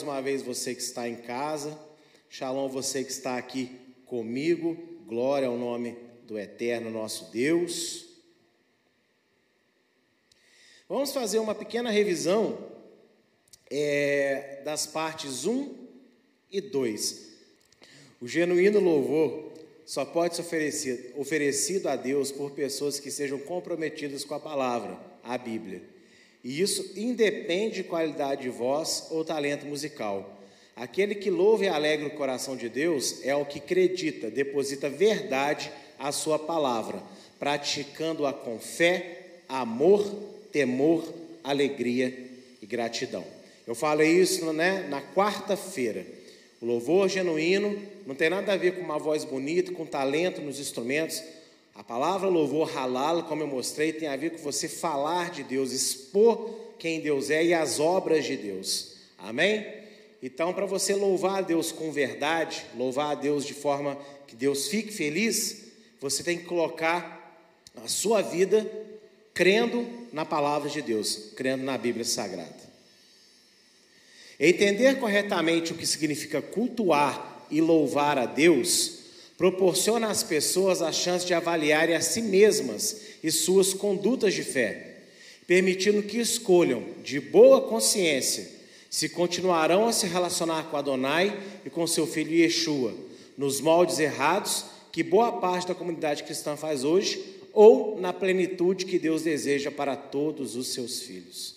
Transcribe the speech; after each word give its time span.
Mais 0.00 0.14
uma 0.16 0.22
vez 0.22 0.40
você 0.40 0.74
que 0.74 0.80
está 0.80 1.06
em 1.06 1.16
casa. 1.16 1.78
Shalom 2.30 2.68
você 2.68 3.04
que 3.04 3.10
está 3.10 3.36
aqui 3.36 3.78
comigo. 4.06 4.74
Glória 5.06 5.46
ao 5.46 5.58
nome 5.58 5.94
do 6.26 6.38
eterno 6.38 6.90
nosso 6.90 7.30
Deus. 7.30 8.06
Vamos 10.88 11.12
fazer 11.12 11.38
uma 11.38 11.54
pequena 11.54 11.90
revisão 11.90 12.66
é, 13.70 14.62
das 14.64 14.86
partes 14.86 15.44
1 15.44 15.74
e 16.50 16.62
2. 16.62 17.32
O 18.22 18.28
genuíno 18.28 18.80
louvor 18.80 19.52
só 19.84 20.06
pode 20.06 20.34
ser 20.34 20.42
oferecido, 20.42 21.20
oferecido 21.20 21.88
a 21.88 21.96
Deus 21.96 22.32
por 22.32 22.52
pessoas 22.52 22.98
que 22.98 23.10
sejam 23.10 23.38
comprometidas 23.38 24.24
com 24.24 24.34
a 24.34 24.40
palavra, 24.40 24.98
a 25.22 25.36
Bíblia. 25.36 25.82
E 26.42 26.60
isso 26.60 26.92
independe 26.96 27.76
de 27.76 27.84
qualidade 27.84 28.42
de 28.42 28.48
voz 28.48 29.08
ou 29.10 29.24
talento 29.24 29.66
musical. 29.66 30.38
Aquele 30.74 31.14
que 31.14 31.28
louva 31.28 31.64
e 31.64 31.68
alegra 31.68 32.06
o 32.06 32.12
coração 32.12 32.56
de 32.56 32.68
Deus 32.68 33.20
é 33.22 33.34
o 33.34 33.44
que 33.44 33.58
acredita, 33.58 34.30
deposita 34.30 34.88
verdade 34.88 35.70
à 35.98 36.10
sua 36.10 36.38
palavra, 36.38 37.02
praticando-a 37.38 38.32
com 38.32 38.58
fé, 38.58 39.18
amor, 39.48 40.02
temor, 40.50 41.04
alegria 41.44 42.16
e 42.62 42.66
gratidão. 42.66 43.24
Eu 43.66 43.74
falei 43.74 44.10
isso 44.10 44.52
né, 44.52 44.86
na 44.88 45.02
quarta-feira. 45.02 46.06
O 46.60 46.66
louvor 46.66 47.08
genuíno 47.08 47.80
não 48.06 48.14
tem 48.14 48.30
nada 48.30 48.52
a 48.52 48.56
ver 48.56 48.76
com 48.76 48.80
uma 48.82 48.98
voz 48.98 49.24
bonita, 49.24 49.72
com 49.72 49.84
talento 49.84 50.40
nos 50.40 50.58
instrumentos, 50.58 51.22
a 51.80 51.82
palavra 51.82 52.28
louvor 52.28 52.70
halal, 52.76 53.22
como 53.22 53.42
eu 53.42 53.46
mostrei, 53.46 53.90
tem 53.90 54.06
a 54.06 54.14
ver 54.14 54.32
com 54.32 54.36
você 54.36 54.68
falar 54.68 55.30
de 55.30 55.42
Deus, 55.42 55.72
expor 55.72 56.54
quem 56.78 57.00
Deus 57.00 57.30
é 57.30 57.42
e 57.42 57.54
as 57.54 57.80
obras 57.80 58.26
de 58.26 58.36
Deus. 58.36 58.96
Amém? 59.16 59.66
Então, 60.22 60.52
para 60.52 60.66
você 60.66 60.94
louvar 60.94 61.38
a 61.38 61.40
Deus 61.40 61.72
com 61.72 61.90
verdade, 61.90 62.66
louvar 62.76 63.12
a 63.12 63.14
Deus 63.14 63.46
de 63.46 63.54
forma 63.54 63.96
que 64.26 64.36
Deus 64.36 64.68
fique 64.68 64.92
feliz, 64.92 65.68
você 65.98 66.22
tem 66.22 66.36
que 66.36 66.44
colocar 66.44 67.50
a 67.82 67.88
sua 67.88 68.20
vida 68.20 68.70
crendo 69.32 69.88
na 70.12 70.26
palavra 70.26 70.68
de 70.68 70.82
Deus, 70.82 71.30
crendo 71.34 71.64
na 71.64 71.78
Bíblia 71.78 72.04
Sagrada. 72.04 72.60
Entender 74.38 75.00
corretamente 75.00 75.72
o 75.72 75.76
que 75.76 75.86
significa 75.86 76.42
cultuar 76.42 77.46
e 77.50 77.58
louvar 77.62 78.18
a 78.18 78.26
Deus 78.26 78.99
proporciona 79.40 80.08
às 80.08 80.22
pessoas 80.22 80.82
a 80.82 80.92
chance 80.92 81.24
de 81.24 81.32
avaliarem 81.32 81.96
a 81.96 82.02
si 82.02 82.20
mesmas 82.20 83.00
e 83.24 83.30
suas 83.30 83.72
condutas 83.72 84.34
de 84.34 84.42
fé, 84.42 84.98
permitindo 85.46 86.02
que 86.02 86.18
escolham, 86.18 86.84
de 87.02 87.18
boa 87.18 87.62
consciência, 87.62 88.46
se 88.90 89.08
continuarão 89.08 89.88
a 89.88 89.94
se 89.94 90.06
relacionar 90.06 90.64
com 90.64 90.76
Adonai 90.76 91.40
e 91.64 91.70
com 91.70 91.86
seu 91.86 92.06
filho 92.06 92.34
Yeshua, 92.34 92.92
nos 93.34 93.62
moldes 93.62 93.98
errados 93.98 94.66
que 94.92 95.02
boa 95.02 95.32
parte 95.32 95.68
da 95.68 95.74
comunidade 95.74 96.22
cristã 96.22 96.54
faz 96.54 96.84
hoje, 96.84 97.24
ou 97.54 97.98
na 97.98 98.12
plenitude 98.12 98.84
que 98.84 98.98
Deus 98.98 99.22
deseja 99.22 99.70
para 99.70 99.96
todos 99.96 100.54
os 100.54 100.66
seus 100.74 101.00
filhos. 101.00 101.54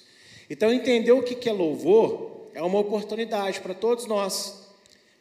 Então, 0.50 0.72
entender 0.72 1.12
o 1.12 1.22
que 1.22 1.50
é 1.50 1.52
louvor 1.52 2.48
é 2.54 2.62
uma 2.62 2.80
oportunidade 2.80 3.60
para 3.60 3.74
todos 3.74 4.06
nós, 4.06 4.70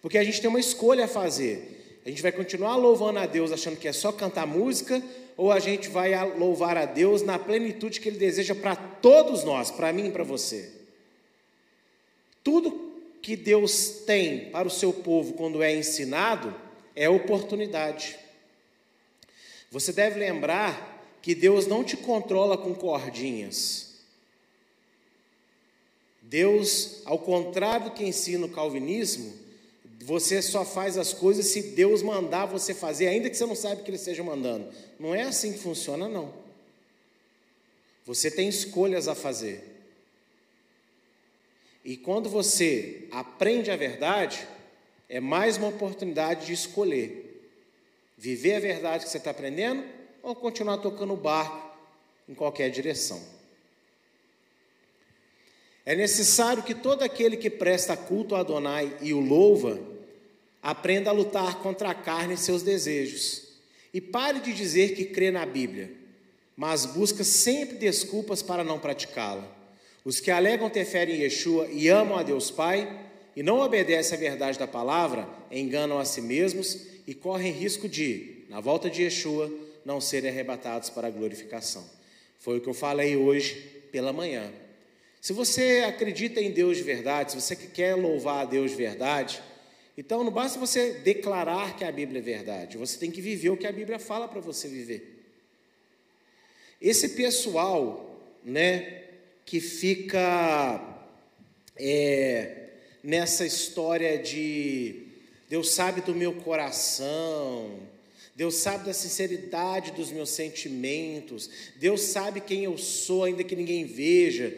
porque 0.01 0.17
a 0.17 0.23
gente 0.23 0.41
tem 0.41 0.49
uma 0.49 0.61
escolha 0.61 1.07
a 1.07 1.09
fazer. 1.09 1.82
A 2.05 2.09
gente 2.09 2.23
vai 2.23 2.33
continuar 2.33 2.77
louvando 2.77 3.21
a 3.21 3.27
Deus 3.27 3.53
achando 3.53 3.77
que 3.77 3.87
é 3.87 3.93
só 3.93 4.11
cantar 4.11 4.47
música, 4.47 5.03
ou 5.37 5.53
a 5.53 5.61
gente 5.61 5.89
vai 5.89 6.13
louvar 6.37 6.77
a 6.77 6.85
Deus 6.85 7.23
na 7.23 7.39
plenitude 7.39 8.01
que 8.01 8.09
Ele 8.09 8.19
deseja 8.19 8.55
para 8.55 8.75
todos 8.75 9.45
nós, 9.45 9.71
para 9.71 9.93
mim 9.93 10.09
e 10.09 10.11
para 10.11 10.25
você. 10.25 10.73
Tudo 12.43 12.93
que 13.23 13.37
Deus 13.37 14.03
tem 14.05 14.51
para 14.51 14.67
o 14.67 14.71
seu 14.71 14.93
povo 14.93 15.35
quando 15.35 15.63
é 15.63 15.75
ensinado 15.75 16.55
é 16.95 17.09
oportunidade. 17.09 18.19
Você 19.71 19.93
deve 19.93 20.19
lembrar 20.19 20.93
que 21.23 21.35
Deus 21.37 21.69
não 21.69 21.85
te 21.85 21.97
controla 21.97 22.59
com 22.59 22.75
cordinhas. 22.75 23.93
Deus, 26.21 27.03
ao 27.05 27.19
contrário 27.19 27.87
do 27.87 27.93
que 27.93 28.05
ensina 28.05 28.47
o 28.47 28.51
calvinismo, 28.51 29.33
você 30.03 30.43
só 30.43 30.65
faz 30.65 30.99
as 30.99 31.13
coisas 31.13 31.47
se 31.47 31.63
Deus 31.63 32.03
mandar 32.03 32.47
você 32.47 32.75
fazer, 32.75 33.07
ainda 33.07 33.31
que 33.31 33.37
você 33.37 33.47
não 33.47 33.55
saiba 33.55 33.83
que 33.83 33.89
Ele 33.89 33.97
esteja 33.97 34.25
mandando. 34.25 34.69
Não 34.99 35.15
é 35.15 35.23
assim 35.23 35.53
que 35.53 35.61
funciona, 35.61 36.09
não. 36.09 36.35
Você 38.05 38.29
tem 38.29 38.49
escolhas 38.49 39.07
a 39.07 39.15
fazer. 39.15 39.63
E 41.85 41.97
quando 41.97 42.29
você 42.29 43.07
aprende 43.13 43.71
a 43.71 43.77
verdade, 43.77 44.45
é 45.09 45.21
mais 45.21 45.57
uma 45.57 45.69
oportunidade 45.69 46.47
de 46.47 46.53
escolher 46.53 47.29
viver 48.19 48.55
a 48.55 48.61
verdade 48.61 49.05
que 49.05 49.11
você 49.11 49.19
está 49.19 49.31
aprendendo 49.31 49.85
ou 50.23 50.35
continuar 50.35 50.79
tocando 50.79 51.13
o 51.13 51.17
barco 51.17 51.77
em 52.29 52.35
qualquer 52.35 52.71
direção. 52.71 53.21
É 55.85 55.97
necessário 55.97 56.63
que 56.63 56.75
todo 56.75 57.03
aquele 57.03 57.37
que 57.37 57.51
presta 57.51 57.97
culto 57.97 58.35
a 58.35 58.41
Adonai 58.41 58.97
e 59.01 59.13
o 59.13 59.21
louva 59.21 59.92
Aprenda 60.63 61.11
a 61.11 61.13
lutar 61.13 61.59
contra 61.59 61.91
a 61.91 61.95
carne 61.95 62.35
e 62.35 62.39
seus 62.39 62.63
desejos. 62.63 63.43
E 63.93 64.01
pare 64.01 64.41
de 64.41 64.53
dizer 64.53 64.95
que 64.95 65.07
crê 65.07 65.31
na 65.31 65.45
Bíblia, 65.45 65.91
mas 66.57 66.87
busca 66.87 67.25
sempre 67.25 67.77
desculpas 67.77 68.43
para 68.43 68.63
não 68.63 68.79
praticá-la. 68.79 69.47
Os 70.05 70.21
que 70.21 70.31
alegam 70.31 70.71
ter 70.71 70.85
fé 70.85 71.05
em 71.05 71.23
Yeshua 71.23 71.69
e 71.71 71.89
amam 71.89 72.17
a 72.17 72.23
Deus 72.23 72.51
Pai 72.51 73.01
e 73.35 73.43
não 73.43 73.61
obedecem 73.61 74.17
à 74.17 74.21
verdade 74.21 74.59
da 74.59 74.67
palavra, 74.67 75.29
enganam 75.51 75.99
a 75.99 76.05
si 76.05 76.21
mesmos 76.21 76.87
e 77.07 77.15
correm 77.15 77.53
risco 77.53 77.89
de, 77.89 78.45
na 78.49 78.61
volta 78.61 78.89
de 78.89 79.03
Yeshua, 79.03 79.51
não 79.85 80.01
serem 80.01 80.31
arrebatados 80.31 80.91
para 80.91 81.09
a 81.09 81.11
glorificação. 81.11 81.85
Foi 82.39 82.59
o 82.59 82.61
que 82.61 82.69
eu 82.69 82.75
falei 82.75 83.17
hoje 83.17 83.55
pela 83.91 84.13
manhã. 84.13 84.51
Se 85.21 85.33
você 85.33 85.85
acredita 85.87 86.41
em 86.41 86.51
Deus 86.51 86.77
de 86.77 86.83
verdade, 86.83 87.33
se 87.33 87.41
você 87.41 87.55
quer 87.55 87.95
louvar 87.95 88.43
a 88.43 88.45
Deus 88.45 88.73
de 88.73 88.77
verdade, 88.77 89.41
então 90.05 90.25
não 90.25 90.33
basta 90.33 90.59
você 90.59 90.95
declarar 90.95 91.77
que 91.77 91.85
a 91.85 91.93
Bíblia 91.93 92.19
é 92.19 92.23
verdade, 92.23 92.77
você 92.77 92.99
tem 92.99 93.09
que 93.09 93.21
viver 93.21 93.51
o 93.51 93.57
que 93.57 93.69
a 93.69 93.73
Bíblia 93.73 94.01
fala 94.01 94.27
para 94.27 94.41
você 94.41 94.67
viver. 94.67 95.25
Esse 96.81 97.11
pessoal, 97.11 98.21
né, 98.43 99.05
que 99.47 99.61
fica 99.61 101.07
é, 101.77 102.71
nessa 103.01 103.47
história 103.47 104.19
de 104.19 105.07
Deus 105.49 105.71
sabe 105.71 106.01
do 106.01 106.17
meu 106.17 106.35
coração, 106.35 107.79
Deus 108.35 108.57
sabe 108.57 108.87
da 108.87 108.93
sinceridade 108.93 109.93
dos 109.93 110.11
meus 110.11 110.31
sentimentos, 110.31 111.49
Deus 111.77 112.01
sabe 112.01 112.41
quem 112.41 112.65
eu 112.65 112.77
sou, 112.77 113.23
ainda 113.23 113.45
que 113.45 113.55
ninguém 113.55 113.85
veja. 113.85 114.53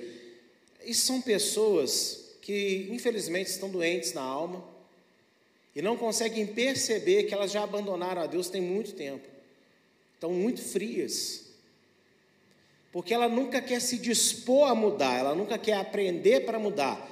E 0.86 0.94
são 0.94 1.20
pessoas 1.20 2.36
que, 2.40 2.88
infelizmente, 2.90 3.50
estão 3.50 3.68
doentes 3.68 4.14
na 4.14 4.22
alma, 4.22 4.72
e 5.74 5.82
não 5.82 5.96
conseguem 5.96 6.46
perceber 6.46 7.24
que 7.24 7.34
elas 7.34 7.50
já 7.50 7.62
abandonaram 7.64 8.22
a 8.22 8.26
Deus 8.26 8.48
tem 8.48 8.60
muito 8.60 8.92
tempo. 8.92 9.26
Estão 10.14 10.32
muito 10.32 10.62
frias. 10.62 11.44
Porque 12.92 13.12
ela 13.12 13.28
nunca 13.28 13.60
quer 13.60 13.80
se 13.80 13.98
dispor 13.98 14.70
a 14.70 14.74
mudar, 14.74 15.18
ela 15.18 15.34
nunca 15.34 15.58
quer 15.58 15.74
aprender 15.74 16.44
para 16.44 16.60
mudar. 16.60 17.10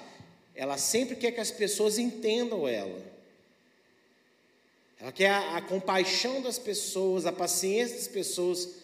Ela 0.55 0.79
sempre 0.79 1.17
quer 1.17 1.33
que 1.33 1.41
as 1.41 1.51
pessoas 1.51 1.99
entendam 1.99 2.69
ela. 2.69 3.03
Ela 5.01 5.11
quer 5.11 5.31
a, 5.31 5.57
a 5.57 5.61
compaixão 5.61 6.41
das 6.41 6.59
pessoas, 6.59 7.27
a 7.27 7.33
paciência 7.33 7.97
das 7.97 8.07
pessoas, 8.07 8.77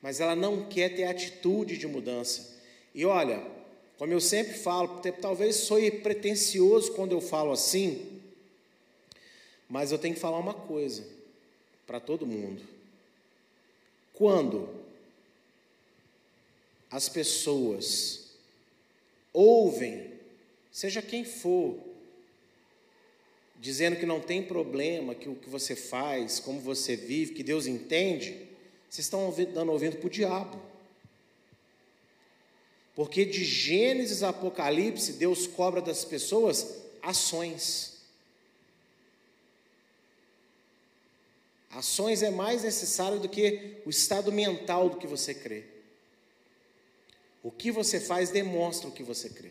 mas 0.00 0.20
ela 0.20 0.36
não 0.36 0.68
quer 0.68 0.94
ter 0.94 1.04
atitude 1.04 1.76
de 1.76 1.88
mudança. 1.88 2.56
E 2.94 3.04
olha, 3.04 3.42
como 3.98 4.12
eu 4.12 4.20
sempre 4.20 4.54
falo, 4.54 5.00
talvez 5.20 5.56
sou 5.56 5.78
pretencioso 6.02 6.92
quando 6.92 7.10
eu 7.10 7.20
falo 7.20 7.50
assim, 7.50 8.17
mas 9.68 9.92
eu 9.92 9.98
tenho 9.98 10.14
que 10.14 10.20
falar 10.20 10.38
uma 10.38 10.54
coisa 10.54 11.06
para 11.86 12.00
todo 12.00 12.26
mundo. 12.26 12.62
Quando 14.14 14.68
as 16.90 17.08
pessoas 17.08 18.28
ouvem, 19.32 20.12
seja 20.72 21.02
quem 21.02 21.24
for, 21.24 21.78
dizendo 23.60 23.96
que 23.96 24.06
não 24.06 24.20
tem 24.20 24.42
problema, 24.42 25.14
que 25.14 25.28
o 25.28 25.34
que 25.34 25.50
você 25.50 25.76
faz, 25.76 26.40
como 26.40 26.60
você 26.60 26.96
vive, 26.96 27.34
que 27.34 27.42
Deus 27.42 27.66
entende, 27.66 28.48
vocês 28.88 29.06
estão 29.06 29.34
dando 29.52 29.72
ouvido 29.72 29.96
para 29.96 30.06
o 30.06 30.10
diabo. 30.10 30.60
Porque 32.94 33.24
de 33.24 33.44
Gênesis 33.44 34.22
a 34.22 34.30
Apocalipse, 34.30 35.12
Deus 35.12 35.46
cobra 35.46 35.80
das 35.80 36.04
pessoas 36.04 36.82
ações. 37.02 37.97
Ações 41.70 42.22
é 42.22 42.30
mais 42.30 42.62
necessário 42.62 43.20
do 43.20 43.28
que 43.28 43.76
o 43.84 43.90
estado 43.90 44.32
mental 44.32 44.88
do 44.88 44.96
que 44.96 45.06
você 45.06 45.34
crê. 45.34 45.64
O 47.42 47.50
que 47.50 47.70
você 47.70 48.00
faz 48.00 48.30
demonstra 48.30 48.88
o 48.88 48.92
que 48.92 49.02
você 49.02 49.28
crê. 49.28 49.50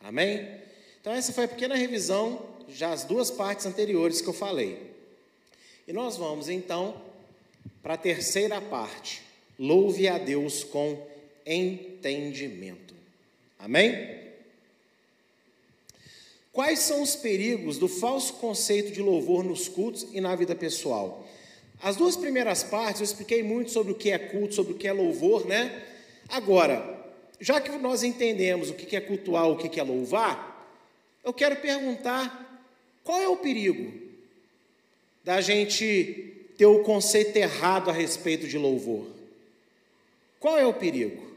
Amém? 0.00 0.60
Então, 1.00 1.12
essa 1.12 1.32
foi 1.32 1.44
a 1.44 1.48
pequena 1.48 1.74
revisão, 1.74 2.46
já 2.68 2.92
as 2.92 3.04
duas 3.04 3.30
partes 3.30 3.66
anteriores 3.66 4.20
que 4.20 4.28
eu 4.28 4.32
falei. 4.32 4.92
E 5.86 5.92
nós 5.92 6.16
vamos 6.16 6.48
então 6.48 7.00
para 7.82 7.94
a 7.94 7.98
terceira 7.98 8.60
parte. 8.60 9.22
Louve 9.58 10.08
a 10.08 10.18
Deus 10.18 10.64
com 10.64 11.06
entendimento. 11.44 12.94
Amém? 13.58 14.22
Quais 16.52 16.80
são 16.80 17.02
os 17.02 17.16
perigos 17.16 17.78
do 17.78 17.88
falso 17.88 18.34
conceito 18.34 18.92
de 18.92 19.00
louvor 19.00 19.42
nos 19.42 19.68
cultos 19.68 20.06
e 20.12 20.20
na 20.20 20.36
vida 20.36 20.54
pessoal? 20.54 21.26
As 21.82 21.96
duas 21.96 22.16
primeiras 22.16 22.62
partes 22.62 23.00
eu 23.00 23.04
expliquei 23.04 23.42
muito 23.42 23.72
sobre 23.72 23.92
o 23.92 23.96
que 23.96 24.10
é 24.10 24.18
culto, 24.18 24.54
sobre 24.54 24.72
o 24.72 24.76
que 24.76 24.86
é 24.86 24.92
louvor, 24.92 25.44
né? 25.46 25.84
Agora, 26.28 27.02
já 27.40 27.60
que 27.60 27.70
nós 27.72 28.04
entendemos 28.04 28.70
o 28.70 28.74
que 28.74 28.94
é 28.94 29.00
cultuar, 29.00 29.48
o 29.48 29.56
que 29.56 29.80
é 29.80 29.82
louvar, 29.82 30.52
eu 31.24 31.32
quero 31.32 31.56
perguntar 31.56 32.64
qual 33.02 33.20
é 33.20 33.26
o 33.26 33.36
perigo 33.36 33.92
da 35.24 35.40
gente 35.40 36.52
ter 36.56 36.66
o 36.66 36.84
conceito 36.84 37.36
errado 37.36 37.90
a 37.90 37.92
respeito 37.92 38.46
de 38.46 38.56
louvor? 38.56 39.06
Qual 40.38 40.56
é 40.56 40.64
o 40.64 40.74
perigo? 40.74 41.32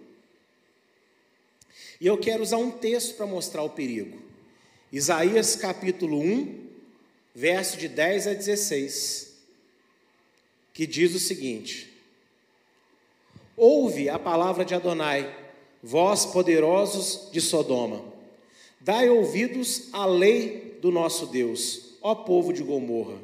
E 2.00 2.06
eu 2.06 2.20
quero 2.20 2.44
usar 2.44 2.58
um 2.58 2.70
texto 2.70 3.16
para 3.16 3.26
mostrar 3.26 3.64
o 3.64 3.70
perigo. 3.70 4.22
Isaías 4.92 5.56
capítulo 5.56 6.20
1, 6.20 6.68
verso 7.34 7.78
de 7.78 7.88
10 7.88 8.28
a 8.28 8.34
16, 8.34 9.25
que 10.76 10.86
diz 10.86 11.16
o 11.16 11.20
seguinte: 11.20 11.90
Ouve 13.58 14.10
a 14.10 14.20
palavra 14.20 14.64
de 14.66 14.76
Adonai, 14.76 15.34
vós 15.82 16.26
poderosos 16.26 17.30
de 17.32 17.40
Sodoma, 17.40 18.04
dai 18.82 19.10
ouvidos 19.10 19.88
à 19.94 20.06
lei 20.06 20.78
do 20.82 20.92
nosso 20.92 21.28
Deus, 21.28 21.96
ó 22.02 22.14
povo 22.14 22.52
de 22.54 22.62
Gomorra. 22.62 23.18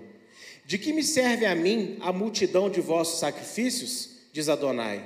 De 0.65 0.77
que 0.77 0.94
me 0.94 1.03
serve 1.03 1.45
a 1.45 1.53
mim 1.53 1.98
a 2.00 2.13
multidão 2.13 2.69
de 2.69 2.80
vossos 2.80 3.19
sacrifícios? 3.19 4.09
Diz 4.31 4.47
Adonai. 4.47 5.04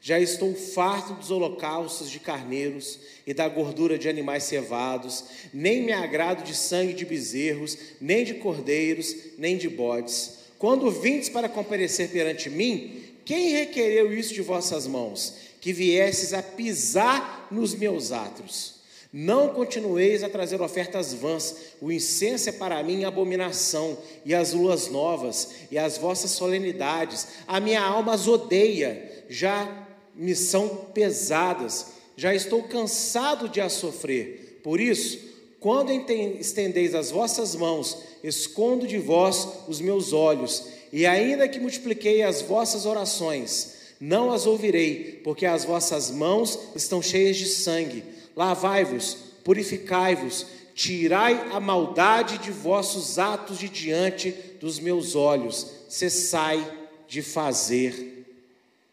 Já 0.00 0.18
estou 0.18 0.54
farto 0.54 1.14
dos 1.14 1.30
holocaustos 1.30 2.08
de 2.08 2.20
carneiros 2.20 3.00
e 3.26 3.34
da 3.34 3.48
gordura 3.48 3.98
de 3.98 4.08
animais 4.08 4.44
cevados, 4.44 5.24
nem 5.52 5.82
me 5.82 5.92
agrado 5.92 6.42
de 6.44 6.54
sangue 6.54 6.94
de 6.94 7.04
bezerros, 7.04 7.76
nem 8.00 8.24
de 8.24 8.34
cordeiros, 8.34 9.14
nem 9.36 9.58
de 9.58 9.68
bodes. 9.68 10.39
Quando 10.60 10.90
vindes 10.90 11.30
para 11.30 11.48
comparecer 11.48 12.10
perante 12.10 12.50
mim, 12.50 13.02
quem 13.24 13.52
requereu 13.52 14.12
isso 14.12 14.34
de 14.34 14.42
vossas 14.42 14.86
mãos? 14.86 15.36
Que 15.58 15.72
viesses 15.72 16.34
a 16.34 16.42
pisar 16.42 17.48
nos 17.50 17.74
meus 17.74 18.12
atos. 18.12 18.74
Não 19.10 19.48
continueis 19.54 20.22
a 20.22 20.28
trazer 20.28 20.60
ofertas 20.60 21.14
vãs, 21.14 21.56
o 21.80 21.90
incenso 21.90 22.50
é 22.50 22.52
para 22.52 22.82
mim 22.82 23.04
abominação, 23.04 23.96
e 24.22 24.34
as 24.34 24.52
luas 24.52 24.88
novas, 24.88 25.48
e 25.70 25.78
as 25.78 25.96
vossas 25.96 26.32
solenidades, 26.32 27.26
a 27.48 27.58
minha 27.58 27.80
alma 27.80 28.12
as 28.12 28.28
odeia, 28.28 29.24
já 29.30 29.88
me 30.14 30.36
são 30.36 30.68
pesadas, 30.92 31.86
já 32.18 32.34
estou 32.34 32.64
cansado 32.64 33.48
de 33.48 33.62
as 33.62 33.72
sofrer. 33.72 34.60
Por 34.62 34.78
isso, 34.78 35.29
quando 35.60 35.92
estendeis 35.92 36.94
as 36.94 37.10
vossas 37.10 37.54
mãos, 37.54 37.98
escondo 38.24 38.86
de 38.86 38.98
vós 38.98 39.46
os 39.68 39.80
meus 39.80 40.12
olhos, 40.12 40.64
e 40.92 41.06
ainda 41.06 41.48
que 41.48 41.60
multipliquei 41.60 42.22
as 42.22 42.42
vossas 42.42 42.86
orações, 42.86 43.74
não 44.00 44.32
as 44.32 44.46
ouvirei, 44.46 45.20
porque 45.22 45.46
as 45.46 45.64
vossas 45.64 46.10
mãos 46.10 46.58
estão 46.74 47.02
cheias 47.02 47.36
de 47.36 47.46
sangue 47.46 48.02
Lavai-vos, 48.36 49.16
purificai-vos, 49.44 50.46
tirai 50.74 51.50
a 51.52 51.60
maldade 51.60 52.38
de 52.38 52.50
vossos 52.50 53.18
atos 53.18 53.58
de 53.58 53.68
diante 53.68 54.30
dos 54.60 54.78
meus 54.78 55.14
olhos, 55.14 55.66
cessai 55.88 56.66
de 57.08 57.22
fazer 57.22 58.24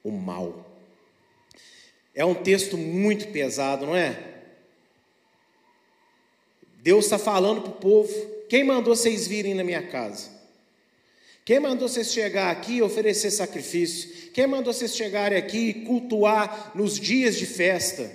o 0.03 0.11
mal. 0.11 0.65
É 2.13 2.25
um 2.25 2.33
texto 2.33 2.77
muito 2.77 3.27
pesado, 3.27 3.85
não 3.85 3.95
é? 3.95 4.36
Deus 6.87 7.03
está 7.03 7.19
falando 7.19 7.63
para 7.63 7.71
o 7.71 7.75
povo: 7.75 8.13
quem 8.47 8.63
mandou 8.63 8.95
vocês 8.95 9.27
virem 9.27 9.53
na 9.53 9.61
minha 9.61 9.85
casa? 9.85 10.29
Quem 11.43 11.59
mandou 11.59 11.89
vocês 11.89 12.13
chegar 12.13 12.49
aqui 12.49 12.75
e 12.75 12.81
oferecer 12.81 13.29
sacrifício? 13.29 14.31
Quem 14.31 14.47
mandou 14.47 14.71
vocês 14.71 14.95
chegarem 14.95 15.37
aqui 15.37 15.67
e 15.67 15.73
cultuar 15.85 16.71
nos 16.73 16.97
dias 16.97 17.35
de 17.35 17.45
festa? 17.45 18.09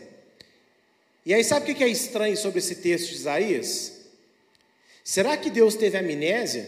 E 1.27 1.35
aí, 1.35 1.45
sabe 1.45 1.71
o 1.71 1.75
que 1.75 1.85
é 1.85 1.89
estranho 1.89 2.35
sobre 2.35 2.61
esse 2.61 2.77
texto 2.77 3.11
de 3.11 3.17
Isaías? 3.17 4.07
Será 5.05 5.37
que 5.37 5.51
Deus 5.51 5.75
teve 5.75 5.99
amnésia? 5.99 6.67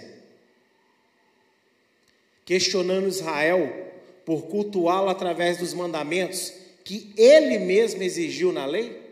Questionando 2.44 3.08
Israel 3.08 3.92
por 4.26 4.42
cultuá-lo 4.48 5.08
através 5.08 5.56
dos 5.56 5.72
mandamentos 5.72 6.52
que 6.84 7.14
ele 7.16 7.58
mesmo 7.60 8.02
exigiu 8.02 8.52
na 8.52 8.66
lei? 8.66 9.03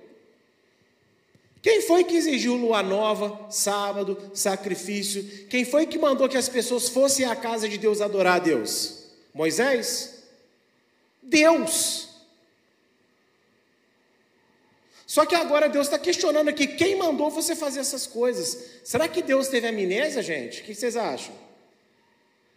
Quem 1.63 1.81
foi 1.81 2.03
que 2.03 2.17
exigiu 2.17 2.57
lua 2.57 2.83
nova, 2.83 3.49
sábado, 3.49 4.33
sacrifício? 4.35 5.47
Quem 5.47 5.65
foi 5.65 5.87
que 5.87 5.97
mandou 5.97 6.29
que 6.29 6.37
as 6.37 6.49
pessoas 6.49 6.89
fossem 6.89 7.25
à 7.25 7.37
casa 7.37 7.69
de 7.69 7.79
Deus 7.79 8.01
adorar 8.01 8.37
a 8.37 8.39
Deus? 8.41 9.05
Moisés? 9.33 10.25
Deus. 11.23 12.09
Só 15.07 15.25
que 15.25 15.37
agora 15.37 15.69
Deus 15.69 15.87
está 15.87 16.01
questionando 16.01 16.49
aqui: 16.49 16.67
quem 16.67 16.97
mandou 16.97 17.31
você 17.31 17.55
fazer 17.55 17.79
essas 17.79 18.09
coisas? 18.09 18.81
Será 18.83 19.07
que 19.07 19.23
Deus 19.23 19.47
teve 19.47 19.69
amnésia, 19.69 20.21
gente? 20.21 20.63
O 20.63 20.65
que 20.65 20.75
vocês 20.75 20.97
acham? 20.97 21.35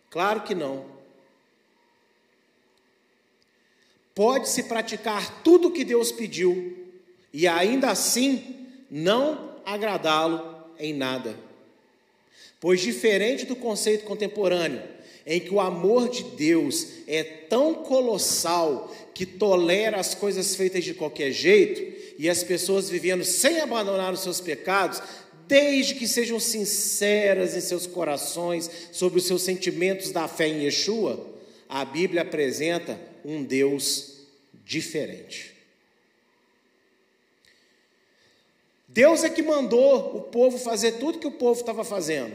Claro 0.10 0.42
que 0.42 0.56
não. 0.56 0.84
Pode-se 4.16 4.64
praticar 4.64 5.44
tudo 5.44 5.68
o 5.68 5.72
que 5.72 5.84
Deus 5.84 6.12
pediu 6.12 6.88
e 7.32 7.48
ainda 7.48 7.92
assim 7.92 8.65
não 8.90 9.56
agradá-lo 9.66 10.56
em 10.80 10.94
nada. 10.94 11.36
Pois, 12.60 12.82
diferente 12.82 13.46
do 13.46 13.56
conceito 13.56 14.06
contemporâneo, 14.06 14.82
em 15.26 15.40
que 15.40 15.54
o 15.54 15.60
amor 15.60 16.10
de 16.10 16.24
Deus 16.24 16.88
é 17.08 17.24
tão 17.24 17.74
colossal 17.74 18.94
que 19.14 19.26
tolera 19.26 19.98
as 19.98 20.14
coisas 20.14 20.56
feitas 20.56 20.84
de 20.84 20.94
qualquer 20.94 21.32
jeito, 21.32 21.96
e 22.18 22.30
as 22.30 22.44
pessoas 22.44 22.90
vivendo 22.90 23.26
sem 23.26 23.60
abandonar 23.60 24.14
os 24.14 24.22
seus 24.22 24.40
pecados, 24.40 25.02
desde 25.48 25.96
que 25.96 26.08
sejam 26.08 26.40
sinceras 26.40 27.56
em 27.56 27.62
seus 27.62 27.86
corações 27.86 28.70
sobre 28.92 29.20
os 29.20 29.26
seus 29.26 29.42
sentimentos 29.42 30.12
da 30.12 30.28
fé 30.28 30.48
em 30.48 30.64
Yeshua, 30.64 31.34
a 31.68 31.84
Bíblia 31.84 32.22
apresenta 32.22 33.00
um 33.24 33.44
Deus 33.44 34.22
diferente. 34.66 35.55
Deus 38.96 39.26
é 39.26 39.30
que 39.30 39.44
mandou 39.44 40.16
o 40.16 40.22
povo 40.22 40.58
fazer 40.58 40.94
tudo 40.94 41.20
que 41.20 41.28
o 41.28 41.32
povo 41.32 41.60
estava 41.60 41.84
fazendo. 41.84 42.34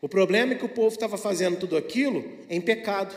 O 0.00 0.08
problema 0.08 0.54
é 0.54 0.56
que 0.56 0.64
o 0.64 0.70
povo 0.70 0.94
estava 0.94 1.18
fazendo 1.18 1.58
tudo 1.58 1.76
aquilo 1.76 2.24
em 2.48 2.62
pecado. 2.62 3.14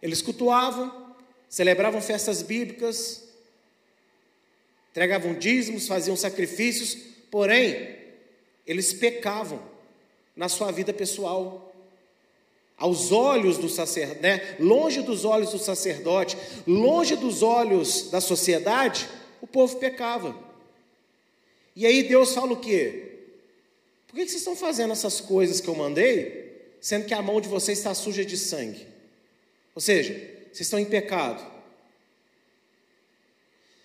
Eles 0.00 0.22
cultuavam, 0.22 1.12
celebravam 1.48 2.00
festas 2.00 2.40
bíblicas, 2.40 3.24
entregavam 4.92 5.34
dízimos, 5.34 5.88
faziam 5.88 6.16
sacrifícios, 6.16 6.96
porém, 7.28 7.96
eles 8.64 8.92
pecavam 8.92 9.60
na 10.36 10.48
sua 10.48 10.70
vida 10.70 10.92
pessoal. 10.92 11.74
Aos 12.76 13.10
olhos 13.10 13.58
do 13.58 13.68
sacerdote, 13.68 14.22
né? 14.22 14.56
longe 14.60 15.02
dos 15.02 15.24
olhos 15.24 15.50
do 15.50 15.58
sacerdote, 15.58 16.38
longe 16.64 17.16
dos 17.16 17.42
olhos 17.42 18.08
da 18.08 18.20
sociedade, 18.20 19.08
o 19.40 19.46
povo 19.46 19.76
pecava. 19.76 20.36
E 21.74 21.86
aí 21.86 22.02
Deus 22.02 22.34
fala 22.34 22.52
o 22.52 22.60
quê? 22.60 23.10
Por 24.06 24.16
que 24.16 24.26
vocês 24.26 24.40
estão 24.40 24.56
fazendo 24.56 24.92
essas 24.92 25.20
coisas 25.20 25.60
que 25.60 25.68
eu 25.68 25.74
mandei, 25.74 26.74
sendo 26.80 27.06
que 27.06 27.14
a 27.14 27.22
mão 27.22 27.40
de 27.40 27.48
vocês 27.48 27.78
está 27.78 27.94
suja 27.94 28.24
de 28.24 28.36
sangue? 28.36 28.86
Ou 29.74 29.80
seja, 29.80 30.12
vocês 30.52 30.62
estão 30.62 30.78
em 30.78 30.84
pecado. 30.84 31.48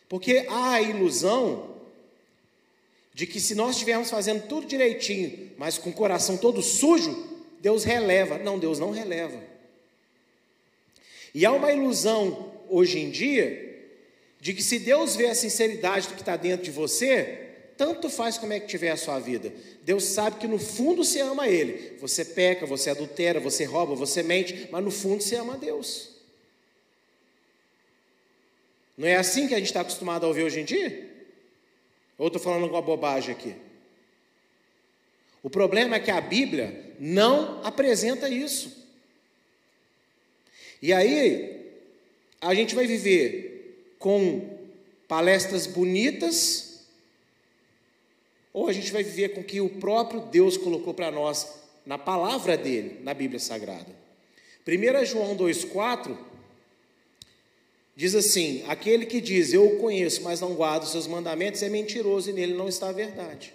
Porque 0.10 0.46
há 0.50 0.74
a 0.74 0.82
ilusão 0.82 1.76
de 3.14 3.26
que 3.26 3.40
se 3.40 3.56
nós 3.56 3.72
estivermos 3.72 4.10
fazendo 4.10 4.48
tudo 4.48 4.68
direitinho, 4.68 5.52
mas 5.58 5.78
com 5.78 5.90
o 5.90 5.94
coração 5.94 6.38
todo 6.38 6.62
sujo, 6.62 7.40
Deus 7.62 7.84
releva. 7.84 8.38
Não, 8.38 8.60
Deus 8.60 8.78
não 8.78 8.92
releva. 8.92 9.42
E 11.34 11.46
há 11.46 11.52
uma 11.52 11.72
ilusão 11.72 12.52
hoje 12.68 13.00
em 13.00 13.10
dia 13.10 13.75
de 14.46 14.54
que 14.54 14.62
se 14.62 14.78
Deus 14.78 15.16
vê 15.16 15.25
a 15.25 15.34
sinceridade 15.34 16.08
do 16.08 16.14
que 16.14 16.22
está 16.22 16.38
dentro 16.38 16.64
de 16.64 16.70
você, 16.70 17.50
tanto 17.75 18.12
faz 18.12 18.38
como 18.38 18.54
é 18.54 18.60
que 18.60 18.68
tiver 18.68 18.92
a 18.92 18.96
sua 18.96 19.20
vida. 19.20 19.52
Deus 19.82 20.04
sabe 20.04 20.38
que 20.38 20.46
no 20.46 20.60
fundo 20.60 21.04
você 21.04 21.20
ama 21.20 21.48
Ele. 21.48 21.98
Você 21.98 22.24
peca, 22.24 22.64
você 22.64 22.92
adultera, 22.92 23.40
você 23.40 23.66
rouba, 23.66 23.96
você 23.96 24.22
mente, 24.22 24.70
mas 24.72 24.84
no 24.84 24.92
fundo 24.92 25.24
você 25.24 25.36
ama 25.36 25.58
Deus. 25.58 26.12
Não 28.96 29.08
é 29.08 29.16
assim 29.16 29.48
que 29.48 29.56
a 29.56 29.58
gente 29.58 29.66
está 29.66 29.82
acostumado 29.82 30.25
a 30.25 30.28
ouvir 30.28 30.44
hoje 30.44 30.60
em 30.60 30.64
dia? 30.64 31.10
Ou 32.16 32.28
estou 32.28 32.40
falando 32.40 32.66
alguma 32.66 32.84
bobagem 32.84 33.34
aqui? 33.34 33.56
O 35.42 35.50
problema 35.50 35.96
é 35.96 36.00
que 36.00 36.12
a 36.12 36.22
Bíblia 36.22 36.94
não 37.00 37.66
apresenta 37.66 38.30
isso. 38.30 38.86
E 40.84 40.94
aí, 40.94 41.82
a 42.40 42.54
gente 42.54 42.75
vai 42.75 42.86
viver 42.86 43.55
com 44.06 44.40
palestras 45.08 45.66
bonitas, 45.66 46.82
ou 48.54 48.68
a 48.68 48.72
gente 48.72 48.92
vai 48.92 49.02
viver 49.02 49.30
com 49.30 49.42
o 49.42 49.44
que 49.44 49.60
o 49.60 49.68
próprio 49.68 50.22
Deus 50.22 50.58
colocou 50.58 50.94
para 50.94 51.10
nós 51.10 51.48
na 51.84 51.98
palavra 51.98 52.56
dele, 52.56 53.00
na 53.02 53.16
Bíblia 53.16 53.40
Sagrada. 53.40 53.90
1 54.68 55.06
João 55.06 55.36
2,4 55.36 56.16
diz 57.96 58.14
assim: 58.14 58.64
Aquele 58.68 59.08
que 59.08 59.20
diz 59.20 59.54
eu 59.54 59.66
o 59.66 59.80
conheço, 59.80 60.22
mas 60.22 60.40
não 60.40 60.54
guarda 60.54 60.86
os 60.86 60.92
seus 60.92 61.08
mandamentos, 61.08 61.64
é 61.64 61.70
mentiroso 61.70 62.30
e 62.30 62.34
nele 62.34 62.54
não 62.54 62.70
está 62.70 62.90
a 62.90 62.92
verdade. 62.92 63.55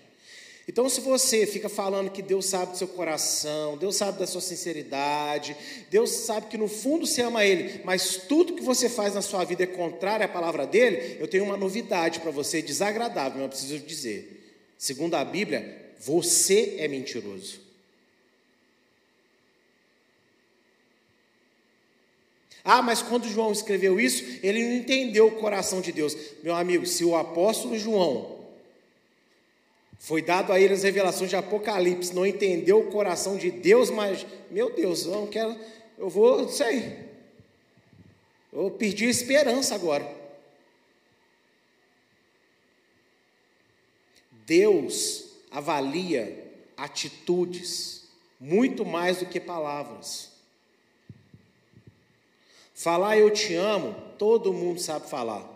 Então, 0.71 0.89
se 0.89 1.01
você 1.01 1.49
fica 1.49 1.69
falando 1.69 2.13
que 2.13 2.23
Deus 2.23 2.47
sabe 2.47 2.71
do 2.71 2.79
seu 2.79 2.87
coração, 2.87 3.77
Deus 3.77 3.97
sabe 3.97 4.21
da 4.21 4.27
sua 4.29 4.41
sinceridade, 4.41 5.57
Deus 5.91 6.11
sabe 6.11 6.47
que 6.47 6.57
no 6.57 6.69
fundo 6.69 7.09
você 7.09 7.23
ama 7.23 7.45
Ele, 7.45 7.81
mas 7.83 8.19
tudo 8.29 8.55
que 8.55 8.63
você 8.63 8.89
faz 8.89 9.13
na 9.13 9.21
sua 9.21 9.43
vida 9.43 9.65
é 9.65 9.67
contrário 9.67 10.25
à 10.25 10.29
palavra 10.29 10.69
dele, 10.69 11.17
eu 11.19 11.27
tenho 11.27 11.43
uma 11.43 11.57
novidade 11.57 12.21
para 12.21 12.31
você, 12.31 12.63
desagradável, 12.63 13.33
mas 13.33 13.43
eu 13.43 13.49
preciso 13.49 13.79
dizer. 13.81 14.71
Segundo 14.79 15.17
a 15.17 15.25
Bíblia, 15.25 15.93
você 15.99 16.77
é 16.79 16.87
mentiroso. 16.87 17.59
Ah, 22.63 22.81
mas 22.81 23.03
quando 23.03 23.29
João 23.29 23.51
escreveu 23.51 23.99
isso, 23.99 24.23
ele 24.41 24.63
não 24.63 24.77
entendeu 24.77 25.27
o 25.27 25.33
coração 25.33 25.81
de 25.81 25.91
Deus. 25.91 26.17
Meu 26.45 26.55
amigo, 26.55 26.87
se 26.87 27.05
o 27.05 27.17
apóstolo 27.17 27.77
João 27.77 28.39
foi 30.01 30.23
dado 30.23 30.51
a 30.51 30.59
ele 30.59 30.73
as 30.73 30.83
revelações 30.83 31.29
de 31.29 31.37
Apocalipse, 31.37 32.15
não 32.15 32.27
entendeu 32.27 32.81
o 32.81 32.91
coração 32.91 33.37
de 33.37 33.51
Deus, 33.51 33.91
mas, 33.91 34.27
meu 34.51 34.75
Deus, 34.75 35.05
eu 35.05 35.13
não 35.13 35.27
quero, 35.27 35.55
eu 35.99 36.09
vou, 36.09 36.41
não 36.41 36.49
sei. 36.49 37.11
Eu 38.51 38.71
perdi 38.71 39.07
a 39.07 39.11
esperança 39.11 39.75
agora. 39.75 40.11
Deus 44.47 45.27
avalia 45.51 46.51
atitudes 46.79 48.09
muito 48.41 48.87
mais 48.87 49.19
do 49.19 49.27
que 49.27 49.39
palavras. 49.39 50.31
Falar 52.73 53.19
eu 53.19 53.29
te 53.31 53.55
amo, 53.55 53.95
todo 54.17 54.55
mundo 54.55 54.81
sabe 54.81 55.11
falar. 55.11 55.47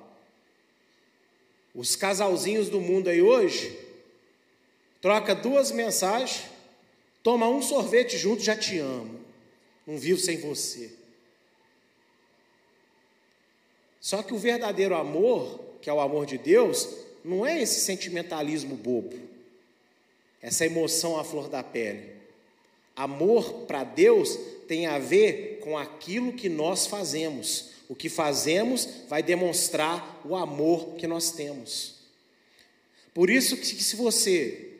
Os 1.74 1.96
casalzinhos 1.96 2.68
do 2.68 2.78
mundo 2.78 3.08
aí 3.08 3.22
hoje, 3.22 3.83
troca 5.04 5.34
duas 5.34 5.70
mensagens, 5.70 6.44
toma 7.22 7.46
um 7.46 7.60
sorvete 7.60 8.16
junto, 8.16 8.42
já 8.42 8.56
te 8.56 8.78
amo. 8.78 9.20
Não 9.86 9.98
vivo 9.98 10.18
sem 10.18 10.38
você. 10.38 10.92
Só 14.00 14.22
que 14.22 14.32
o 14.32 14.38
verdadeiro 14.38 14.94
amor, 14.94 15.60
que 15.82 15.90
é 15.90 15.92
o 15.92 16.00
amor 16.00 16.24
de 16.24 16.38
Deus, 16.38 16.88
não 17.22 17.44
é 17.44 17.60
esse 17.60 17.82
sentimentalismo 17.82 18.76
bobo, 18.76 19.14
essa 20.40 20.64
emoção 20.64 21.20
à 21.20 21.22
flor 21.22 21.50
da 21.50 21.62
pele. 21.62 22.10
Amor 22.96 23.66
para 23.66 23.84
Deus 23.84 24.38
tem 24.66 24.86
a 24.86 24.98
ver 24.98 25.58
com 25.62 25.76
aquilo 25.76 26.32
que 26.32 26.48
nós 26.48 26.86
fazemos. 26.86 27.72
O 27.90 27.94
que 27.94 28.08
fazemos 28.08 28.88
vai 29.06 29.22
demonstrar 29.22 30.22
o 30.24 30.34
amor 30.34 30.94
que 30.94 31.06
nós 31.06 31.30
temos. 31.30 31.96
Por 33.12 33.28
isso 33.28 33.58
que 33.58 33.66
se 33.66 33.96
você 33.96 34.70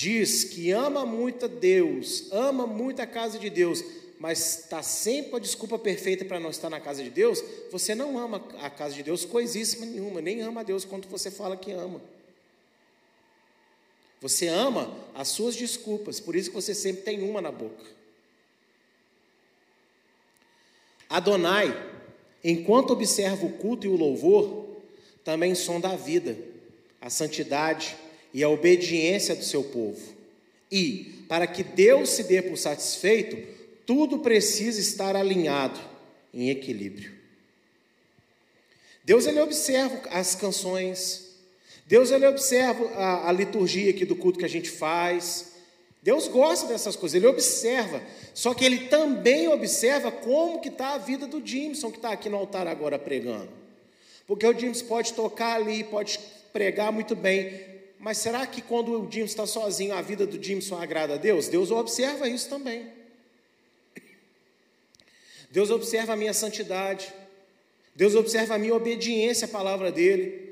diz 0.00 0.44
que 0.44 0.70
ama 0.70 1.04
muito 1.04 1.44
a 1.44 1.48
Deus, 1.48 2.32
ama 2.32 2.66
muito 2.66 3.02
a 3.02 3.06
casa 3.06 3.38
de 3.38 3.50
Deus, 3.50 3.84
mas 4.18 4.60
está 4.60 4.82
sempre 4.82 5.36
a 5.36 5.38
desculpa 5.38 5.78
perfeita 5.78 6.24
para 6.24 6.40
não 6.40 6.48
estar 6.48 6.70
na 6.70 6.80
casa 6.80 7.04
de 7.04 7.10
Deus, 7.10 7.44
você 7.70 7.94
não 7.94 8.18
ama 8.18 8.42
a 8.62 8.70
casa 8.70 8.94
de 8.94 9.02
Deus 9.02 9.26
coisíssima 9.26 9.84
nenhuma, 9.84 10.22
nem 10.22 10.40
ama 10.40 10.62
a 10.62 10.64
Deus 10.64 10.86
quanto 10.86 11.06
você 11.06 11.30
fala 11.30 11.54
que 11.54 11.70
ama. 11.72 12.00
Você 14.22 14.48
ama 14.48 14.90
as 15.14 15.28
suas 15.28 15.54
desculpas, 15.54 16.18
por 16.18 16.34
isso 16.34 16.48
que 16.48 16.56
você 16.56 16.74
sempre 16.74 17.02
tem 17.02 17.20
uma 17.22 17.42
na 17.42 17.52
boca. 17.52 17.84
Adonai, 21.10 21.68
enquanto 22.42 22.92
observa 22.92 23.44
o 23.44 23.52
culto 23.52 23.86
e 23.86 23.90
o 23.90 23.96
louvor, 23.96 24.66
também 25.22 25.54
sonda 25.54 25.90
a 25.90 25.96
vida, 25.96 26.38
a 27.02 27.10
santidade, 27.10 27.94
e 28.32 28.42
a 28.42 28.48
obediência 28.48 29.34
do 29.34 29.44
seu 29.44 29.64
povo. 29.64 30.00
E, 30.70 31.24
para 31.28 31.46
que 31.46 31.62
Deus 31.62 32.10
se 32.10 32.24
dê 32.24 32.40
por 32.40 32.56
satisfeito, 32.56 33.36
tudo 33.86 34.18
precisa 34.18 34.80
estar 34.80 35.16
alinhado 35.16 35.80
em 36.32 36.50
equilíbrio. 36.50 37.12
Deus 39.04 39.26
ele 39.26 39.40
observa 39.40 40.00
as 40.10 40.34
canções, 40.34 41.30
Deus 41.86 42.12
ele 42.12 42.26
observa 42.26 42.88
a, 42.90 43.28
a 43.28 43.32
liturgia 43.32 43.90
aqui 43.90 44.04
do 44.04 44.14
culto 44.14 44.38
que 44.38 44.44
a 44.44 44.48
gente 44.48 44.70
faz. 44.70 45.54
Deus 46.02 46.28
gosta 46.28 46.68
dessas 46.68 46.94
coisas, 46.94 47.16
ele 47.16 47.26
observa. 47.26 48.00
Só 48.32 48.54
que 48.54 48.64
ele 48.64 48.86
também 48.86 49.48
observa 49.48 50.12
como 50.12 50.60
que 50.60 50.68
está 50.68 50.94
a 50.94 50.98
vida 50.98 51.26
do 51.26 51.44
Jimson 51.44 51.90
que 51.90 51.96
está 51.96 52.12
aqui 52.12 52.28
no 52.28 52.36
altar 52.36 52.68
agora 52.68 52.96
pregando. 52.96 53.48
Porque 54.24 54.46
o 54.46 54.56
Jimson 54.56 54.86
pode 54.86 55.12
tocar 55.14 55.56
ali, 55.56 55.82
pode 55.82 56.20
pregar 56.52 56.92
muito 56.92 57.16
bem, 57.16 57.60
mas 58.00 58.16
será 58.16 58.46
que 58.46 58.62
quando 58.62 58.98
o 58.98 59.12
Jimson 59.12 59.26
está 59.26 59.46
sozinho, 59.46 59.92
a 59.94 60.00
vida 60.00 60.26
do 60.26 60.42
Jimson 60.42 60.80
agrada 60.80 61.14
a 61.14 61.16
Deus? 61.18 61.48
Deus 61.48 61.70
observa 61.70 62.26
isso 62.26 62.48
também. 62.48 62.86
Deus 65.50 65.70
observa 65.70 66.14
a 66.14 66.16
minha 66.16 66.32
santidade. 66.32 67.12
Deus 67.94 68.14
observa 68.14 68.54
a 68.54 68.58
minha 68.58 68.74
obediência 68.74 69.44
à 69.44 69.48
palavra 69.48 69.92
dele. 69.92 70.48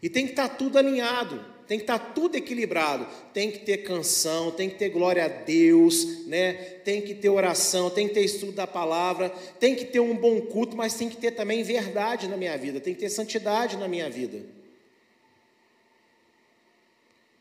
E 0.00 0.08
tem 0.08 0.26
que 0.26 0.32
estar 0.32 0.48
tá 0.48 0.54
tudo 0.54 0.78
alinhado, 0.78 1.44
tem 1.66 1.76
que 1.76 1.82
estar 1.82 1.98
tá 1.98 2.06
tudo 2.12 2.36
equilibrado. 2.36 3.04
Tem 3.34 3.50
que 3.50 3.58
ter 3.58 3.78
canção, 3.78 4.52
tem 4.52 4.70
que 4.70 4.76
ter 4.76 4.90
glória 4.90 5.24
a 5.24 5.28
Deus, 5.28 6.24
né? 6.28 6.52
Tem 6.84 7.02
que 7.02 7.16
ter 7.16 7.30
oração, 7.30 7.90
tem 7.90 8.06
que 8.06 8.14
ter 8.14 8.22
estudo 8.24 8.52
da 8.52 8.66
palavra, 8.66 9.30
tem 9.58 9.74
que 9.74 9.86
ter 9.86 9.98
um 9.98 10.14
bom 10.14 10.40
culto, 10.42 10.76
mas 10.76 10.94
tem 10.94 11.08
que 11.08 11.16
ter 11.16 11.32
também 11.32 11.64
verdade 11.64 12.28
na 12.28 12.36
minha 12.36 12.56
vida, 12.56 12.78
tem 12.78 12.94
que 12.94 13.00
ter 13.00 13.10
santidade 13.10 13.76
na 13.76 13.88
minha 13.88 14.08
vida. 14.08 14.61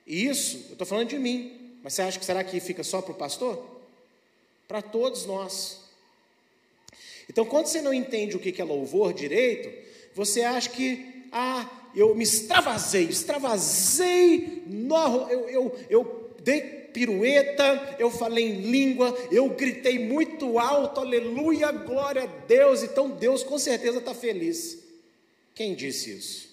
Isso, 0.05 0.65
eu 0.67 0.73
estou 0.73 0.87
falando 0.87 1.09
de 1.09 1.17
mim. 1.17 1.77
Mas 1.83 1.93
você 1.93 2.01
acha 2.03 2.19
que 2.19 2.25
será 2.25 2.43
que 2.43 2.59
fica 2.59 2.83
só 2.83 3.01
para 3.01 3.11
o 3.11 3.15
pastor? 3.15 3.63
Para 4.67 4.81
todos 4.81 5.25
nós. 5.25 5.79
Então, 7.29 7.45
quando 7.45 7.67
você 7.67 7.81
não 7.81 7.93
entende 7.93 8.35
o 8.35 8.39
que 8.39 8.61
é 8.61 8.65
louvor 8.65 9.13
direito, 9.13 9.71
você 10.13 10.41
acha 10.41 10.69
que, 10.69 11.25
ah, 11.31 11.69
eu 11.95 12.13
me 12.13 12.23
extravasei, 12.23 13.05
extravasei, 13.05 14.63
no, 14.67 15.29
eu, 15.29 15.49
eu, 15.49 15.79
eu 15.89 16.31
dei 16.43 16.61
pirueta, 16.61 17.95
eu 17.97 18.11
falei 18.11 18.45
em 18.45 18.61
língua, 18.69 19.17
eu 19.31 19.49
gritei 19.49 19.97
muito 19.97 20.59
alto, 20.59 20.99
aleluia, 20.99 21.71
glória 21.71 22.23
a 22.23 22.25
Deus, 22.25 22.83
então 22.83 23.09
Deus 23.09 23.43
com 23.43 23.57
certeza 23.57 23.99
está 23.99 24.13
feliz. 24.13 24.77
Quem 25.55 25.73
disse 25.73 26.11
isso? 26.11 26.50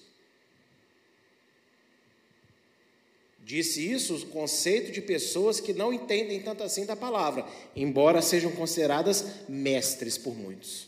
Disse 3.48 3.90
isso 3.90 4.14
o 4.14 4.26
conceito 4.26 4.92
de 4.92 5.00
pessoas 5.00 5.58
que 5.58 5.72
não 5.72 5.90
entendem 5.90 6.38
tanto 6.38 6.62
assim 6.62 6.84
da 6.84 6.94
palavra, 6.94 7.46
embora 7.74 8.20
sejam 8.20 8.52
consideradas 8.52 9.24
mestres 9.48 10.18
por 10.18 10.36
muitos. 10.36 10.86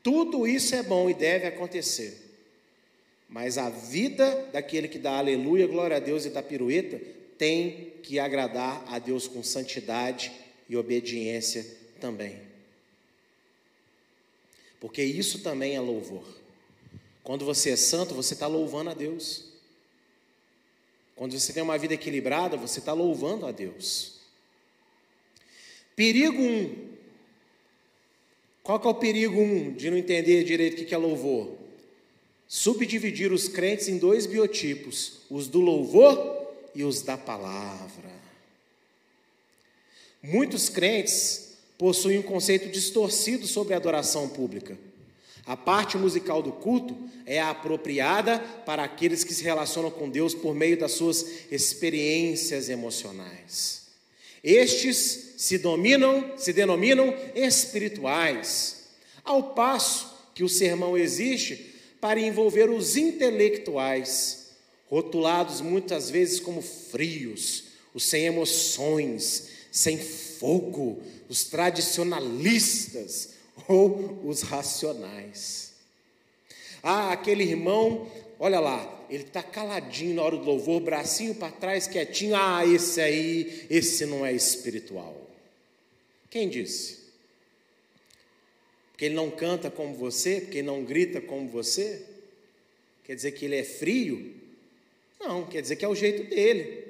Tudo 0.00 0.46
isso 0.46 0.76
é 0.76 0.82
bom 0.84 1.10
e 1.10 1.14
deve 1.14 1.48
acontecer. 1.48 2.16
Mas 3.28 3.58
a 3.58 3.68
vida 3.68 4.48
daquele 4.52 4.86
que 4.86 4.96
dá 4.96 5.18
aleluia, 5.18 5.66
glória 5.66 5.96
a 5.96 6.00
Deus 6.00 6.24
e 6.24 6.30
dá 6.30 6.40
pirueta, 6.40 7.00
tem 7.36 7.94
que 8.00 8.20
agradar 8.20 8.84
a 8.86 9.00
Deus 9.00 9.26
com 9.26 9.42
santidade 9.42 10.30
e 10.68 10.76
obediência 10.76 11.66
também. 12.00 12.38
Porque 14.78 15.02
isso 15.02 15.40
também 15.40 15.74
é 15.74 15.80
louvor. 15.80 16.24
Quando 17.24 17.44
você 17.44 17.70
é 17.70 17.76
santo, 17.76 18.14
você 18.14 18.34
está 18.34 18.46
louvando 18.46 18.90
a 18.90 18.94
Deus. 18.94 19.52
Quando 21.16 21.38
você 21.38 21.52
tem 21.52 21.62
uma 21.62 21.78
vida 21.78 21.94
equilibrada, 21.94 22.56
você 22.56 22.80
está 22.80 22.92
louvando 22.92 23.46
a 23.46 23.52
Deus. 23.52 24.14
Perigo 25.94 26.42
um. 26.42 26.94
Qual 28.62 28.80
que 28.80 28.86
é 28.86 28.90
o 28.90 28.94
perigo 28.94 29.40
um 29.40 29.72
de 29.72 29.90
não 29.90 29.96
entender 29.98 30.42
direito 30.42 30.82
o 30.82 30.86
que 30.86 30.94
é 30.94 30.98
louvor? 30.98 31.54
Subdividir 32.48 33.32
os 33.32 33.48
crentes 33.48 33.88
em 33.88 33.98
dois 33.98 34.26
biotipos: 34.26 35.20
os 35.30 35.46
do 35.46 35.60
louvor 35.60 36.52
e 36.74 36.82
os 36.82 37.02
da 37.02 37.16
palavra. 37.16 38.10
Muitos 40.22 40.68
crentes 40.68 41.58
possuem 41.76 42.18
um 42.18 42.22
conceito 42.22 42.70
distorcido 42.70 43.46
sobre 43.46 43.74
a 43.74 43.76
adoração 43.76 44.28
pública. 44.28 44.76
A 45.46 45.56
parte 45.56 45.98
musical 45.98 46.42
do 46.42 46.52
culto 46.52 46.96
é 47.26 47.40
apropriada 47.40 48.38
para 48.64 48.82
aqueles 48.82 49.22
que 49.24 49.34
se 49.34 49.44
relacionam 49.44 49.90
com 49.90 50.08
Deus 50.08 50.34
por 50.34 50.54
meio 50.54 50.78
das 50.78 50.92
suas 50.92 51.24
experiências 51.50 52.70
emocionais. 52.70 53.82
Estes 54.42 55.34
se 55.36 55.58
dominam, 55.58 56.32
se 56.36 56.52
denominam 56.52 57.14
espirituais, 57.34 58.84
ao 59.22 59.54
passo 59.54 60.14
que 60.34 60.42
o 60.42 60.48
sermão 60.48 60.96
existe 60.96 61.74
para 62.00 62.20
envolver 62.20 62.70
os 62.70 62.96
intelectuais, 62.96 64.50
rotulados 64.88 65.60
muitas 65.60 66.10
vezes 66.10 66.40
como 66.40 66.62
frios, 66.62 67.64
os 67.92 68.04
sem 68.04 68.24
emoções, 68.24 69.48
sem 69.70 69.98
fogo, 69.98 71.02
os 71.28 71.44
tradicionalistas 71.44 73.33
ou 73.68 74.20
os 74.24 74.42
racionais. 74.42 75.72
Ah, 76.82 77.12
aquele 77.12 77.44
irmão, 77.44 78.10
olha 78.38 78.60
lá, 78.60 79.06
ele 79.08 79.22
está 79.22 79.42
caladinho 79.42 80.16
na 80.16 80.22
hora 80.22 80.36
do 80.36 80.44
louvor, 80.44 80.80
bracinho 80.80 81.34
para 81.34 81.50
trás, 81.50 81.86
quietinho. 81.86 82.36
Ah, 82.36 82.66
esse 82.66 83.00
aí, 83.00 83.66
esse 83.70 84.04
não 84.06 84.24
é 84.24 84.32
espiritual. 84.32 85.16
Quem 86.28 86.48
disse? 86.48 87.04
Porque 88.90 89.06
ele 89.06 89.14
não 89.14 89.30
canta 89.30 89.70
como 89.70 89.94
você, 89.94 90.40
porque 90.40 90.58
ele 90.58 90.66
não 90.66 90.84
grita 90.84 91.20
como 91.20 91.48
você? 91.48 92.04
Quer 93.04 93.14
dizer 93.14 93.32
que 93.32 93.44
ele 93.44 93.56
é 93.56 93.64
frio? 93.64 94.34
Não, 95.20 95.46
quer 95.46 95.62
dizer 95.62 95.76
que 95.76 95.84
é 95.84 95.88
o 95.88 95.94
jeito 95.94 96.24
dele. 96.28 96.84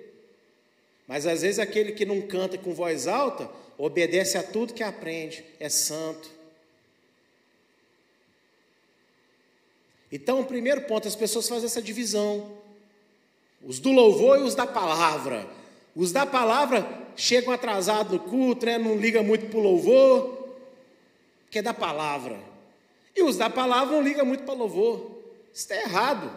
Mas 1.07 1.27
às 1.27 1.43
vezes 1.43 1.59
aquele 1.59 1.93
que 1.93 2.05
não 2.05 2.21
canta 2.21 2.59
com 2.59 2.75
voz 2.75 3.07
alta, 3.07 3.51
obedece 3.79 4.37
a 4.39 4.43
tudo 4.43 4.75
que 4.75 4.83
aprende, 4.83 5.45
é 5.61 5.69
santo. 5.69 6.31
Então, 10.15 10.39
o 10.39 10.45
primeiro 10.45 10.83
ponto, 10.83 11.09
as 11.09 11.17
pessoas 11.17 11.49
fazem 11.49 11.67
essa 11.67 11.83
divisão. 11.83 12.53
Os 13.61 13.81
do 13.81 13.91
louvor 13.91 14.39
e 14.39 14.43
os 14.45 14.55
da 14.55 14.65
palavra. 14.65 15.45
Os 15.93 16.13
da 16.13 16.25
palavra 16.25 16.87
chegam 17.17 17.53
atrasados 17.53 18.13
no 18.13 18.21
culto, 18.21 18.65
né? 18.65 18.79
não 18.79 18.97
ligam 18.97 19.25
muito 19.25 19.47
para 19.47 19.59
o 19.59 19.63
louvor, 19.63 20.51
que 21.51 21.59
é 21.59 21.63
da 21.63 21.75
palavra. 21.75 22.39
E 23.17 23.25
os 23.25 23.37
da 23.37 23.51
palavra 23.51 23.97
não 23.97 24.05
ligam 24.05 24.25
muito 24.25 24.45
para 24.45 24.55
o 24.55 24.59
louvor. 24.59 25.01
Isso 25.53 25.63
está 25.65 25.75
errado. 25.75 26.31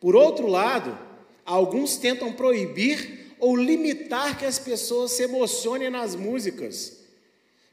Por 0.00 0.14
outro 0.14 0.46
lado, 0.46 0.96
alguns 1.44 1.96
tentam 1.96 2.32
proibir 2.32 3.34
ou 3.40 3.56
limitar 3.56 4.38
que 4.38 4.46
as 4.46 4.56
pessoas 4.56 5.10
se 5.10 5.24
emocionem 5.24 5.90
nas 5.90 6.14
músicas. 6.14 6.97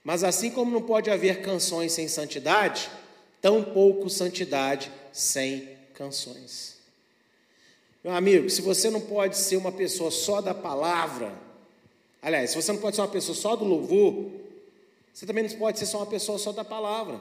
Mas 0.06 0.24
assim 0.24 0.52
como 0.52 0.72
não 0.72 0.84
pode 0.84 1.10
haver 1.10 1.42
canções 1.42 1.92
sem 1.92 2.08
santidade, 2.08 2.92
tampouco 3.42 4.08
santidade 4.08 4.92
sem 5.12 5.68
canções. 5.96 6.76
Meu 8.04 8.14
amigo, 8.14 8.48
se 8.48 8.62
você 8.62 8.92
não 8.92 9.02
pode 9.02 9.36
ser 9.36 9.58
uma 9.58 9.72
pessoa 9.72 10.12
só 10.12 10.42
da 10.42 10.54
palavra, 10.54 11.34
aliás, 12.22 12.52
se 12.52 12.56
você 12.56 12.72
não 12.72 12.80
pode 12.80 12.96
ser 12.96 13.02
uma 13.02 13.08
pessoa 13.08 13.36
só 13.36 13.56
do 13.56 13.66
louvor, 13.66 14.30
você 15.12 15.26
também 15.26 15.44
não 15.44 15.58
pode 15.58 15.80
ser 15.80 15.88
só 15.88 15.98
uma 15.98 16.06
pessoa 16.06 16.38
só 16.38 16.52
da 16.52 16.64
palavra. 16.64 17.20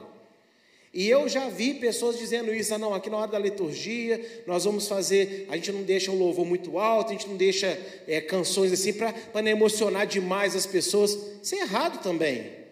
E 0.93 1.09
eu 1.09 1.27
já 1.27 1.49
vi 1.49 1.73
pessoas 1.73 2.19
dizendo 2.19 2.53
isso, 2.53 2.71
ah, 2.71 2.77
não, 2.77 2.93
aqui 2.93 3.09
na 3.09 3.17
hora 3.17 3.31
da 3.31 3.39
liturgia, 3.39 4.43
nós 4.45 4.63
vamos 4.63 4.87
fazer, 4.87 5.47
a 5.49 5.55
gente 5.55 5.71
não 5.71 5.81
deixa 5.81 6.11
um 6.11 6.19
louvor 6.19 6.45
muito 6.45 6.77
alto, 6.77 7.09
a 7.09 7.13
gente 7.13 7.27
não 7.27 7.35
deixa 7.35 7.67
é, 8.07 8.21
canções 8.21 8.71
assim 8.71 8.93
para 8.93 9.41
não 9.41 9.49
emocionar 9.49 10.05
demais 10.05 10.55
as 10.55 10.67
pessoas. 10.67 11.17
Isso 11.41 11.55
é 11.55 11.61
errado 11.61 12.03
também. 12.03 12.64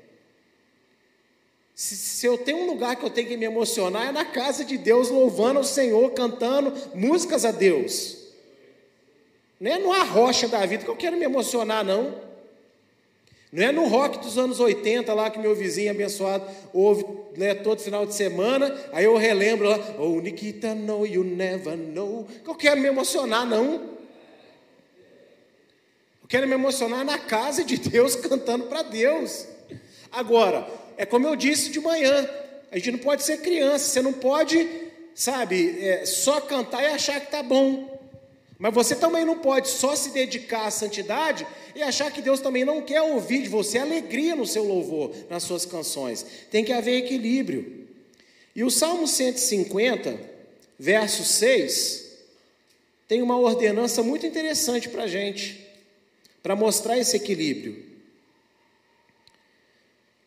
Se, 1.83 1.97
se, 1.97 2.25
eu 2.25 2.37
tenho 2.37 2.59
um 2.59 2.65
lugar 2.65 2.95
que 2.95 3.03
eu 3.03 3.09
tenho 3.09 3.27
que 3.27 3.35
me 3.35 3.43
emocionar, 3.43 4.07
é 4.07 4.11
na 4.13 4.23
casa 4.23 4.63
de 4.63 4.77
Deus, 4.77 5.09
louvando 5.09 5.59
o 5.59 5.65
Senhor, 5.65 6.11
cantando 6.11 6.73
músicas 6.95 7.43
a 7.43 7.51
Deus. 7.51 8.19
Não 9.59 9.69
é 9.69 9.77
no 9.77 9.91
arrocha 9.91 10.47
da 10.47 10.65
vida 10.65 10.85
que 10.85 10.89
eu 10.89 10.95
quero 10.95 11.17
me 11.17 11.25
emocionar, 11.25 11.83
não. 11.83 12.15
Não 13.51 13.63
é 13.63 13.73
no 13.73 13.85
rock 13.85 14.19
dos 14.19 14.37
anos 14.37 14.61
80 14.61 15.13
lá 15.13 15.29
que 15.29 15.37
meu 15.37 15.53
vizinho 15.53 15.91
abençoado 15.91 16.49
ouve 16.71 17.05
né, 17.35 17.53
todo 17.53 17.81
final 17.81 18.05
de 18.05 18.15
semana, 18.15 18.73
aí 18.93 19.03
eu 19.03 19.17
relembro 19.17 19.67
lá, 19.67 19.77
oh 19.99 20.21
Nikita, 20.21 20.73
no, 20.73 21.05
you 21.05 21.25
never 21.25 21.75
know. 21.75 22.25
Eu 22.47 22.55
quero 22.55 22.79
me 22.79 22.87
emocionar, 22.87 23.45
não. 23.45 23.73
Eu 26.21 26.29
quero 26.29 26.47
me 26.47 26.53
emocionar 26.53 27.03
na 27.03 27.17
casa 27.17 27.61
de 27.61 27.75
Deus, 27.75 28.15
cantando 28.25 28.67
para 28.67 28.83
Deus. 28.83 29.47
Agora, 30.13 30.65
é 30.97 31.05
como 31.05 31.27
eu 31.27 31.35
disse 31.35 31.69
de 31.69 31.79
manhã, 31.79 32.29
a 32.71 32.77
gente 32.77 32.91
não 32.91 32.99
pode 32.99 33.23
ser 33.23 33.37
criança, 33.41 33.85
você 33.85 34.01
não 34.01 34.13
pode, 34.13 34.67
sabe, 35.13 35.79
é, 35.79 36.05
só 36.05 36.41
cantar 36.41 36.83
e 36.83 36.87
achar 36.87 37.19
que 37.19 37.27
está 37.27 37.43
bom. 37.43 37.93
Mas 38.57 38.73
você 38.73 38.95
também 38.95 39.25
não 39.25 39.37
pode 39.39 39.69
só 39.69 39.95
se 39.95 40.11
dedicar 40.11 40.65
à 40.65 40.71
santidade 40.71 41.45
e 41.75 41.83
achar 41.83 42.11
que 42.11 42.21
Deus 42.21 42.39
também 42.39 42.63
não 42.63 42.81
quer 42.81 43.01
ouvir 43.01 43.43
de 43.43 43.49
você 43.49 43.77
alegria 43.77 44.35
no 44.35 44.45
seu 44.45 44.63
louvor, 44.63 45.13
nas 45.29 45.43
suas 45.43 45.65
canções. 45.65 46.25
Tem 46.49 46.63
que 46.63 46.71
haver 46.71 46.97
equilíbrio. 46.97 47.87
E 48.55 48.63
o 48.63 48.71
Salmo 48.71 49.07
150, 49.07 50.19
verso 50.79 51.23
6, 51.23 52.05
tem 53.07 53.21
uma 53.21 53.37
ordenança 53.37 54.01
muito 54.01 54.25
interessante 54.25 54.89
para 54.89 55.03
a 55.03 55.07
gente, 55.07 55.67
para 56.41 56.55
mostrar 56.55 56.97
esse 56.97 57.17
equilíbrio. 57.17 57.92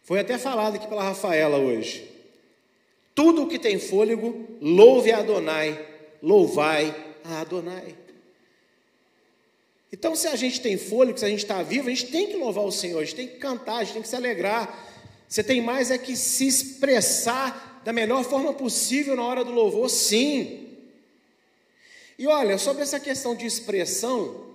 Foi 0.07 0.21
até 0.21 0.39
falado 0.39 0.77
aqui 0.77 0.87
pela 0.87 1.03
Rafaela 1.03 1.59
hoje. 1.59 2.09
Tudo 3.13 3.43
o 3.43 3.49
que 3.49 3.59
tem 3.59 3.77
fôlego, 3.77 4.47
louve 4.61 5.11
a 5.11 5.19
Adonai, 5.19 5.85
louvai 6.23 6.95
a 7.25 7.41
Adonai. 7.41 7.97
Então, 9.93 10.15
se 10.15 10.29
a 10.29 10.37
gente 10.37 10.61
tem 10.61 10.79
fôlego, 10.79 11.19
se 11.19 11.25
a 11.25 11.29
gente 11.29 11.43
está 11.43 11.61
vivo, 11.61 11.89
a 11.89 11.91
gente 11.91 12.07
tem 12.07 12.29
que 12.29 12.37
louvar 12.37 12.65
o 12.65 12.71
Senhor, 12.71 13.01
a 13.01 13.05
gente 13.05 13.17
tem 13.17 13.27
que 13.27 13.39
cantar, 13.39 13.79
a 13.79 13.83
gente 13.83 13.95
tem 13.95 14.03
que 14.03 14.09
se 14.09 14.15
alegrar. 14.15 14.89
Você 15.29 15.43
tem 15.43 15.61
mais 15.61 15.91
é 15.91 15.99
que 15.99 16.15
se 16.15 16.47
expressar 16.47 17.83
da 17.85 17.93
melhor 17.93 18.23
forma 18.23 18.53
possível 18.55 19.17
na 19.17 19.25
hora 19.25 19.45
do 19.45 19.51
louvor, 19.51 19.91
sim. 19.91 20.69
E 22.17 22.29
olha, 22.29 22.59
sobre 22.59 22.85
essa 22.85 23.01
questão 23.01 23.35
de 23.35 23.45
expressão, 23.45 24.47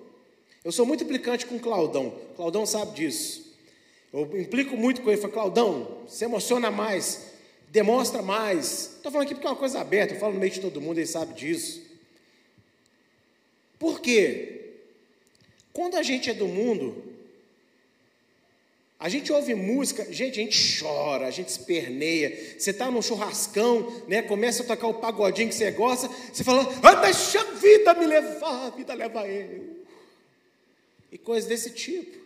eu 0.63 0.71
sou 0.71 0.85
muito 0.85 1.03
implicante 1.03 1.45
com 1.45 1.59
Claudão. 1.59 2.13
Claudão 2.37 2.65
sabe 2.65 2.95
disso. 2.95 3.50
Eu 4.13 4.39
implico 4.39 4.75
muito 4.75 5.01
com 5.01 5.09
ele. 5.09 5.21
Falo, 5.21 5.33
Claudão, 5.33 6.01
se 6.07 6.25
emociona 6.25 6.69
mais, 6.69 7.31
demonstra 7.69 8.21
mais. 8.21 8.95
Estou 8.95 9.11
falando 9.11 9.25
aqui 9.25 9.35
porque 9.35 9.47
é 9.47 9.49
uma 9.49 9.55
coisa 9.55 9.79
aberta, 9.79 10.13
eu 10.13 10.19
falo 10.19 10.33
no 10.33 10.39
meio 10.39 10.51
de 10.51 10.59
todo 10.59 10.81
mundo, 10.81 10.97
ele 10.97 11.07
sabe 11.07 11.33
disso. 11.33 11.81
Por 13.79 13.99
quê? 13.99 14.75
Quando 15.73 15.95
a 15.95 16.03
gente 16.03 16.29
é 16.29 16.33
do 16.33 16.47
mundo, 16.47 17.11
a 18.99 19.09
gente 19.09 19.33
ouve 19.33 19.55
música, 19.55 20.05
gente, 20.13 20.39
a 20.39 20.43
gente 20.43 20.79
chora, 20.79 21.25
a 21.25 21.31
gente 21.31 21.47
esperneia. 21.47 22.55
Você 22.59 22.69
está 22.69 22.91
num 22.91 23.01
churrascão, 23.01 24.03
né? 24.07 24.21
Começa 24.21 24.61
a 24.61 24.65
tocar 24.65 24.85
o 24.87 24.93
pagodinho 24.95 25.49
que 25.49 25.55
você 25.55 25.71
gosta, 25.71 26.07
você 26.31 26.43
fala, 26.43 26.67
ah, 26.83 26.95
deixa 26.95 27.41
a 27.41 27.51
vida 27.53 27.93
me 27.95 28.05
levar, 28.05 28.67
a 28.67 28.69
vida 28.69 28.93
leva 28.93 29.27
eu. 29.27 29.77
E 31.11 31.17
coisas 31.17 31.49
desse 31.49 31.71
tipo. 31.71 32.20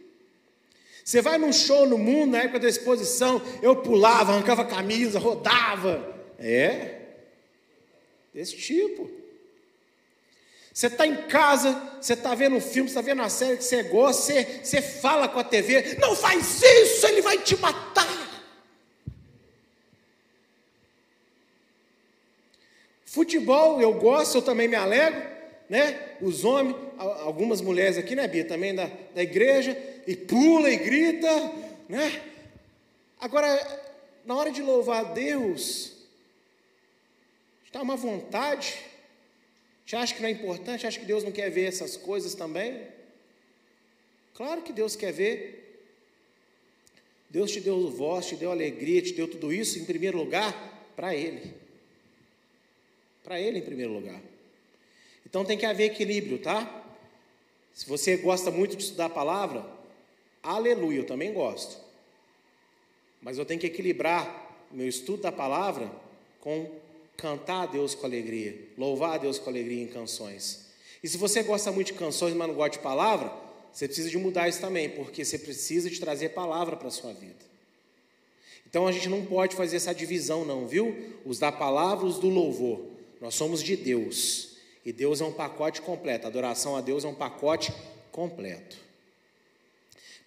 Você 1.05 1.21
vai 1.21 1.37
num 1.37 1.53
show 1.53 1.85
no 1.85 1.99
mundo, 1.99 2.31
na 2.31 2.39
época 2.39 2.61
da 2.61 2.67
exposição, 2.67 3.39
eu 3.61 3.75
pulava, 3.75 4.31
arrancava 4.31 4.63
a 4.63 4.65
camisa, 4.65 5.19
rodava. 5.19 6.15
É, 6.39 6.95
desse 8.33 8.57
tipo. 8.57 9.07
Você 10.73 10.87
está 10.87 11.05
em 11.05 11.27
casa, 11.27 11.79
você 12.01 12.13
está 12.13 12.33
vendo 12.33 12.55
um 12.55 12.61
filme, 12.61 12.89
você 12.89 12.97
está 12.97 13.01
vendo 13.01 13.19
uma 13.19 13.29
série 13.29 13.55
que 13.55 13.63
você 13.63 13.83
gosta, 13.83 14.23
você, 14.23 14.61
você 14.63 14.81
fala 14.81 15.29
com 15.29 15.37
a 15.37 15.43
TV, 15.43 15.95
não 15.99 16.15
faz 16.15 16.63
isso, 16.63 17.05
ele 17.05 17.21
vai 17.21 17.37
te 17.37 17.55
matar. 17.55 18.43
Futebol, 23.05 23.79
eu 23.79 23.93
gosto, 23.93 24.39
eu 24.39 24.41
também 24.41 24.67
me 24.67 24.75
alegro, 24.75 25.34
né? 25.69 26.17
Os 26.21 26.43
homens, 26.43 26.75
algumas 26.97 27.61
mulheres 27.61 27.97
aqui, 27.97 28.15
né, 28.15 28.27
Bia, 28.27 28.45
também 28.45 28.73
da, 28.73 28.85
da 29.13 29.23
igreja, 29.23 29.77
e 30.05 30.15
pula 30.15 30.69
e 30.69 30.77
grita, 30.77 31.29
né? 31.89 32.21
Agora, 33.19 33.47
na 34.25 34.35
hora 34.35 34.51
de 34.51 34.61
louvar 34.61 35.05
a 35.05 35.13
Deus, 35.13 35.93
está 37.65 37.81
uma 37.81 37.95
vontade, 37.95 38.75
você 39.85 39.95
acha 39.95 40.15
que 40.15 40.21
não 40.21 40.29
é 40.29 40.31
importante? 40.31 40.87
Acha 40.87 40.99
que 40.99 41.05
Deus 41.05 41.23
não 41.23 41.31
quer 41.31 41.49
ver 41.51 41.65
essas 41.65 41.95
coisas 41.95 42.33
também? 42.33 42.87
Claro 44.33 44.63
que 44.63 44.73
Deus 44.73 44.95
quer 44.95 45.13
ver. 45.13 45.61
Deus 47.29 47.51
te 47.51 47.59
deu 47.59 47.89
voz, 47.91 48.25
te 48.25 48.35
deu 48.35 48.49
alegria, 48.49 49.01
te 49.01 49.13
deu 49.13 49.27
tudo 49.27 49.53
isso 49.53 49.77
em 49.77 49.85
primeiro 49.85 50.17
lugar 50.17 50.53
para 50.95 51.15
Ele. 51.15 51.53
Para 53.23 53.39
Ele 53.39 53.59
em 53.59 53.61
primeiro 53.61 53.93
lugar. 53.93 54.19
Então 55.25 55.43
tem 55.43 55.57
que 55.57 55.65
haver 55.65 55.85
equilíbrio, 55.85 56.39
tá? 56.39 56.83
Se 57.73 57.87
você 57.87 58.17
gosta 58.17 58.51
muito 58.51 58.75
de 58.75 58.83
estudar 58.83 59.05
a 59.05 59.09
palavra, 59.09 59.65
aleluia, 60.41 60.99
eu 60.99 61.05
também 61.05 61.33
gosto. 61.33 61.77
Mas 63.21 63.37
eu 63.37 63.45
tenho 63.45 63.59
que 63.59 63.67
equilibrar 63.67 64.65
meu 64.71 64.87
estudo 64.87 65.23
da 65.23 65.31
palavra 65.31 65.91
com 66.39 66.69
cantar 67.17 67.63
a 67.63 67.65
Deus 67.65 67.95
com 67.95 68.05
alegria, 68.05 68.69
louvar 68.77 69.15
a 69.15 69.17
Deus 69.17 69.39
com 69.39 69.49
alegria 69.49 69.83
em 69.83 69.87
canções. 69.87 70.65
E 71.03 71.07
se 71.07 71.17
você 71.17 71.43
gosta 71.43 71.71
muito 71.71 71.87
de 71.87 71.93
canções, 71.93 72.33
mas 72.33 72.47
não 72.47 72.55
gosta 72.55 72.77
de 72.77 72.79
palavra, 72.79 73.31
você 73.71 73.87
precisa 73.87 74.09
de 74.09 74.17
mudar 74.17 74.47
isso 74.47 74.61
também, 74.61 74.89
porque 74.89 75.25
você 75.25 75.37
precisa 75.37 75.89
de 75.89 75.99
trazer 75.99 76.29
palavra 76.29 76.75
para 76.75 76.87
a 76.87 76.91
sua 76.91 77.13
vida. 77.13 77.45
Então 78.67 78.87
a 78.87 78.91
gente 78.91 79.09
não 79.09 79.25
pode 79.25 79.55
fazer 79.55 79.77
essa 79.77 79.93
divisão, 79.93 80.45
não, 80.45 80.67
viu? 80.67 81.13
Os 81.25 81.39
da 81.39 81.51
palavra, 81.51 82.05
os 82.05 82.19
do 82.19 82.29
louvor. 82.29 82.85
Nós 83.21 83.35
somos 83.35 83.61
de 83.61 83.75
Deus. 83.75 84.54
E 84.85 84.93
Deus 84.93 85.19
é 85.19 85.25
um 85.25 85.31
pacote 85.31 85.81
completo. 85.81 86.25
A 86.25 86.29
adoração 86.29 86.75
a 86.75 86.81
Deus 86.81 87.03
é 87.03 87.07
um 87.07 87.15
pacote 87.15 87.73
completo. 88.11 88.77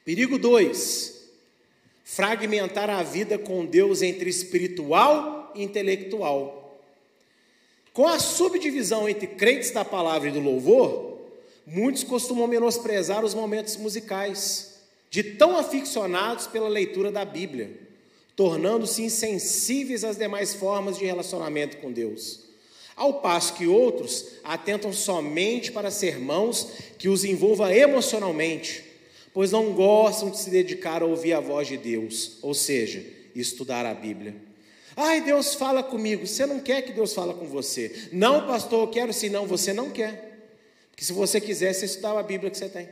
Perigo 0.05 0.39
2: 0.39 1.29
fragmentar 2.03 2.91
a 2.91 3.03
vida 3.03 3.39
com 3.39 3.65
Deus 3.65 4.03
entre 4.03 4.29
espiritual 4.29 5.53
e 5.55 5.63
intelectual. 5.63 6.57
Com 7.93 8.07
a 8.07 8.19
subdivisão 8.19 9.09
entre 9.09 9.27
crentes 9.27 9.71
da 9.71 9.85
palavra 9.85 10.29
e 10.29 10.33
do 10.33 10.41
louvor, 10.41 11.19
muitos 11.67 12.03
costumam 12.03 12.47
menosprezar 12.47 13.25
os 13.25 13.35
momentos 13.35 13.77
musicais, 13.77 14.81
de 15.11 15.23
tão 15.23 15.57
aficionados 15.57 16.47
pela 16.47 16.69
leitura 16.69 17.13
da 17.13 17.25
Bíblia, 17.25 17.79
tornando-se 18.35 19.03
insensíveis 19.03 20.05
às 20.05 20.17
demais 20.17 20.55
formas 20.55 20.99
de 20.99 21.05
relacionamento 21.05 21.77
com 21.79 21.93
Deus. 21.93 22.48
Ao 22.99 23.21
passo 23.21 23.55
que 23.55 23.65
outros 23.65 24.27
atentam 24.43 24.93
somente 24.93 25.71
para 25.71 25.89
sermãos 25.89 26.67
que 26.99 27.09
os 27.09 27.25
envolva 27.25 27.73
emocionalmente, 27.73 28.83
pois 29.33 29.53
não 29.53 29.73
gostam 29.73 30.31
de 30.31 30.39
se 30.39 30.51
dedicar 30.51 31.01
a 31.01 31.07
ouvir 31.07 31.33
a 31.33 31.39
voz 31.39 31.69
de 31.69 31.77
Deus, 31.77 32.39
ou 32.43 32.53
seja, 32.53 33.07
estudar 33.37 33.87
a 33.87 33.95
Bíblia. 33.95 34.35
Ai, 34.97 35.21
Deus 35.21 35.55
fala 35.55 35.81
comigo. 35.81 36.27
Você 36.27 36.45
não 36.45 36.59
quer 36.59 36.83
que 36.83 36.91
Deus 36.91 37.15
fala 37.15 37.33
com 37.33 37.47
você. 37.47 38.09
Não, 38.11 38.49
pastor, 38.49 38.81
eu 38.81 38.89
quero 38.89 39.13
sim. 39.13 39.29
Não, 39.29 39.47
você 39.47 39.73
não 39.73 39.91
quer. 39.91 40.51
Porque 40.91 41.05
se 41.05 41.13
você 41.13 41.41
quiser, 41.41 41.73
você 41.73 41.85
estudava 41.85 42.19
a 42.19 42.25
Bíblia 42.25 42.51
que 42.51 42.59
você 42.59 42.69
tem. 42.69 42.89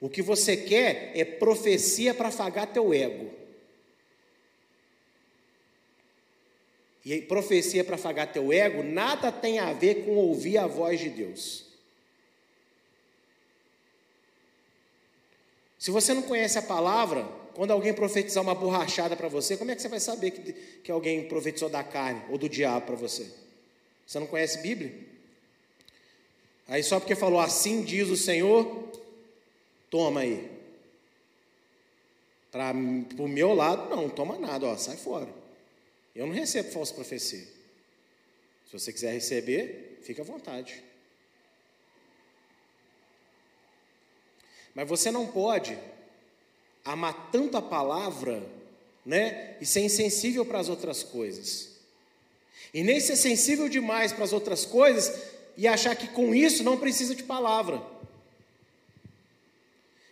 O 0.00 0.08
que 0.08 0.22
você 0.22 0.56
quer 0.56 1.12
é 1.14 1.24
profecia 1.24 2.12
para 2.12 2.28
afagar 2.28 2.66
teu 2.66 2.92
ego. 2.92 3.37
E 7.08 7.22
profecia 7.22 7.82
para 7.82 7.94
afagar 7.94 8.30
teu 8.30 8.52
ego 8.52 8.82
nada 8.82 9.32
tem 9.32 9.58
a 9.58 9.72
ver 9.72 10.04
com 10.04 10.14
ouvir 10.16 10.58
a 10.58 10.66
voz 10.66 11.00
de 11.00 11.08
Deus. 11.08 11.64
Se 15.78 15.90
você 15.90 16.12
não 16.12 16.20
conhece 16.20 16.58
a 16.58 16.62
palavra, 16.62 17.26
quando 17.54 17.70
alguém 17.70 17.94
profetizar 17.94 18.42
uma 18.42 18.54
borrachada 18.54 19.16
para 19.16 19.26
você, 19.26 19.56
como 19.56 19.70
é 19.70 19.74
que 19.74 19.80
você 19.80 19.88
vai 19.88 20.00
saber 20.00 20.32
que, 20.32 20.52
que 20.52 20.92
alguém 20.92 21.26
profetizou 21.26 21.70
da 21.70 21.82
carne 21.82 22.20
ou 22.28 22.36
do 22.36 22.46
diabo 22.46 22.84
para 22.84 22.96
você? 22.96 23.26
Você 24.06 24.18
não 24.18 24.26
conhece 24.26 24.58
Bíblia? 24.58 24.92
Aí 26.66 26.82
só 26.82 27.00
porque 27.00 27.14
falou 27.14 27.40
assim 27.40 27.84
diz 27.84 28.10
o 28.10 28.18
Senhor, 28.18 28.92
toma 29.88 30.20
aí. 30.20 30.46
Para 32.52 32.72
o 32.72 33.26
meu 33.26 33.54
lado, 33.54 33.88
não, 33.88 34.10
toma 34.10 34.38
nada, 34.38 34.66
ó, 34.66 34.76
sai 34.76 34.98
fora. 34.98 35.37
Eu 36.18 36.26
não 36.26 36.34
recebo 36.34 36.72
falsa 36.72 36.92
profecia. 36.92 37.46
Se 38.66 38.72
você 38.72 38.92
quiser 38.92 39.12
receber, 39.12 40.00
fica 40.02 40.20
à 40.20 40.24
vontade. 40.24 40.82
Mas 44.74 44.88
você 44.88 45.12
não 45.12 45.28
pode 45.28 45.78
amar 46.84 47.30
tanto 47.30 47.56
a 47.56 47.62
palavra, 47.62 48.44
né? 49.06 49.56
E 49.60 49.64
ser 49.64 49.82
insensível 49.82 50.44
para 50.44 50.58
as 50.58 50.68
outras 50.68 51.04
coisas. 51.04 51.76
E 52.74 52.82
nem 52.82 52.98
ser 52.98 53.14
sensível 53.14 53.68
demais 53.68 54.12
para 54.12 54.24
as 54.24 54.32
outras 54.32 54.66
coisas 54.66 55.22
e 55.56 55.68
achar 55.68 55.94
que 55.94 56.08
com 56.08 56.34
isso 56.34 56.64
não 56.64 56.80
precisa 56.80 57.14
de 57.14 57.22
palavra. 57.22 57.80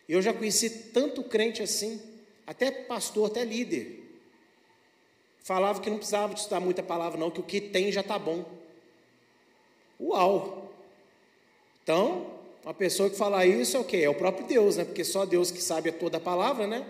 Eu 0.09 0.23
já 0.23 0.33
conheci 0.33 0.71
tanto 0.71 1.25
crente 1.25 1.65
assim, 1.65 2.01
até 2.47 2.71
pastor, 2.71 3.29
até 3.29 3.45
líder. 3.45 4.06
Falava 5.47 5.81
que 5.81 5.89
não 5.89 5.99
precisava 5.99 6.35
de 6.35 6.41
estudar 6.41 6.59
muita 6.59 6.83
palavra, 6.83 7.17
não, 7.17 7.31
que 7.31 7.39
o 7.39 7.43
que 7.45 7.61
tem 7.61 7.93
já 7.93 8.01
está 8.01 8.19
bom. 8.19 8.45
Uau! 10.01 10.73
Então, 11.85 12.41
uma 12.65 12.75
pessoa 12.75 13.09
que 13.09 13.17
fala 13.17 13.47
isso 13.47 13.77
é 13.77 13.81
o 13.81 13.85
quê? 13.85 13.99
É 13.99 14.11
o 14.11 14.15
próprio 14.17 14.45
Deus, 14.45 14.77
né? 14.77 14.85
Porque 14.85 15.05
só 15.05 15.25
Deus 15.25 15.53
que 15.53 15.63
sabe 15.63 15.93
toda 15.93 16.17
a 16.17 16.21
palavra, 16.21 16.67
né? 16.67 16.85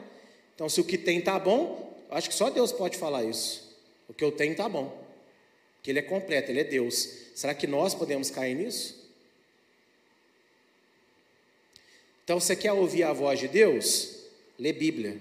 Então, 0.55 0.71
se 0.71 0.81
o 0.81 0.85
que 0.85 0.97
tem 0.97 1.19
está 1.19 1.39
bom, 1.39 2.03
acho 2.11 2.31
que 2.31 2.35
só 2.35 2.49
Deus 2.49 2.73
pode 2.73 2.97
falar 2.97 3.25
isso. 3.25 3.77
O 4.09 4.15
que 4.15 4.25
eu 4.25 4.33
tenho 4.33 4.53
está 4.53 4.67
bom. 4.71 5.05
Que 5.83 5.91
Ele 5.91 5.99
é 5.99 6.03
completo, 6.03 6.51
Ele 6.51 6.61
é 6.61 6.65
Deus. 6.65 7.11
Será 7.35 7.55
que 7.55 7.67
nós 7.67 7.95
podemos 7.95 8.31
cair 8.31 8.55
nisso? 8.55 9.07
Então, 12.25 12.41
você 12.41 12.57
quer 12.57 12.73
ouvir 12.73 13.03
a 13.03 13.13
voz 13.13 13.39
de 13.39 13.49
Deus? 13.49 14.17
Lê 14.59 14.73
Bíblia. 14.73 15.21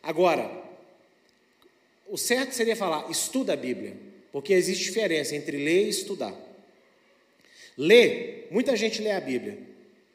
Agora, 0.00 0.64
o 2.08 2.16
certo 2.16 2.52
seria 2.52 2.76
falar, 2.76 3.10
estuda 3.10 3.52
a 3.52 3.56
Bíblia, 3.56 3.96
porque 4.32 4.52
existe 4.52 4.84
diferença 4.84 5.34
entre 5.34 5.56
ler 5.56 5.86
e 5.86 5.88
estudar. 5.88 6.34
Lê, 7.76 8.44
muita 8.50 8.76
gente 8.76 9.02
lê 9.02 9.10
a 9.10 9.20
Bíblia, 9.20 9.58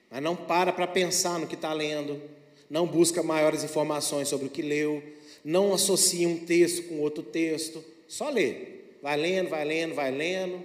mas 0.09 0.21
não 0.21 0.35
para 0.35 0.73
para 0.73 0.87
pensar 0.87 1.39
no 1.39 1.47
que 1.47 1.55
está 1.55 1.73
lendo, 1.73 2.21
não 2.69 2.87
busca 2.87 3.21
maiores 3.21 3.63
informações 3.63 4.27
sobre 4.27 4.47
o 4.47 4.49
que 4.49 4.61
leu, 4.61 5.03
não 5.43 5.73
associa 5.73 6.27
um 6.27 6.37
texto 6.45 6.83
com 6.83 6.99
outro 6.99 7.23
texto, 7.23 7.83
só 8.07 8.29
lê. 8.29 8.79
Vai 9.01 9.17
lendo, 9.17 9.49
vai 9.49 9.65
lendo, 9.65 9.95
vai 9.95 10.11
lendo, 10.11 10.63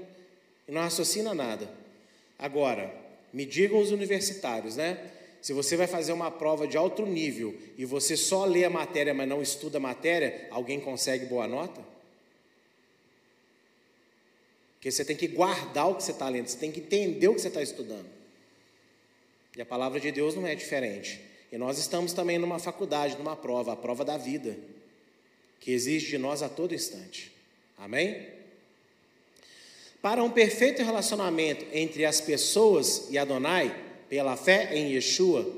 e 0.69 0.73
não 0.73 0.83
raciocina 0.83 1.35
nada. 1.35 1.69
Agora, 2.39 2.95
me 3.33 3.47
digam 3.47 3.81
os 3.81 3.91
universitários, 3.91 4.77
né? 4.77 4.99
Se 5.47 5.53
você 5.53 5.77
vai 5.77 5.87
fazer 5.87 6.13
uma 6.13 6.29
prova 6.29 6.67
de 6.67 6.77
alto 6.77 7.07
nível 7.07 7.55
e 7.79 7.85
você 7.85 8.17
só 8.17 8.45
lê 8.45 8.65
a 8.65 8.69
matéria, 8.69 9.15
mas 9.15 9.29
não 9.29 9.41
estuda 9.41 9.79
a 9.79 9.81
matéria, 9.81 10.49
alguém 10.51 10.81
consegue 10.81 11.25
boa 11.27 11.47
nota? 11.47 11.81
Porque 14.73 14.91
você 14.91 15.05
tem 15.05 15.15
que 15.15 15.29
guardar 15.29 15.89
o 15.89 15.95
que 15.95 16.03
você 16.03 16.11
está 16.11 16.29
lendo, 16.29 16.49
você 16.49 16.59
tem 16.59 16.73
que 16.73 16.81
entender 16.81 17.29
o 17.29 17.35
que 17.37 17.41
você 17.41 17.47
está 17.47 17.63
estudando. 17.63 18.09
E 19.57 19.63
a 19.63 19.65
palavra 19.65 20.01
de 20.01 20.11
Deus 20.11 20.35
não 20.35 20.49
é 20.49 20.57
diferente. 20.57 21.21
E 21.53 21.57
nós 21.57 21.79
estamos 21.79 22.13
também 22.13 22.39
numa 22.39 22.59
faculdade, 22.59 23.17
numa 23.17 23.37
prova, 23.37 23.75
a 23.75 23.77
prova 23.77 24.05
da 24.05 24.17
vida, 24.17 24.59
que 25.61 25.71
exige 25.71 26.09
de 26.09 26.19
nós 26.19 26.43
a 26.43 26.49
todo 26.49 26.75
instante. 26.75 27.31
Amém? 27.79 28.31
Para 30.03 30.25
um 30.25 30.31
perfeito 30.33 30.83
relacionamento 30.83 31.65
entre 31.73 32.05
as 32.05 32.21
pessoas 32.21 33.07
e 33.11 33.17
Adonai, 33.17 33.86
pela 34.09 34.37
fé 34.37 34.75
em 34.75 34.93
Yeshua, 34.93 35.51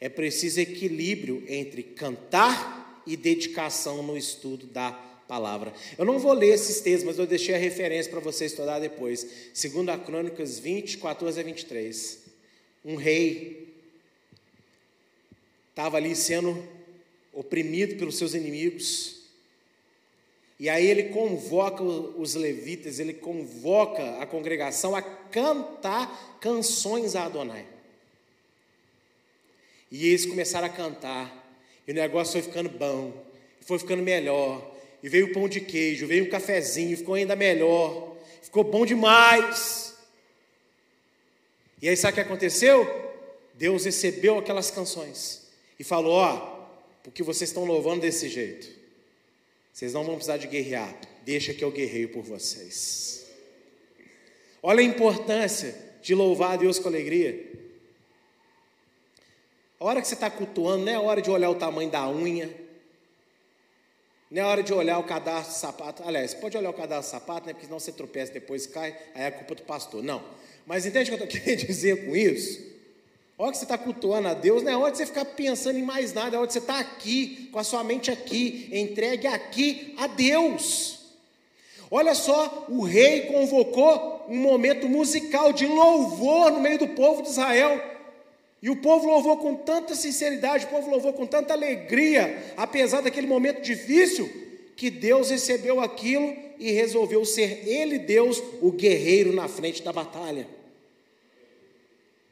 é 0.00 0.08
preciso 0.08 0.60
equilíbrio 0.60 1.42
entre 1.48 1.82
cantar 1.82 3.02
e 3.06 3.16
dedicação 3.16 4.02
no 4.02 4.16
estudo 4.16 4.66
da 4.66 4.92
palavra. 5.26 5.72
Eu 5.96 6.04
não 6.04 6.18
vou 6.18 6.32
ler 6.32 6.54
esses 6.54 6.80
textos, 6.80 7.04
mas 7.04 7.18
eu 7.18 7.26
deixei 7.26 7.54
a 7.54 7.58
referência 7.58 8.10
para 8.10 8.20
você 8.20 8.44
estudar 8.44 8.78
depois. 8.78 9.26
Segundo 9.52 9.90
a 9.90 9.98
Crônicas 9.98 10.58
20, 10.58 10.98
14 10.98 11.40
a 11.40 11.42
23. 11.42 12.18
Um 12.84 12.96
rei 12.96 13.68
estava 15.70 15.96
ali 15.96 16.14
sendo 16.14 16.62
oprimido 17.32 17.96
pelos 17.96 18.16
seus 18.16 18.34
inimigos. 18.34 19.23
E 20.58 20.68
aí 20.68 20.86
ele 20.86 21.04
convoca 21.04 21.82
os 21.82 22.34
levitas, 22.34 22.98
ele 22.98 23.12
convoca 23.12 24.18
a 24.20 24.26
congregação 24.26 24.94
a 24.94 25.02
cantar 25.02 26.38
canções 26.40 27.16
a 27.16 27.24
Adonai. 27.24 27.66
E 29.90 30.08
eles 30.08 30.26
começaram 30.26 30.66
a 30.66 30.70
cantar. 30.70 31.42
E 31.86 31.92
o 31.92 31.94
negócio 31.94 32.32
foi 32.32 32.42
ficando 32.42 32.68
bom, 32.68 33.12
foi 33.60 33.78
ficando 33.78 34.02
melhor 34.02 34.74
e 35.02 35.08
veio 35.08 35.26
o 35.26 35.32
pão 35.32 35.48
de 35.48 35.60
queijo, 35.60 36.06
veio 36.06 36.24
um 36.24 36.30
cafezinho, 36.30 36.96
ficou 36.96 37.14
ainda 37.14 37.36
melhor, 37.36 38.16
ficou 38.40 38.64
bom 38.64 38.86
demais. 38.86 39.94
E 41.82 41.88
aí 41.88 41.96
sabe 41.96 42.12
o 42.12 42.14
que 42.14 42.20
aconteceu? 42.22 43.12
Deus 43.52 43.84
recebeu 43.84 44.38
aquelas 44.38 44.70
canções 44.70 45.46
e 45.78 45.84
falou: 45.84 46.14
Ó, 46.14 46.68
porque 47.02 47.22
vocês 47.22 47.50
estão 47.50 47.66
louvando 47.66 48.00
desse 48.00 48.28
jeito, 48.28 48.66
vocês 49.74 49.92
não 49.92 50.04
vão 50.04 50.14
precisar 50.14 50.36
de 50.36 50.46
guerrear, 50.46 50.96
deixa 51.24 51.52
que 51.52 51.64
eu 51.64 51.72
guerreio 51.72 52.08
por 52.10 52.22
vocês. 52.22 53.26
Olha 54.62 54.78
a 54.78 54.84
importância 54.84 55.74
de 56.00 56.14
louvar 56.14 56.52
a 56.52 56.56
Deus 56.56 56.78
com 56.78 56.86
alegria. 56.86 57.52
A 59.80 59.84
hora 59.84 60.00
que 60.00 60.06
você 60.06 60.14
está 60.14 60.30
cultuando, 60.30 60.84
não 60.84 60.92
é 60.92 60.94
a 60.94 61.00
hora 61.00 61.20
de 61.20 61.28
olhar 61.28 61.50
o 61.50 61.56
tamanho 61.56 61.90
da 61.90 62.08
unha, 62.08 62.48
não 64.30 64.42
é 64.42 64.44
hora 64.44 64.62
de 64.62 64.72
olhar 64.72 64.96
o 65.00 65.02
cadastro 65.02 65.52
de 65.54 65.58
sapato. 65.58 66.04
Aliás, 66.06 66.34
pode 66.34 66.56
olhar 66.56 66.70
o 66.70 66.74
cadastro 66.74 67.18
de 67.18 67.20
sapato, 67.20 67.46
né? 67.48 67.52
Porque 67.52 67.66
senão 67.66 67.80
você 67.80 67.90
tropeça 67.90 68.32
depois 68.32 68.68
cai, 68.68 68.96
aí 69.12 69.24
é 69.24 69.30
culpa 69.32 69.56
do 69.56 69.62
pastor. 69.62 70.04
Não. 70.04 70.24
Mas 70.64 70.86
entende 70.86 71.10
o 71.10 71.16
que 71.16 71.22
eu 71.22 71.26
estou 71.26 71.40
querendo 71.42 71.66
dizer 71.66 72.06
com 72.06 72.14
isso? 72.14 72.73
Hora 73.42 73.52
que 73.52 73.58
você 73.58 73.64
está 73.64 73.76
cultuando 73.76 74.28
a 74.28 74.34
Deus, 74.34 74.62
não 74.62 74.70
é 74.70 74.76
hora 74.76 74.92
de 74.92 74.98
você 74.98 75.06
ficar 75.06 75.24
pensando 75.24 75.78
em 75.78 75.82
mais 75.82 76.12
nada, 76.12 76.36
é 76.36 76.38
hora 76.38 76.46
de 76.46 76.52
você 76.52 76.60
estar 76.60 76.74
tá 76.74 76.80
aqui, 76.80 77.48
com 77.50 77.58
a 77.58 77.64
sua 77.64 77.82
mente 77.82 78.10
aqui, 78.10 78.68
entregue 78.72 79.26
aqui 79.26 79.94
a 79.98 80.06
Deus. 80.06 81.00
Olha 81.90 82.14
só, 82.14 82.66
o 82.68 82.82
rei 82.82 83.22
convocou 83.22 84.24
um 84.28 84.36
momento 84.36 84.88
musical 84.88 85.52
de 85.52 85.66
louvor 85.66 86.50
no 86.52 86.60
meio 86.60 86.78
do 86.78 86.88
povo 86.88 87.22
de 87.22 87.28
Israel. 87.28 87.80
E 88.62 88.70
o 88.70 88.76
povo 88.76 89.06
louvou 89.06 89.36
com 89.36 89.54
tanta 89.56 89.94
sinceridade, 89.94 90.64
o 90.64 90.68
povo 90.68 90.90
louvou 90.90 91.12
com 91.12 91.26
tanta 91.26 91.52
alegria, 91.52 92.54
apesar 92.56 93.02
daquele 93.02 93.26
momento 93.26 93.60
difícil, 93.60 94.30
que 94.74 94.90
Deus 94.90 95.30
recebeu 95.30 95.80
aquilo 95.80 96.34
e 96.58 96.70
resolveu 96.70 97.24
ser 97.24 97.68
Ele, 97.68 97.98
Deus, 97.98 98.42
o 98.62 98.72
guerreiro 98.72 99.34
na 99.34 99.48
frente 99.48 99.82
da 99.82 99.92
batalha. 99.92 100.48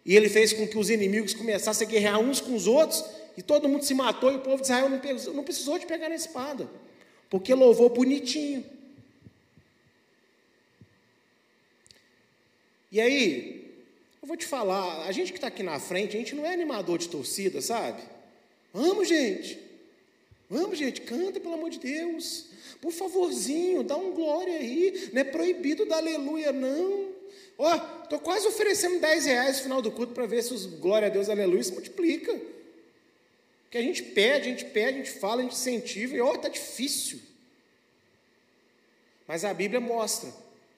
E 0.05 0.17
ele 0.17 0.29
fez 0.29 0.53
com 0.53 0.67
que 0.67 0.77
os 0.77 0.91
inimigos 0.91 1.33
começassem 1.33 1.87
a 1.87 1.91
guerrear 1.91 2.21
uns 2.21 2.41
com 2.41 2.55
os 2.55 2.67
outros, 2.67 3.05
e 3.37 3.43
todo 3.43 3.69
mundo 3.69 3.85
se 3.85 3.95
matou, 3.95 4.33
e 4.33 4.37
o 4.37 4.41
povo 4.41 4.57
de 4.57 4.63
Israel 4.63 4.89
não 4.89 5.45
precisou 5.45 5.79
de 5.79 5.87
pegar 5.87 6.09
na 6.09 6.15
espada, 6.15 6.69
porque 7.31 7.55
louvou 7.55 7.89
bonitinho. 7.89 8.65
E 12.91 13.01
aí, 13.01 13.73
eu 14.21 14.29
vou 14.29 14.37
te 14.37 14.45
falar, 14.45 15.07
a 15.07 15.13
gente 15.13 15.33
que 15.33 15.39
está 15.39 15.49
aqui 15.49 15.63
na 15.63 15.81
frente, 15.81 16.17
a 16.17 16.19
gente 16.19 16.35
não 16.35 16.45
é 16.45 16.53
animador 16.53 16.99
de 16.99 17.09
torcida, 17.09 17.61
sabe? 17.63 18.03
Vamos, 18.73 19.09
gente. 19.09 19.59
Vamos, 20.51 20.77
gente, 20.77 21.01
canta, 21.01 21.41
pelo 21.41 21.55
amor 21.55 21.71
de 21.71 21.79
Deus. 21.79 22.47
Por 22.81 22.93
favorzinho, 22.93 23.83
dá 23.83 23.97
um 23.97 24.13
glória 24.13 24.59
aí. 24.59 25.09
Não 25.13 25.23
é 25.23 25.25
proibido 25.25 25.87
dar 25.87 25.97
aleluia, 25.97 26.53
não. 26.53 27.09
Ó, 27.59 27.71
oh, 27.71 28.03
estou 28.05 28.19
quase 28.19 28.47
oferecendo 28.47 29.01
10 29.01 29.27
reais 29.27 29.57
no 29.59 29.63
final 29.65 29.83
do 29.83 29.91
culto 29.91 30.13
para 30.13 30.27
ver 30.27 30.43
se 30.43 30.53
os 30.53 30.67
glória 30.67 31.09
a 31.09 31.11
Deus, 31.11 31.29
aleluia, 31.29 31.63
se 31.63 31.73
multiplica. 31.73 32.41
Que 33.71 33.79
a 33.79 33.83
gente 33.83 34.03
pede, 34.03 34.49
a 34.49 34.51
gente 34.51 34.65
pede, 34.67 35.01
a 35.01 35.05
gente 35.05 35.19
fala, 35.19 35.41
a 35.41 35.45
gente 35.45 35.55
incentiva, 35.55 36.15
e 36.15 36.21
ó, 36.21 36.31
oh, 36.31 36.35
está 36.35 36.49
difícil. 36.49 37.21
Mas 39.27 39.45
a 39.45 39.55
Bíblia 39.55 39.81
mostra 39.81 40.33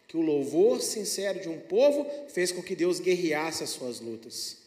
que 0.07 0.17
o 0.17 0.21
louvor 0.21 0.81
sincero 0.81 1.41
de 1.41 1.49
um 1.49 1.59
povo 1.59 2.07
fez 2.29 2.53
com 2.53 2.63
que 2.63 2.77
Deus 2.77 3.01
guerreasse 3.01 3.65
as 3.65 3.71
suas 3.71 4.01
lutas. 4.01 4.59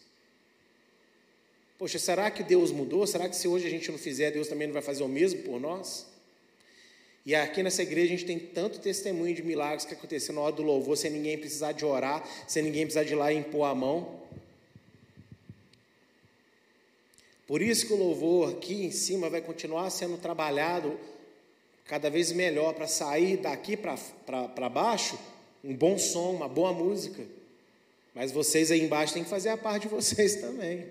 Poxa, 1.78 1.98
será 1.98 2.28
que 2.30 2.42
Deus 2.42 2.72
mudou? 2.72 3.06
Será 3.06 3.28
que 3.28 3.36
se 3.36 3.46
hoje 3.46 3.66
a 3.66 3.70
gente 3.70 3.90
não 3.90 3.98
fizer, 3.98 4.32
Deus 4.32 4.48
também 4.48 4.66
não 4.66 4.74
vai 4.74 4.82
fazer 4.82 5.04
o 5.04 5.08
mesmo 5.08 5.42
por 5.42 5.60
nós? 5.60 6.07
E 7.28 7.34
aqui 7.34 7.62
nessa 7.62 7.82
igreja 7.82 8.06
a 8.06 8.16
gente 8.16 8.24
tem 8.24 8.38
tanto 8.38 8.78
testemunho 8.78 9.34
de 9.34 9.42
milagres 9.42 9.84
que 9.84 9.92
aconteceram 9.92 10.36
na 10.36 10.40
hora 10.40 10.56
do 10.56 10.62
louvor, 10.62 10.96
sem 10.96 11.10
ninguém 11.10 11.36
precisar 11.36 11.72
de 11.72 11.84
orar, 11.84 12.26
sem 12.46 12.62
ninguém 12.62 12.86
precisar 12.86 13.04
de 13.04 13.12
ir 13.12 13.16
lá 13.16 13.30
e 13.30 13.36
impor 13.36 13.66
a 13.66 13.74
mão. 13.74 14.18
Por 17.46 17.60
isso 17.60 17.86
que 17.86 17.92
o 17.92 17.96
louvor 17.96 18.54
aqui 18.54 18.86
em 18.86 18.90
cima 18.90 19.28
vai 19.28 19.42
continuar 19.42 19.90
sendo 19.90 20.16
trabalhado 20.16 20.98
cada 21.84 22.08
vez 22.08 22.32
melhor 22.32 22.72
para 22.72 22.86
sair 22.86 23.36
daqui 23.36 23.76
para 23.76 24.68
baixo 24.70 25.18
um 25.62 25.76
bom 25.76 25.98
som, 25.98 26.30
uma 26.30 26.48
boa 26.48 26.72
música. 26.72 27.22
Mas 28.14 28.32
vocês 28.32 28.70
aí 28.70 28.80
embaixo 28.80 29.12
têm 29.12 29.22
que 29.22 29.28
fazer 29.28 29.50
a 29.50 29.56
parte 29.58 29.82
de 29.82 29.88
vocês 29.94 30.36
também. 30.36 30.86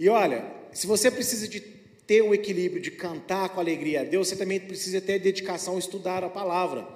E 0.00 0.08
olha, 0.08 0.44
se 0.72 0.88
você 0.88 1.08
precisa 1.08 1.46
de 1.46 1.77
ter 2.08 2.22
o 2.22 2.32
equilíbrio 2.32 2.80
de 2.80 2.90
cantar 2.90 3.50
com 3.50 3.60
alegria 3.60 4.00
a 4.00 4.04
Deus, 4.04 4.28
você 4.28 4.36
também 4.36 4.58
precisa 4.58 4.98
ter 4.98 5.18
dedicação 5.18 5.76
a 5.76 5.78
estudar 5.78 6.24
a 6.24 6.30
palavra. 6.30 6.88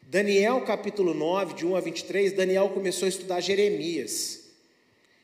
Daniel 0.00 0.60
capítulo 0.60 1.12
9, 1.12 1.54
de 1.54 1.66
1 1.66 1.74
a 1.74 1.80
23, 1.80 2.32
Daniel 2.32 2.68
começou 2.68 3.06
a 3.06 3.08
estudar 3.08 3.40
Jeremias. 3.40 4.44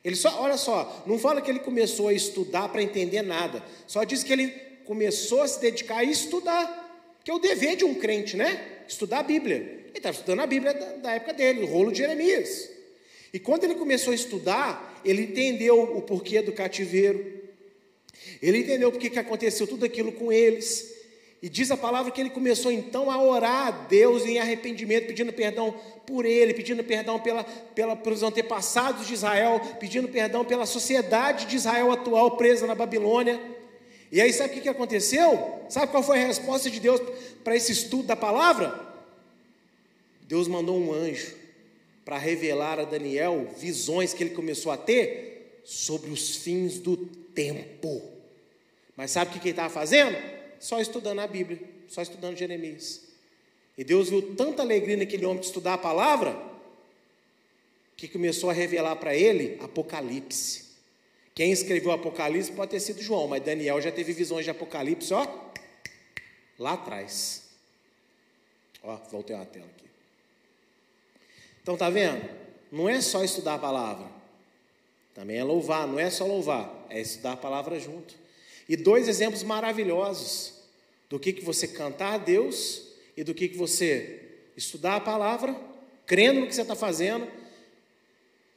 Ele 0.04 0.16
só, 0.16 0.42
olha 0.42 0.56
só, 0.56 1.04
não 1.06 1.16
fala 1.16 1.40
que 1.40 1.48
ele 1.48 1.60
começou 1.60 2.08
a 2.08 2.12
estudar 2.12 2.70
para 2.70 2.82
entender 2.82 3.22
nada, 3.22 3.62
só 3.86 4.02
diz 4.02 4.24
que 4.24 4.32
ele 4.32 4.48
começou 4.84 5.42
a 5.42 5.46
se 5.46 5.60
dedicar 5.60 5.98
a 5.98 6.04
estudar, 6.04 7.16
que 7.22 7.30
é 7.30 7.34
o 7.34 7.38
dever 7.38 7.76
de 7.76 7.84
um 7.84 7.94
crente, 7.94 8.36
né? 8.36 8.82
Estudar 8.88 9.20
a 9.20 9.22
Bíblia. 9.22 9.56
Ele 9.56 9.92
estava 9.94 10.16
estudando 10.16 10.40
a 10.40 10.46
Bíblia 10.46 10.74
da, 10.74 10.92
da 10.96 11.12
época 11.12 11.34
dele, 11.34 11.62
o 11.62 11.66
rolo 11.66 11.92
de 11.92 11.98
Jeremias. 11.98 12.68
E 13.32 13.38
quando 13.38 13.62
ele 13.62 13.76
começou 13.76 14.10
a 14.10 14.16
estudar, 14.16 15.00
ele 15.04 15.22
entendeu 15.22 15.80
o 15.80 16.02
porquê 16.02 16.42
do 16.42 16.50
cativeiro. 16.50 17.39
Ele 18.42 18.58
entendeu 18.58 18.90
porque 18.90 19.10
que 19.10 19.18
aconteceu 19.18 19.66
tudo 19.66 19.84
aquilo 19.84 20.12
com 20.12 20.32
eles. 20.32 20.98
E 21.42 21.48
diz 21.48 21.70
a 21.70 21.76
palavra 21.76 22.12
que 22.12 22.20
ele 22.20 22.30
começou 22.30 22.70
então 22.70 23.10
a 23.10 23.22
orar 23.22 23.68
a 23.68 23.70
Deus 23.70 24.26
em 24.26 24.38
arrependimento, 24.38 25.06
pedindo 25.06 25.32
perdão 25.32 25.74
por 26.06 26.26
ele, 26.26 26.52
pedindo 26.52 26.84
perdão 26.84 27.18
pela, 27.18 27.44
pela, 27.44 27.96
pelos 27.96 28.22
antepassados 28.22 29.06
de 29.06 29.14
Israel, 29.14 29.60
pedindo 29.80 30.08
perdão 30.08 30.44
pela 30.44 30.66
sociedade 30.66 31.46
de 31.46 31.56
Israel 31.56 31.92
atual 31.92 32.36
presa 32.36 32.66
na 32.66 32.74
Babilônia. 32.74 33.40
E 34.12 34.20
aí 34.20 34.32
sabe 34.32 34.58
o 34.58 34.60
que 34.60 34.68
aconteceu? 34.68 35.62
Sabe 35.70 35.90
qual 35.90 36.02
foi 36.02 36.20
a 36.20 36.26
resposta 36.26 36.68
de 36.68 36.78
Deus 36.78 37.00
para 37.42 37.56
esse 37.56 37.72
estudo 37.72 38.08
da 38.08 38.16
palavra? 38.16 38.88
Deus 40.22 40.46
mandou 40.46 40.78
um 40.78 40.92
anjo 40.92 41.34
para 42.04 42.18
revelar 42.18 42.78
a 42.78 42.84
Daniel 42.84 43.48
visões 43.56 44.12
que 44.12 44.22
ele 44.22 44.34
começou 44.34 44.72
a 44.72 44.76
ter 44.76 45.62
sobre 45.64 46.10
os 46.10 46.36
fins 46.36 46.78
do 46.78 46.96
tempo. 47.34 48.20
Mas 48.96 49.10
sabe 49.10 49.30
o 49.30 49.32
que 49.32 49.40
ele 49.40 49.50
estava 49.50 49.72
fazendo? 49.72 50.16
Só 50.58 50.80
estudando 50.80 51.20
a 51.20 51.26
Bíblia, 51.26 51.60
só 51.88 52.02
estudando 52.02 52.36
Jeremias. 52.36 53.02
E 53.76 53.84
Deus 53.84 54.10
viu 54.10 54.34
tanta 54.36 54.62
alegria 54.62 54.96
naquele 54.96 55.24
homem 55.24 55.40
de 55.40 55.46
estudar 55.46 55.74
a 55.74 55.78
palavra, 55.78 56.38
que 57.96 58.08
começou 58.08 58.50
a 58.50 58.52
revelar 58.52 58.96
para 58.96 59.14
ele 59.14 59.58
Apocalipse. 59.62 60.66
Quem 61.34 61.50
escreveu 61.52 61.92
Apocalipse 61.92 62.52
pode 62.52 62.72
ter 62.72 62.80
sido 62.80 63.00
João, 63.00 63.28
mas 63.28 63.42
Daniel 63.42 63.80
já 63.80 63.90
teve 63.90 64.12
visões 64.12 64.44
de 64.44 64.50
Apocalipse, 64.50 65.14
ó, 65.14 65.26
lá 66.58 66.74
atrás. 66.74 67.44
Ó, 68.82 68.96
voltei 69.10 69.36
a 69.36 69.44
tela 69.44 69.66
aqui. 69.66 69.88
Então 71.62 71.76
tá 71.76 71.88
vendo? 71.88 72.28
Não 72.70 72.88
é 72.88 73.00
só 73.00 73.24
estudar 73.24 73.54
a 73.54 73.58
palavra. 73.58 74.08
Também 75.14 75.38
é 75.38 75.44
louvar, 75.44 75.86
não 75.86 75.98
é 75.98 76.08
só 76.10 76.26
louvar, 76.26 76.70
é 76.90 77.00
estudar 77.00 77.32
a 77.32 77.36
palavra 77.36 77.78
junto. 77.78 78.14
E 78.68 78.76
dois 78.76 79.08
exemplos 79.08 79.42
maravilhosos 79.42 80.54
do 81.08 81.18
que, 81.18 81.32
que 81.32 81.44
você 81.44 81.66
cantar 81.66 82.14
a 82.14 82.18
Deus 82.18 82.88
e 83.16 83.24
do 83.24 83.34
que, 83.34 83.48
que 83.48 83.56
você 83.56 84.28
estudar 84.56 84.96
a 84.96 85.00
palavra, 85.00 85.58
crendo 86.06 86.40
no 86.40 86.46
que 86.46 86.54
você 86.54 86.62
está 86.62 86.76
fazendo, 86.76 87.26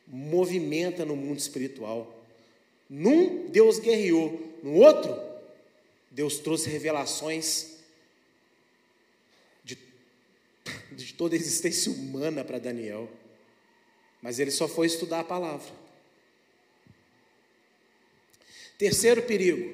movimenta 0.07 1.05
no 1.05 1.15
mundo 1.15 1.39
espiritual. 1.39 2.23
Num, 2.89 3.47
Deus 3.47 3.79
guerreou, 3.79 4.59
no 4.61 4.75
outro, 4.75 5.19
Deus 6.11 6.37
trouxe 6.37 6.69
revelações 6.69 7.73
de 10.93 11.13
toda 11.13 11.35
a 11.35 11.37
existência 11.37 11.91
humana 11.91 12.43
para 12.43 12.59
Daniel. 12.59 13.09
Mas 14.21 14.39
ele 14.39 14.51
só 14.51 14.67
foi 14.67 14.87
estudar 14.87 15.21
a 15.21 15.23
palavra. 15.23 15.82
Terceiro 18.77 19.21
perigo: 19.23 19.71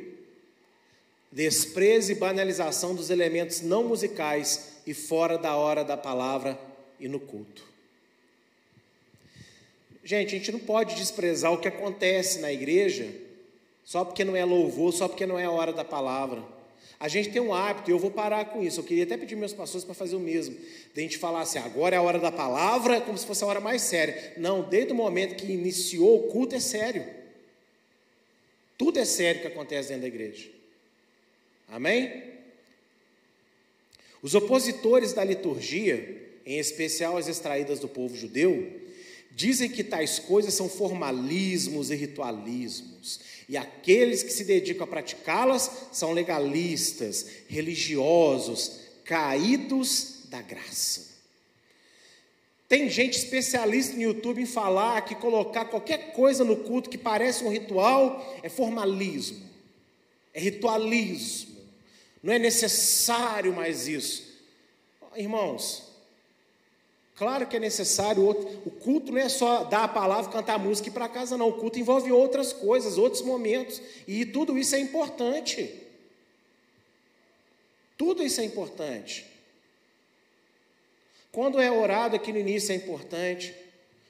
desprezo 1.31 2.11
e 2.11 2.15
banalização 2.15 2.95
dos 2.95 3.09
elementos 3.09 3.61
não 3.61 3.83
musicais 3.83 4.79
e 4.85 4.93
fora 4.93 5.37
da 5.37 5.55
hora 5.55 5.83
da 5.83 5.97
palavra 5.97 6.59
e 6.99 7.07
no 7.07 7.19
culto. 7.19 7.63
Gente, 10.03 10.35
a 10.35 10.37
gente 10.37 10.51
não 10.51 10.59
pode 10.59 10.95
desprezar 10.95 11.53
o 11.53 11.59
que 11.59 11.67
acontece 11.67 12.39
na 12.39 12.51
igreja 12.51 13.07
só 13.89 14.05
porque 14.05 14.23
não 14.23 14.35
é 14.35 14.45
louvor, 14.45 14.93
só 14.93 15.07
porque 15.07 15.25
não 15.25 15.39
é 15.39 15.45
a 15.45 15.51
hora 15.51 15.73
da 15.73 15.83
palavra. 15.83 16.43
A 16.99 17.07
gente 17.07 17.29
tem 17.29 17.41
um 17.41 17.53
hábito, 17.53 17.89
e 17.89 17.93
eu 17.93 17.97
vou 17.97 18.11
parar 18.11 18.45
com 18.45 18.61
isso. 18.61 18.81
Eu 18.81 18.83
queria 18.83 19.03
até 19.03 19.17
pedir 19.17 19.35
meus 19.35 19.53
pastores 19.53 19.85
para 19.85 19.95
fazer 19.95 20.15
o 20.15 20.19
mesmo. 20.19 20.55
De 20.93 20.99
a 20.99 21.01
gente 21.01 21.17
falar 21.17 21.41
assim, 21.41 21.57
agora 21.57 21.95
é 21.95 21.97
a 21.97 22.01
hora 22.01 22.19
da 22.19 22.31
palavra, 22.31 23.01
como 23.01 23.17
se 23.17 23.25
fosse 23.25 23.43
a 23.43 23.47
hora 23.47 23.59
mais 23.59 23.81
séria. 23.81 24.33
Não, 24.37 24.61
desde 24.61 24.91
o 24.91 24.95
momento 24.95 25.35
que 25.35 25.51
iniciou 25.51 26.19
o 26.19 26.27
culto 26.27 26.55
é 26.55 26.59
sério. 26.59 27.03
Tudo 28.79 28.97
é 28.97 29.03
sério 29.03 29.41
que 29.41 29.47
acontece 29.47 29.89
dentro 29.89 30.03
da 30.03 30.07
igreja. 30.07 30.49
Amém? 31.67 32.23
Os 34.21 34.35
opositores 34.35 35.11
da 35.11 35.21
liturgia, 35.21 36.39
em 36.45 36.57
especial 36.57 37.17
as 37.17 37.27
extraídas 37.27 37.79
do 37.79 37.89
povo 37.89 38.15
judeu, 38.15 38.79
dizem 39.31 39.69
que 39.69 39.83
tais 39.83 40.17
coisas 40.17 40.53
são 40.53 40.69
formalismos 40.69 41.91
e 41.91 41.95
ritualismos 41.95 43.19
e 43.49 43.57
aqueles 43.57 44.23
que 44.23 44.31
se 44.31 44.45
dedicam 44.45 44.85
a 44.85 44.87
praticá-las 44.87 45.89
são 45.91 46.13
legalistas, 46.13 47.25
religiosos, 47.49 48.79
caídos 49.03 50.21
da 50.29 50.41
graça. 50.41 51.08
Tem 52.69 52.87
gente 52.87 53.17
especialista 53.17 53.95
no 53.95 54.03
YouTube 54.03 54.41
em 54.41 54.45
falar 54.45 55.01
que 55.01 55.15
colocar 55.15 55.65
qualquer 55.65 56.13
coisa 56.13 56.43
no 56.43 56.55
culto 56.55 56.89
que 56.89 56.99
parece 56.99 57.43
um 57.43 57.49
ritual 57.49 58.39
é 58.43 58.47
formalismo, 58.47 59.43
é 60.31 60.39
ritualismo, 60.39 61.57
não 62.21 62.31
é 62.31 62.37
necessário 62.37 63.51
mais 63.53 63.87
isso. 63.87 64.29
Irmãos, 65.15 65.89
Claro 67.19 67.45
que 67.47 67.57
é 67.57 67.59
necessário, 67.59 68.29
o 68.65 68.71
culto 68.71 69.11
não 69.11 69.19
é 69.19 69.27
só 69.27 69.65
dar 69.65 69.83
a 69.83 69.87
palavra, 69.89 70.31
cantar 70.31 70.53
a 70.53 70.57
música 70.57 70.87
e 70.87 70.89
ir 70.89 70.93
para 70.93 71.09
casa, 71.09 71.35
não. 71.35 71.49
O 71.49 71.57
culto 71.57 71.77
envolve 71.77 72.09
outras 72.13 72.53
coisas, 72.53 72.97
outros 72.97 73.21
momentos, 73.21 73.81
e 74.07 74.25
tudo 74.25 74.57
isso 74.57 74.73
é 74.73 74.79
importante. 74.79 75.69
Tudo 77.97 78.23
isso 78.23 78.39
é 78.39 78.45
importante. 78.45 79.28
Quando 81.39 81.61
é 81.61 81.71
orado 81.71 82.17
aqui 82.17 82.33
no 82.33 82.39
início 82.39 82.73
é 82.73 82.75
importante. 82.75 83.55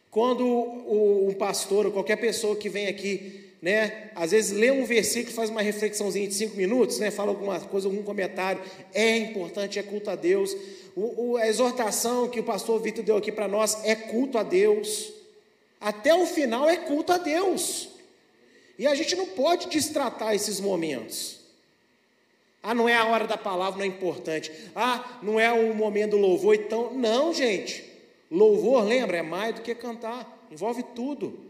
Quando 0.09 0.43
o, 0.47 1.31
pastor 1.37 1.85
ou 1.85 1.91
qualquer 1.91 2.15
pessoa 2.15 2.55
que 2.55 2.67
vem 2.67 2.87
aqui, 2.87 3.51
né, 3.61 4.09
às 4.15 4.31
vezes 4.31 4.57
lê 4.57 4.71
um 4.71 4.83
versículo, 4.83 5.35
faz 5.35 5.51
uma 5.51 5.61
reflexãozinha 5.61 6.27
de 6.27 6.33
cinco 6.33 6.57
minutos, 6.57 6.97
né, 6.97 7.11
fala 7.11 7.29
alguma 7.29 7.59
coisa, 7.59 7.87
algum 7.87 8.01
comentário, 8.01 8.59
é 8.95 9.15
importante, 9.15 9.77
é 9.77 9.83
culto 9.83 10.09
a 10.09 10.15
Deus. 10.15 10.57
O, 10.95 11.33
o, 11.33 11.37
a 11.37 11.47
exortação 11.47 12.27
que 12.27 12.39
o 12.39 12.43
pastor 12.43 12.81
Vitor 12.81 13.03
deu 13.03 13.17
aqui 13.17 13.31
para 13.31 13.47
nós 13.47 13.77
é 13.85 13.93
culto 13.93 14.39
a 14.39 14.41
Deus. 14.41 15.13
Até 15.79 16.11
o 16.15 16.25
final 16.25 16.67
é 16.67 16.77
culto 16.77 17.13
a 17.13 17.19
Deus. 17.19 17.89
E 18.79 18.87
a 18.87 18.95
gente 18.95 19.15
não 19.15 19.27
pode 19.27 19.69
distratar 19.69 20.33
esses 20.33 20.59
momentos. 20.59 21.38
Ah, 22.61 22.73
não 22.73 22.89
é 22.89 22.95
a 22.95 23.05
hora 23.05 23.25
da 23.25 23.37
palavra, 23.37 23.77
não 23.77 23.85
é 23.85 23.87
importante. 23.87 24.51
Ah, 24.75 25.19
não 25.23 25.39
é 25.39 25.51
o 25.51 25.73
momento 25.73 26.11
do 26.11 26.17
louvor, 26.17 26.55
então. 26.55 26.93
Não, 26.93 27.33
gente. 27.33 27.83
Louvor, 28.29 28.83
lembra, 28.83 29.17
é 29.17 29.21
mais 29.21 29.55
do 29.55 29.61
que 29.61 29.73
cantar, 29.73 30.47
envolve 30.51 30.83
tudo. 30.83 31.49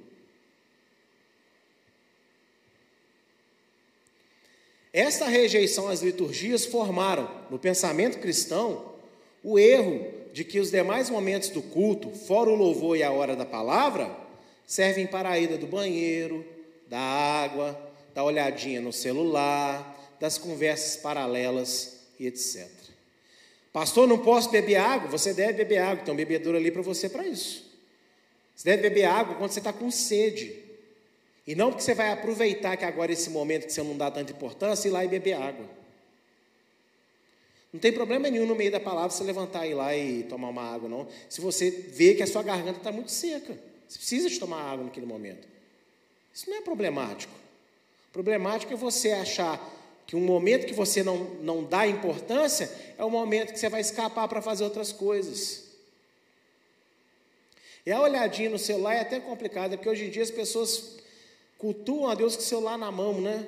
Essa 4.93 5.25
rejeição 5.25 5.87
às 5.87 6.01
liturgias 6.01 6.65
formaram, 6.65 7.29
no 7.49 7.59
pensamento 7.59 8.19
cristão, 8.19 8.93
o 9.43 9.59
erro 9.59 10.07
de 10.33 10.43
que 10.43 10.59
os 10.59 10.71
demais 10.71 11.09
momentos 11.09 11.49
do 11.49 11.61
culto, 11.61 12.09
fora 12.11 12.49
o 12.49 12.55
louvor 12.55 12.97
e 12.97 13.03
a 13.03 13.11
hora 13.11 13.35
da 13.35 13.45
palavra, 13.45 14.15
servem 14.65 15.05
para 15.05 15.29
a 15.29 15.39
ida 15.39 15.57
do 15.57 15.67
banheiro, 15.67 16.45
da 16.87 16.99
água, 16.99 17.79
da 18.15 18.23
olhadinha 18.23 18.81
no 18.81 18.91
celular, 18.91 19.98
das 20.19 20.37
conversas 20.37 20.97
paralelas 20.97 21.99
e 22.19 22.27
etc. 22.27 22.67
Pastor, 23.71 24.07
não 24.07 24.17
posso 24.17 24.49
beber 24.49 24.77
água? 24.77 25.09
Você 25.09 25.33
deve 25.33 25.53
beber 25.53 25.77
água, 25.77 26.03
tem 26.03 26.13
um 26.13 26.17
bebedouro 26.17 26.57
ali 26.57 26.71
para 26.71 26.81
você 26.81 27.07
para 27.07 27.25
isso. 27.27 27.69
Você 28.55 28.65
deve 28.69 28.81
beber 28.81 29.05
água 29.05 29.35
quando 29.35 29.51
você 29.51 29.59
está 29.59 29.71
com 29.71 29.89
sede. 29.89 30.55
E 31.47 31.55
não 31.55 31.69
porque 31.69 31.83
você 31.83 31.93
vai 31.93 32.11
aproveitar 32.11 32.75
que 32.77 32.85
agora 32.85 33.11
esse 33.11 33.29
momento 33.29 33.65
que 33.65 33.73
você 33.73 33.81
não 33.81 33.95
dá 33.95 34.11
tanta 34.11 34.31
importância 34.31 34.87
ir 34.87 34.91
lá 34.91 35.05
e 35.05 35.07
beber 35.07 35.33
água. 35.33 35.65
Não 37.71 37.79
tem 37.79 37.93
problema 37.93 38.29
nenhum 38.29 38.47
no 38.47 38.55
meio 38.55 38.71
da 38.71 38.79
palavra 38.79 39.11
você 39.11 39.23
levantar 39.23 39.65
e 39.65 39.71
ir 39.71 39.73
lá 39.75 39.95
e 39.95 40.23
tomar 40.23 40.49
uma 40.49 40.63
água, 40.63 40.89
não. 40.89 41.07
Se 41.29 41.39
você 41.39 41.69
vê 41.69 42.15
que 42.15 42.23
a 42.23 42.27
sua 42.27 42.41
garganta 42.41 42.79
está 42.79 42.91
muito 42.91 43.11
seca, 43.11 43.57
você 43.87 43.97
precisa 43.97 44.29
de 44.29 44.39
tomar 44.39 44.61
água 44.61 44.85
naquele 44.85 45.05
momento. 45.05 45.47
Isso 46.33 46.49
não 46.49 46.57
é 46.57 46.61
problemático. 46.61 47.33
Problemático 48.11 48.73
é 48.73 48.75
você 48.75 49.11
achar 49.11 49.78
que 50.09 50.15
um 50.15 50.21
momento 50.21 50.65
que 50.65 50.73
você 50.73 51.03
não, 51.03 51.17
não 51.39 51.63
dá 51.63 51.85
importância 51.85 52.67
é 52.97 53.05
o 53.05 53.11
momento 53.11 53.53
que 53.53 53.59
você 53.59 53.69
vai 53.69 53.79
escapar 53.79 54.27
para 54.27 54.41
fazer 54.41 54.63
outras 54.63 54.91
coisas. 54.91 55.65
E 57.85 57.91
a 57.91 58.01
olhadinha 58.01 58.49
no 58.49 58.57
celular 58.57 58.95
é 58.95 59.01
até 59.01 59.19
complicada, 59.19 59.77
porque 59.77 59.87
hoje 59.87 60.05
em 60.05 60.09
dia 60.09 60.23
as 60.23 60.31
pessoas 60.31 60.95
cultuam 61.59 62.09
a 62.09 62.15
Deus 62.15 62.35
com 62.35 62.41
o 62.41 62.45
celular 62.45 62.75
na 62.75 62.91
mão, 62.91 63.21
né? 63.21 63.47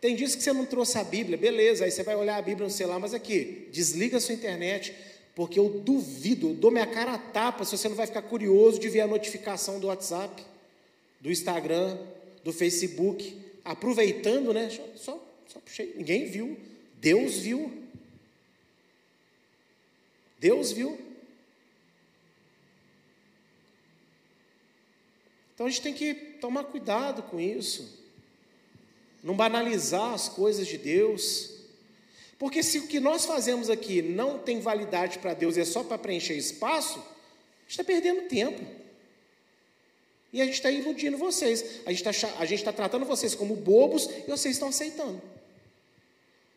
Tem 0.00 0.16
dias 0.16 0.34
que 0.34 0.42
você 0.42 0.52
não 0.52 0.66
trouxe 0.66 0.98
a 0.98 1.04
Bíblia, 1.04 1.38
beleza, 1.38 1.84
aí 1.84 1.92
você 1.92 2.02
vai 2.02 2.16
olhar 2.16 2.36
a 2.36 2.42
Bíblia 2.42 2.66
no 2.66 2.72
celular, 2.72 2.98
mas 2.98 3.14
aqui, 3.14 3.68
desliga 3.70 4.16
a 4.16 4.20
sua 4.20 4.34
internet, 4.34 4.96
porque 5.32 5.60
eu 5.60 5.68
duvido, 5.68 6.48
eu 6.48 6.54
dou 6.54 6.72
minha 6.72 6.88
cara 6.88 7.14
a 7.14 7.18
tapa 7.18 7.64
se 7.64 7.78
você 7.78 7.88
não 7.88 7.94
vai 7.94 8.08
ficar 8.08 8.22
curioso 8.22 8.80
de 8.80 8.88
ver 8.88 9.02
a 9.02 9.06
notificação 9.06 9.78
do 9.78 9.86
WhatsApp, 9.86 10.44
do 11.20 11.30
Instagram, 11.30 11.96
do 12.42 12.52
Facebook, 12.52 13.43
aproveitando, 13.64 14.52
né? 14.52 14.68
Só, 14.96 15.20
só 15.48 15.58
puxei, 15.60 15.94
ninguém 15.96 16.26
viu. 16.26 16.58
Deus 17.00 17.38
viu. 17.38 17.82
Deus 20.38 20.72
viu. 20.72 20.98
Então 25.54 25.66
a 25.66 25.70
gente 25.70 25.82
tem 25.82 25.94
que 25.94 26.14
tomar 26.14 26.64
cuidado 26.64 27.22
com 27.22 27.40
isso. 27.40 28.02
Não 29.22 29.34
banalizar 29.34 30.12
as 30.12 30.28
coisas 30.28 30.66
de 30.66 30.76
Deus. 30.76 31.54
Porque 32.38 32.62
se 32.62 32.80
o 32.80 32.88
que 32.88 33.00
nós 33.00 33.24
fazemos 33.24 33.70
aqui 33.70 34.02
não 34.02 34.38
tem 34.38 34.60
validade 34.60 35.18
para 35.18 35.32
Deus 35.32 35.56
e 35.56 35.60
é 35.60 35.64
só 35.64 35.82
para 35.82 35.96
preencher 35.96 36.34
espaço, 36.34 36.98
a 36.98 37.62
gente 37.62 37.70
está 37.70 37.84
perdendo 37.84 38.28
tempo. 38.28 38.83
E 40.34 40.42
a 40.42 40.44
gente 40.44 40.54
está 40.54 40.68
iludindo 40.68 41.16
vocês. 41.16 41.80
A 41.86 41.92
gente 41.92 42.04
está 42.04 42.44
está 42.44 42.72
tratando 42.72 43.06
vocês 43.06 43.36
como 43.36 43.54
bobos 43.54 44.10
e 44.26 44.28
vocês 44.28 44.56
estão 44.56 44.68
aceitando. 44.68 45.22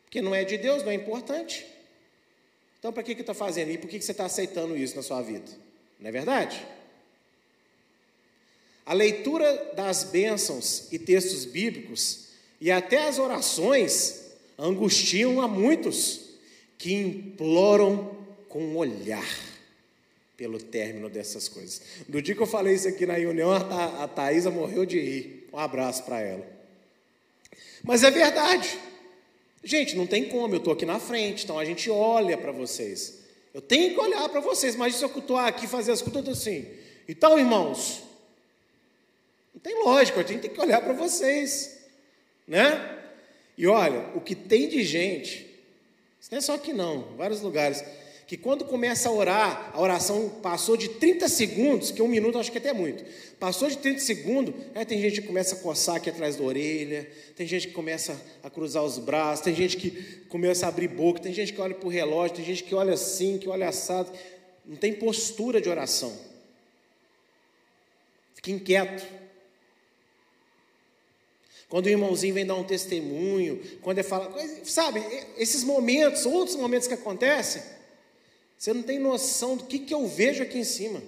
Porque 0.04 0.20
não 0.20 0.34
é 0.34 0.44
de 0.44 0.58
Deus, 0.58 0.82
não 0.82 0.90
é 0.90 0.96
importante. 0.96 1.64
Então, 2.80 2.92
para 2.92 3.04
que 3.04 3.12
está 3.12 3.36
fazendo? 3.36 3.70
E 3.70 3.78
por 3.78 3.88
que, 3.88 4.00
que 4.00 4.04
você 4.04 4.14
está 4.14 4.26
aceitando 4.26 4.76
isso 4.76 4.96
na 4.96 5.04
sua 5.04 5.22
vida? 5.22 5.46
Não 6.00 6.10
é 6.10 6.12
verdade? 6.12 6.66
A 8.84 8.94
leitura 8.94 9.74
das 9.76 10.06
bênçãos 10.06 10.92
e 10.92 10.98
textos 10.98 11.46
bíblicos 11.46 12.30
e 12.60 12.72
até 12.72 13.08
as 13.08 13.20
orações 13.20 14.32
angustiam 14.58 15.40
a 15.40 15.48
muitos 15.48 16.22
que 16.80 16.94
imploram 16.96 18.18
com 18.50 18.76
olhar 18.76 19.47
pelo 20.38 20.62
término 20.62 21.10
dessas 21.10 21.50
coisas. 21.50 21.82
No 22.08 22.22
dia 22.22 22.36
que 22.36 22.42
eu 22.42 22.48
falei 22.48 22.76
isso 22.76 22.88
aqui 22.88 23.08
na 23.08 23.16
reunião, 23.16 23.52
a, 23.52 24.08
Thaisa 24.08 24.52
morreu 24.52 24.86
de 24.86 25.00
rir. 25.00 25.50
Um 25.52 25.58
abraço 25.58 26.04
para 26.04 26.22
ela. 26.22 26.48
Mas 27.84 28.04
é 28.04 28.12
verdade. 28.12 28.78
Gente, 29.64 29.96
não 29.98 30.06
tem 30.06 30.30
como, 30.30 30.54
eu 30.54 30.60
estou 30.60 30.74
aqui 30.74 30.86
na 30.86 31.00
frente, 31.00 31.44
então 31.44 31.58
a 31.58 31.66
gente 31.66 31.90
olha 31.90 32.38
para 32.38 32.52
vocês. 32.52 33.22
Eu 33.52 33.62
tenho 33.62 33.96
que 33.96 34.00
olhar 34.00 34.30
para 34.30 34.40
vocês, 34.40 34.76
mas 34.76 34.96
se 34.96 35.04
eu 35.04 35.10
estou 35.10 35.38
aqui 35.38 35.66
fazer 35.66 35.92
as 35.92 36.04
contas 36.04 36.38
assim. 36.38 36.68
Então, 37.10 37.40
irmãos, 37.40 38.04
não 39.56 39.60
tem 39.60 39.84
lógica, 39.84 40.20
a 40.20 40.24
gente 40.24 40.42
tem 40.42 40.52
que 40.52 40.62
olhar 40.62 40.82
para 40.82 40.94
vocês, 40.94 41.80
né? 42.48 43.00
E 43.58 43.66
olha, 43.66 44.12
o 44.14 44.22
que 44.22 44.36
tem 44.36 44.70
de 44.70 44.84
gente, 44.84 45.48
isso 46.22 46.30
não 46.30 46.38
é 46.38 46.42
só 46.42 46.54
aqui 46.54 46.72
não, 46.72 47.16
vários 47.18 47.42
lugares 47.42 47.84
que 48.28 48.36
quando 48.36 48.66
começa 48.66 49.08
a 49.08 49.12
orar, 49.12 49.72
a 49.74 49.82
oração 49.82 50.28
passou 50.44 50.76
de 50.76 50.90
30 50.90 51.30
segundos, 51.30 51.92
que 51.92 52.02
um 52.02 52.10
minuto 52.10 52.38
acho 52.38 52.52
que 52.52 52.58
até 52.58 52.70
é 52.70 52.74
muito, 52.74 53.06
passou 53.40 53.70
de 53.70 53.78
30 53.78 54.02
segundos, 54.02 54.54
aí 54.76 54.86
tem 54.86 55.00
gente 55.00 55.22
que 55.22 55.28
começa 55.28 55.56
a 55.56 55.60
coçar 55.60 55.96
aqui 55.96 56.10
atrás 56.10 56.36
da 56.36 56.44
orelha, 56.44 57.10
tem 57.38 57.48
gente 57.48 57.70
que 57.70 57.74
começa 57.74 58.22
a 58.44 58.50
cruzar 58.50 58.84
os 58.84 59.00
braços, 59.00 59.46
tem 59.46 59.56
gente 59.56 59.78
que 59.78 59.92
começa 60.28 60.66
a 60.66 60.70
abrir 60.70 60.90
boca, 60.90 61.22
tem 61.22 61.34
gente 61.34 61.54
que 61.54 61.62
olha 61.62 61.74
para 61.74 61.88
o 61.88 61.90
relógio, 61.90 62.36
tem 62.36 62.44
gente 62.44 62.66
que 62.66 62.76
olha 62.76 62.96
assim, 62.96 63.38
que 63.38 63.48
olha 63.48 63.70
assado, 63.70 64.12
não 64.66 64.76
tem 64.76 64.92
postura 64.92 65.62
de 65.62 65.70
oração. 65.70 66.14
Fica 68.36 68.52
inquieto. 68.52 69.08
Quando 71.70 71.86
o 71.86 71.90
irmãozinho 71.90 72.34
vem 72.34 72.46
dar 72.46 72.56
um 72.56 72.64
testemunho, 72.64 73.62
quando 73.82 74.00
ele 74.00 74.08
fala, 74.08 74.34
sabe, 74.66 75.02
esses 75.38 75.64
momentos, 75.64 76.26
outros 76.26 76.58
momentos 76.58 76.90
que 76.90 76.94
acontecem, 76.94 77.77
você 78.58 78.74
não 78.74 78.82
tem 78.82 78.98
noção 78.98 79.56
do 79.56 79.66
que, 79.66 79.80
que 79.80 79.94
eu 79.94 80.08
vejo 80.08 80.42
aqui 80.42 80.58
em 80.58 80.64
cima. 80.64 81.02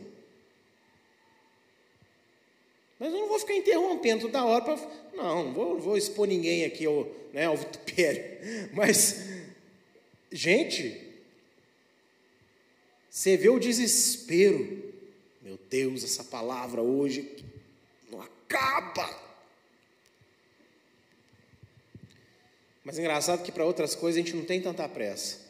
Mas 2.99 3.11
eu 3.13 3.19
não 3.19 3.29
vou 3.29 3.39
ficar 3.39 3.55
interrompendo 3.55 4.23
toda 4.23 4.45
hora 4.45 4.63
para. 4.63 4.75
Não, 5.13 5.53
vou, 5.53 5.79
vou, 5.79 5.97
expor 5.97 6.27
ninguém 6.27 6.65
aqui 6.65 6.85
ao, 6.85 7.09
né, 7.33 7.45
ao 7.45 7.57
vitupério. 7.57 8.69
Mas, 8.75 9.25
gente, 10.31 11.09
você 13.09 13.35
vê 13.35 13.49
o 13.49 13.59
desespero. 13.59 14.87
Meu 15.41 15.57
Deus, 15.69 16.03
essa 16.03 16.23
palavra 16.23 16.81
hoje 16.81 17.43
não 18.11 18.21
acaba. 18.21 19.29
Mas 22.83 22.97
é 22.97 23.01
engraçado 23.01 23.43
que 23.43 23.51
para 23.51 23.65
outras 23.65 23.95
coisas 23.95 24.21
a 24.21 24.23
gente 24.23 24.35
não 24.35 24.45
tem 24.45 24.61
tanta 24.61 24.87
pressa. 24.87 25.48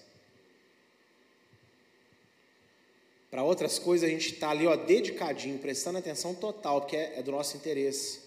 Para 3.29 3.43
outras 3.43 3.77
coisas 3.77 4.09
a 4.09 4.11
gente 4.11 4.33
está 4.33 4.49
ali, 4.49 4.65
ó, 4.65 4.75
dedicadinho, 4.75 5.59
prestando 5.59 5.99
atenção 5.99 6.33
total, 6.33 6.81
porque 6.81 6.95
é, 6.95 7.19
é 7.19 7.23
do 7.23 7.31
nosso 7.31 7.55
interesse. 7.55 8.21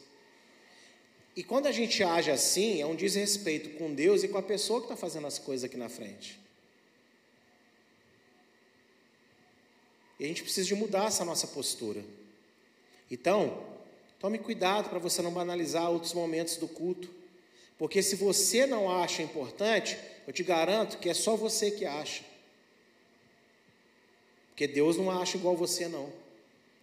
E 1.35 1.43
quando 1.43 1.67
a 1.67 1.73
gente 1.73 2.03
age 2.05 2.31
assim, 2.31 2.81
é 2.81 2.87
um 2.87 2.95
desrespeito 2.95 3.71
com 3.79 3.93
Deus 3.93 4.23
e 4.23 4.29
com 4.29 4.39
a 4.39 4.43
pessoa 4.43 4.81
que 4.81 4.87
está 4.87 4.97
fazendo 4.97 5.27
as 5.27 5.39
coisas 5.39 5.65
aqui 5.65 5.77
na 5.77 5.89
frente. 5.89 6.39
E 10.21 10.25
a 10.25 10.29
gente 10.29 10.43
precisa 10.43 10.69
de 10.69 10.75
mudar 10.75 11.07
essa 11.07 11.25
nossa 11.25 11.49
postura. 11.49 12.05
Então, 13.11 13.67
tome 14.21 14.39
cuidado 14.39 14.89
para 14.89 14.99
você 14.99 15.21
não 15.21 15.33
banalizar 15.33 15.91
outros 15.91 16.13
momentos 16.13 16.57
do 16.57 16.69
culto. 16.69 17.11
Porque 17.77 18.03
se 18.03 18.15
você 18.15 18.65
não 18.67 18.89
acha 18.89 19.23
importante, 19.23 19.99
eu 20.27 20.33
te 20.33 20.45
garanto 20.45 20.99
que 20.99 21.09
é 21.09 21.15
só 21.15 21.35
você 21.35 21.71
que 21.71 21.85
acha. 21.85 22.23
Porque 24.53 24.67
Deus 24.67 24.97
não 24.97 25.11
acha 25.11 25.37
igual 25.37 25.57
você, 25.57 25.89
não. 25.89 26.11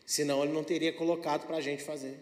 Senão 0.05 0.43
Ele 0.43 0.51
não 0.51 0.63
teria 0.63 0.91
colocado 0.91 1.45
para 1.45 1.57
a 1.57 1.61
gente 1.61 1.83
fazer. 1.83 2.17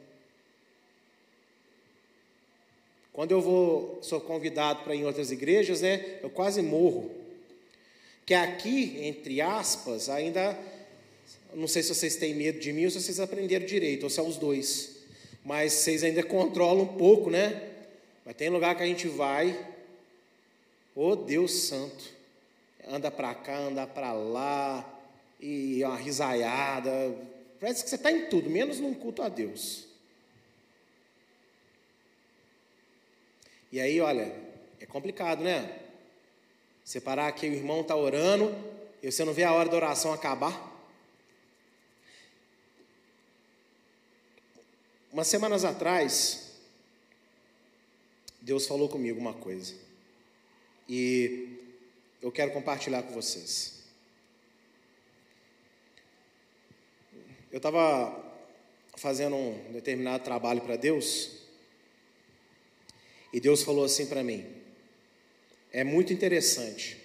Quando 3.13 3.31
eu 3.31 3.41
vou, 3.41 3.97
sou 4.03 4.21
convidado 4.21 4.83
para 4.83 4.93
ir 4.93 4.99
em 4.99 5.05
outras 5.05 5.31
igrejas, 5.31 5.81
né, 5.81 6.19
eu 6.21 6.29
quase 6.29 6.61
morro. 6.61 7.09
Que 8.25 8.33
aqui, 8.33 8.99
entre 9.01 9.41
aspas, 9.41 10.09
ainda, 10.09 10.55
não 11.53 11.67
sei 11.67 11.81
se 11.81 11.95
vocês 11.95 12.17
têm 12.17 12.35
medo 12.35 12.59
de 12.59 12.71
mim 12.73 12.85
ou 12.85 12.91
se 12.91 13.01
vocês 13.01 13.19
aprenderam 13.19 13.65
direito, 13.65 14.03
ou 14.03 14.09
se 14.09 14.19
é 14.19 14.23
os 14.23 14.35
dois. 14.35 14.97
Mas 15.43 15.73
vocês 15.73 16.03
ainda 16.03 16.21
controlam 16.27 16.83
um 16.83 16.97
pouco, 16.97 17.29
né? 17.29 17.71
Mas 18.25 18.35
tem 18.35 18.49
lugar 18.49 18.75
que 18.75 18.83
a 18.83 18.85
gente 18.85 19.07
vai, 19.07 19.57
ô 20.93 21.07
oh, 21.07 21.15
Deus 21.15 21.53
Santo, 21.53 22.03
anda 22.85 23.09
para 23.09 23.33
cá, 23.33 23.57
anda 23.57 23.87
para 23.87 24.11
lá, 24.11 24.96
e 25.39 25.83
uma 25.83 25.97
risaiada. 25.97 26.91
Parece 27.59 27.83
que 27.83 27.89
você 27.89 27.95
está 27.95 28.11
em 28.11 28.29
tudo, 28.29 28.49
menos 28.49 28.79
num 28.79 28.93
culto 28.93 29.21
a 29.21 29.29
Deus. 29.29 29.85
E 33.71 33.79
aí, 33.79 33.99
olha, 33.99 34.33
é 34.79 34.85
complicado, 34.85 35.43
né? 35.43 35.79
Separar 36.83 37.31
que 37.33 37.47
o 37.47 37.53
irmão 37.53 37.81
está 37.81 37.95
orando 37.95 38.55
e 39.03 39.11
você 39.11 39.25
não 39.25 39.33
vê 39.33 39.43
a 39.43 39.53
hora 39.53 39.69
da 39.69 39.75
oração 39.75 40.13
acabar. 40.13 40.75
Umas 45.11 45.27
semanas 45.27 45.65
atrás, 45.65 46.53
Deus 48.39 48.67
falou 48.67 48.87
comigo 48.87 49.19
uma 49.19 49.33
coisa. 49.33 49.75
E 50.87 51.57
eu 52.21 52.31
quero 52.31 52.51
compartilhar 52.51 53.03
com 53.03 53.13
vocês. 53.13 53.76
Eu 57.57 57.59
estava 57.59 58.15
fazendo 58.97 59.35
um 59.35 59.71
determinado 59.71 60.23
trabalho 60.23 60.61
para 60.61 60.75
Deus, 60.75 61.37
e 63.33 63.39
Deus 63.39 63.63
falou 63.63 63.83
assim 63.83 64.05
para 64.05 64.23
mim: 64.23 64.45
é 65.71 65.83
muito 65.83 66.13
interessante 66.13 67.01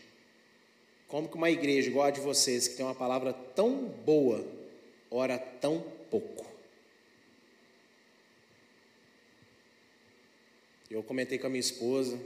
como 1.08 1.26
que 1.26 1.36
uma 1.36 1.50
igreja 1.50 1.88
igual 1.88 2.08
a 2.08 2.10
de 2.10 2.20
vocês, 2.20 2.68
que 2.68 2.76
tem 2.76 2.84
uma 2.84 2.94
palavra 2.94 3.32
tão 3.32 3.86
boa, 4.04 4.46
ora 5.10 5.38
tão 5.38 5.80
pouco. 6.10 6.44
Eu 10.90 11.02
comentei 11.02 11.38
com 11.38 11.46
a 11.46 11.50
minha 11.50 11.60
esposa 11.60 12.20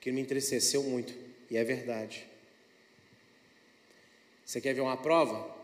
que 0.00 0.10
me 0.10 0.22
entristeceu 0.22 0.82
muito, 0.82 1.12
e 1.50 1.58
é 1.58 1.64
verdade. 1.64 2.26
Você 4.42 4.58
quer 4.58 4.72
ver 4.72 4.80
uma 4.80 4.96
prova? 4.96 5.63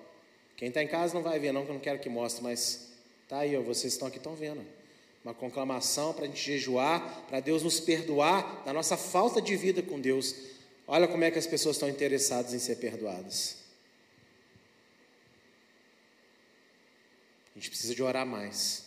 Quem 0.60 0.68
está 0.68 0.82
em 0.82 0.86
casa 0.86 1.14
não 1.14 1.22
vai 1.22 1.38
ver, 1.38 1.52
não, 1.52 1.64
que 1.64 1.70
eu 1.70 1.74
não 1.74 1.80
quero 1.80 1.98
que 1.98 2.10
mostre, 2.10 2.42
mas 2.42 2.92
tá 3.26 3.38
aí, 3.38 3.56
ó, 3.56 3.62
vocês 3.62 3.94
estão 3.94 4.06
aqui, 4.06 4.18
estão 4.18 4.34
vendo. 4.34 4.62
Uma 5.24 5.32
conclamação 5.32 6.12
para 6.12 6.26
a 6.26 6.28
gente 6.28 6.38
jejuar, 6.38 7.24
para 7.28 7.40
Deus 7.40 7.62
nos 7.62 7.80
perdoar 7.80 8.62
da 8.62 8.70
nossa 8.70 8.94
falta 8.94 9.40
de 9.40 9.56
vida 9.56 9.82
com 9.82 9.98
Deus. 9.98 10.34
Olha 10.86 11.08
como 11.08 11.24
é 11.24 11.30
que 11.30 11.38
as 11.38 11.46
pessoas 11.46 11.76
estão 11.76 11.88
interessadas 11.88 12.52
em 12.52 12.58
ser 12.58 12.76
perdoadas. 12.76 13.56
A 17.56 17.58
gente 17.58 17.70
precisa 17.70 17.94
de 17.94 18.02
orar 18.02 18.26
mais. 18.26 18.84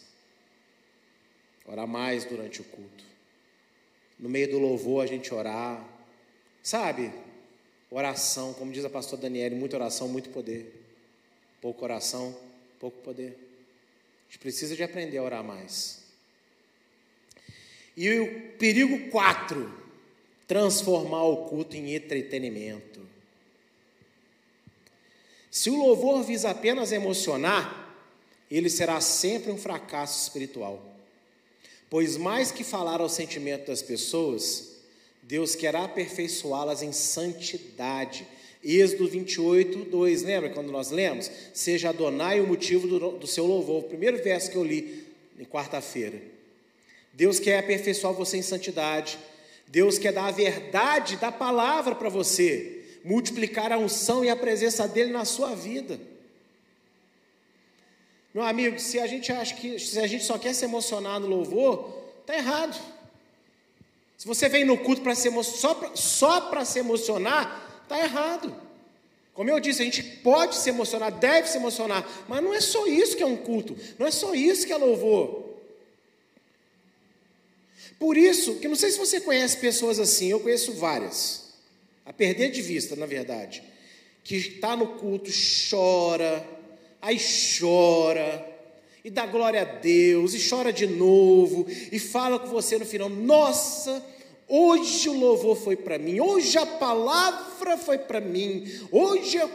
Orar 1.66 1.88
mais 1.88 2.24
durante 2.24 2.62
o 2.62 2.66
culto. 2.66 3.04
No 4.20 4.30
meio 4.30 4.52
do 4.52 4.60
louvor 4.60 5.04
a 5.04 5.08
gente 5.08 5.34
orar. 5.34 5.84
Sabe? 6.62 7.12
Oração, 7.90 8.54
como 8.54 8.72
diz 8.72 8.86
a 8.86 8.92
pastora 8.92 9.24
Daniela, 9.24 9.56
muita 9.56 9.76
oração, 9.76 10.08
muito 10.08 10.30
poder 10.30 10.83
pouco 11.64 11.86
oração, 11.86 12.38
pouco 12.78 12.98
poder. 12.98 13.30
A 13.30 14.26
gente 14.26 14.40
precisa 14.40 14.76
de 14.76 14.84
aprender 14.84 15.18
a 15.18 15.24
orar 15.24 15.42
mais. 15.42 16.04
E 17.96 18.20
o 18.20 18.52
perigo 18.58 19.10
4, 19.10 19.74
transformar 20.46 21.24
o 21.24 21.46
culto 21.46 21.78
em 21.78 21.96
entretenimento. 21.96 23.00
Se 25.50 25.70
o 25.70 25.78
louvor 25.78 26.22
visa 26.24 26.50
apenas 26.50 26.92
emocionar, 26.92 27.96
ele 28.52 28.70
será 28.70 29.00
sempre 29.00 29.50
um 29.50 29.58
fracasso 29.58 30.22
espiritual. 30.22 30.84
Pois 31.90 32.18
mais 32.18 32.52
que 32.52 32.66
falar 32.66 33.00
ao 33.00 33.08
sentimento 33.08 33.68
das 33.68 33.82
pessoas, 33.82 34.80
Deus 35.22 35.56
quer 35.56 35.78
aperfeiçoá-las 35.78 36.82
em 36.82 36.92
santidade 36.92 38.28
Êxodo 38.64 39.08
28, 39.08 39.86
2, 39.86 40.24
lembra 40.24 40.50
quando 40.50 40.72
nós 40.72 40.90
lemos? 40.90 41.30
Seja 41.54 41.90
Adonai 41.90 42.40
o 42.40 42.48
motivo 42.48 42.88
do, 42.88 43.12
do 43.18 43.28
seu 43.28 43.46
louvor, 43.46 43.80
o 43.84 43.88
primeiro 43.88 44.24
verso 44.24 44.50
que 44.50 44.56
eu 44.56 44.64
li 44.64 45.06
em 45.38 45.44
quarta-feira. 45.44 46.22
Deus 47.12 47.40
quer 47.40 47.60
aperfeiçoar 47.60 48.14
você 48.14 48.38
em 48.38 48.42
santidade, 48.42 49.20
Deus 49.68 49.98
quer 49.98 50.14
dar 50.14 50.28
a 50.28 50.32
verdade 50.32 51.18
da 51.18 51.32
palavra 51.32 51.94
para 51.94 52.08
você, 52.08 52.86
multiplicar 53.04 53.72
a 53.72 53.78
unção 53.78 54.24
e 54.24 54.30
a 54.30 54.36
presença 54.36 54.88
dele 54.88 55.12
na 55.12 55.26
sua 55.26 55.54
vida. 55.54 56.00
Meu 58.34 58.44
amigo, 58.44 58.80
se 58.80 59.00
a 59.00 59.06
gente 59.06 59.32
acha 59.32 59.54
que 59.56 59.78
se 59.78 60.00
a 60.00 60.08
gente 60.08 60.24
só 60.24 60.38
quer 60.38 60.54
se 60.54 60.66
emocionar 60.66 61.20
no 61.20 61.28
louvor, 61.28 62.04
está 62.22 62.36
errado. 62.36 62.80
Se 64.18 64.26
você 64.26 64.48
vem 64.48 64.64
no 64.64 64.78
culto 64.78 65.02
para 65.02 65.14
se 65.14 65.30
só 65.96 66.42
para 66.42 66.64
se 66.66 66.80
emocionar, 66.80 67.73
Está 67.84 68.00
errado. 68.00 68.56
Como 69.34 69.50
eu 69.50 69.60
disse, 69.60 69.82
a 69.82 69.86
gente 69.86 70.04
pode 70.04 70.56
se 70.56 70.70
emocionar, 70.70 71.12
deve 71.12 71.48
se 71.48 71.58
emocionar, 71.58 72.08
mas 72.28 72.44
não 72.44 72.54
é 72.54 72.62
só 72.62 72.86
isso 72.86 73.18
que 73.18 73.24
é 73.24 73.26
um 73.26 73.38
culto, 73.38 73.76
não 73.98 74.06
é 74.06 74.12
só 74.12 74.36
isso 74.36 74.66
que 74.66 74.74
é 74.74 74.78
louvor. 74.78 75.44
Por 77.98 78.16
isso, 78.16 78.56
que 78.56 78.68
não 78.68 78.76
sei 78.76 78.92
se 78.92 79.00
você 79.00 79.20
conhece 79.20 79.58
pessoas 79.58 80.00
assim, 80.00 80.28
eu 80.28 80.40
conheço 80.40 80.74
várias, 80.74 81.54
a 82.06 82.14
perder 82.14 82.52
de 82.52 82.62
vista, 82.62 82.96
na 82.96 83.06
verdade, 83.06 83.64
que 84.24 84.36
está 84.36 84.76
no 84.76 84.88
culto, 85.00 85.32
chora, 85.70 86.46
aí 87.02 87.18
chora, 87.18 88.46
e 89.04 89.10
dá 89.10 89.26
glória 89.26 89.62
a 89.62 89.66
Deus, 89.66 90.34
e 90.34 90.50
chora 90.50 90.72
de 90.72 90.86
novo, 90.86 91.66
e 91.92 91.98
fala 91.98 92.40
com 92.40 92.48
você 92.48 92.78
no 92.78 92.86
final: 92.86 93.10
Nossa, 93.10 94.04
Hoje 94.48 95.10
o 95.10 95.18
louvor 95.18 95.56
foi 95.56 95.76
para 95.76 95.98
mim, 95.98 96.20
hoje 96.20 96.58
a 96.58 96.66
palavra 96.66 97.78
foi 97.78 97.98
para 97.98 98.20
mim, 98.20 98.66
hoje 98.92 99.38
a... 99.38 99.50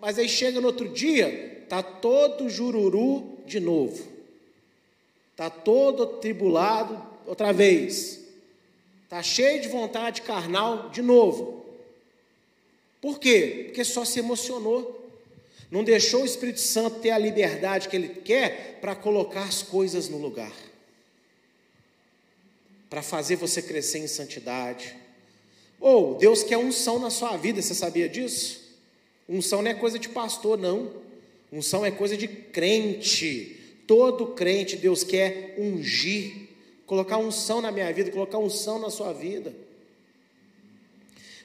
mas 0.00 0.18
aí 0.18 0.28
chega 0.28 0.60
no 0.60 0.68
outro 0.68 0.88
dia, 0.88 1.64
tá 1.68 1.82
todo 1.82 2.48
jururu 2.48 3.38
de 3.46 3.60
novo. 3.60 4.12
Tá 5.36 5.50
todo 5.50 6.06
tribulado 6.06 7.00
outra 7.26 7.52
vez. 7.52 8.20
Tá 9.08 9.22
cheio 9.22 9.60
de 9.60 9.68
vontade 9.68 10.22
carnal 10.22 10.90
de 10.90 11.02
novo. 11.02 11.64
Por 13.00 13.18
quê? 13.18 13.64
Porque 13.66 13.84
só 13.84 14.04
se 14.04 14.20
emocionou. 14.20 15.02
Não 15.70 15.82
deixou 15.82 16.22
o 16.22 16.26
Espírito 16.26 16.60
Santo 16.60 17.00
ter 17.00 17.10
a 17.10 17.18
liberdade 17.18 17.88
que 17.88 17.96
ele 17.96 18.08
quer 18.08 18.78
para 18.80 18.94
colocar 18.94 19.42
as 19.42 19.62
coisas 19.62 20.08
no 20.08 20.18
lugar 20.18 20.52
para 22.88 23.02
fazer 23.02 23.36
você 23.36 23.60
crescer 23.60 23.98
em 23.98 24.06
santidade. 24.06 24.94
Ou 25.80 26.16
Deus 26.16 26.42
quer 26.42 26.56
unção 26.56 26.98
na 26.98 27.10
sua 27.10 27.36
vida, 27.36 27.60
você 27.60 27.74
sabia 27.74 28.08
disso? 28.08 28.62
Unção 29.28 29.62
não 29.62 29.70
é 29.70 29.74
coisa 29.74 29.98
de 29.98 30.08
pastor, 30.08 30.58
não. 30.58 30.90
Unção 31.52 31.84
é 31.84 31.90
coisa 31.90 32.16
de 32.16 32.28
crente. 32.28 33.60
Todo 33.86 34.28
crente 34.28 34.76
Deus 34.76 35.04
quer 35.04 35.54
ungir, 35.58 36.48
colocar 36.86 37.18
unção 37.18 37.60
na 37.60 37.70
minha 37.70 37.92
vida, 37.92 38.10
colocar 38.10 38.38
unção 38.38 38.78
na 38.78 38.90
sua 38.90 39.12
vida. 39.12 39.54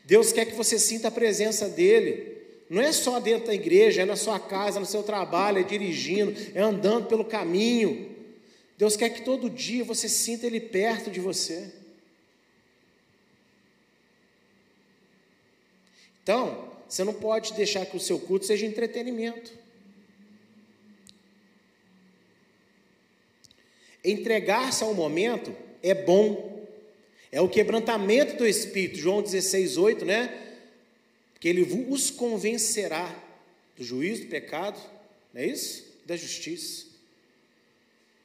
Deus 0.06 0.32
quer 0.32 0.46
que 0.46 0.56
você 0.56 0.80
sinta 0.80 1.10
a 1.10 1.12
presença 1.12 1.68
dEle. 1.68 2.38
Não 2.70 2.82
é 2.82 2.92
só 2.92 3.20
dentro 3.20 3.48
da 3.48 3.54
igreja, 3.54 4.04
é 4.04 4.06
na 4.06 4.16
sua 4.16 4.40
casa, 4.40 4.80
no 4.80 4.86
seu 4.86 5.04
trabalho, 5.04 5.60
é 5.60 5.64
dirigindo, 5.64 6.34
é 6.54 6.62
andando 6.62 7.08
pelo 7.08 7.26
caminho. 7.26 8.10
Deus 8.80 8.96
quer 8.96 9.10
que 9.10 9.24
todo 9.24 9.50
dia 9.50 9.84
você 9.84 10.08
sinta 10.08 10.48
Ele 10.48 10.62
perto 10.62 11.12
de 11.12 11.20
você. 11.20 11.70
Então, 16.24 16.74
você 16.88 17.04
não 17.04 17.14
pode 17.14 17.52
deixar 17.56 17.86
que 17.86 17.98
o 17.98 18.00
seu 18.00 18.18
culto 18.18 18.46
seja 18.46 18.66
entretenimento. 18.66 19.52
Entregar-se 24.02 24.82
ao 24.82 24.94
momento 24.94 25.54
é 25.84 25.94
bom, 25.94 26.66
é 27.34 27.42
o 27.42 27.50
quebrantamento 27.50 28.38
do 28.38 28.48
Espírito, 28.48 28.98
João 28.98 29.22
16, 29.22 29.76
8, 29.76 30.06
né? 30.06 30.56
Que 31.38 31.50
ele 31.50 31.64
os 31.90 32.10
convencerá 32.10 33.14
do 33.76 33.84
juízo 33.84 34.22
do 34.22 34.30
pecado, 34.30 34.80
não 35.34 35.42
é 35.42 35.48
isso? 35.48 35.86
Da 36.06 36.16
justiça. 36.16 36.89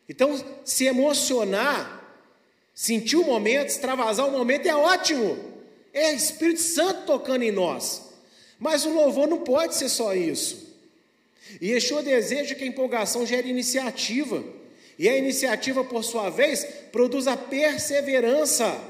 Então, 0.08 0.42
se 0.64 0.84
emocionar, 0.84 2.20
sentir 2.74 3.16
o 3.16 3.24
momento, 3.24 3.68
extravasar 3.68 4.26
o 4.26 4.32
momento 4.32 4.66
é 4.66 4.74
ótimo. 4.74 5.38
É 5.92 6.12
Espírito 6.12 6.60
Santo 6.60 7.06
tocando 7.06 7.42
em 7.42 7.52
nós. 7.52 8.02
Mas 8.58 8.84
o 8.84 8.92
louvor 8.92 9.28
não 9.28 9.38
pode 9.38 9.74
ser 9.74 9.88
só 9.88 10.14
isso. 10.14 10.74
E 11.60 11.70
Yeshua 11.70 12.02
deseja 12.02 12.54
que 12.54 12.64
a 12.64 12.66
empolgação 12.66 13.26
gere 13.26 13.48
iniciativa. 13.48 14.44
E 14.98 15.08
a 15.08 15.16
iniciativa, 15.16 15.84
por 15.84 16.04
sua 16.04 16.30
vez, 16.30 16.64
produz 16.92 17.26
a 17.26 17.36
perseverança. 17.36 18.80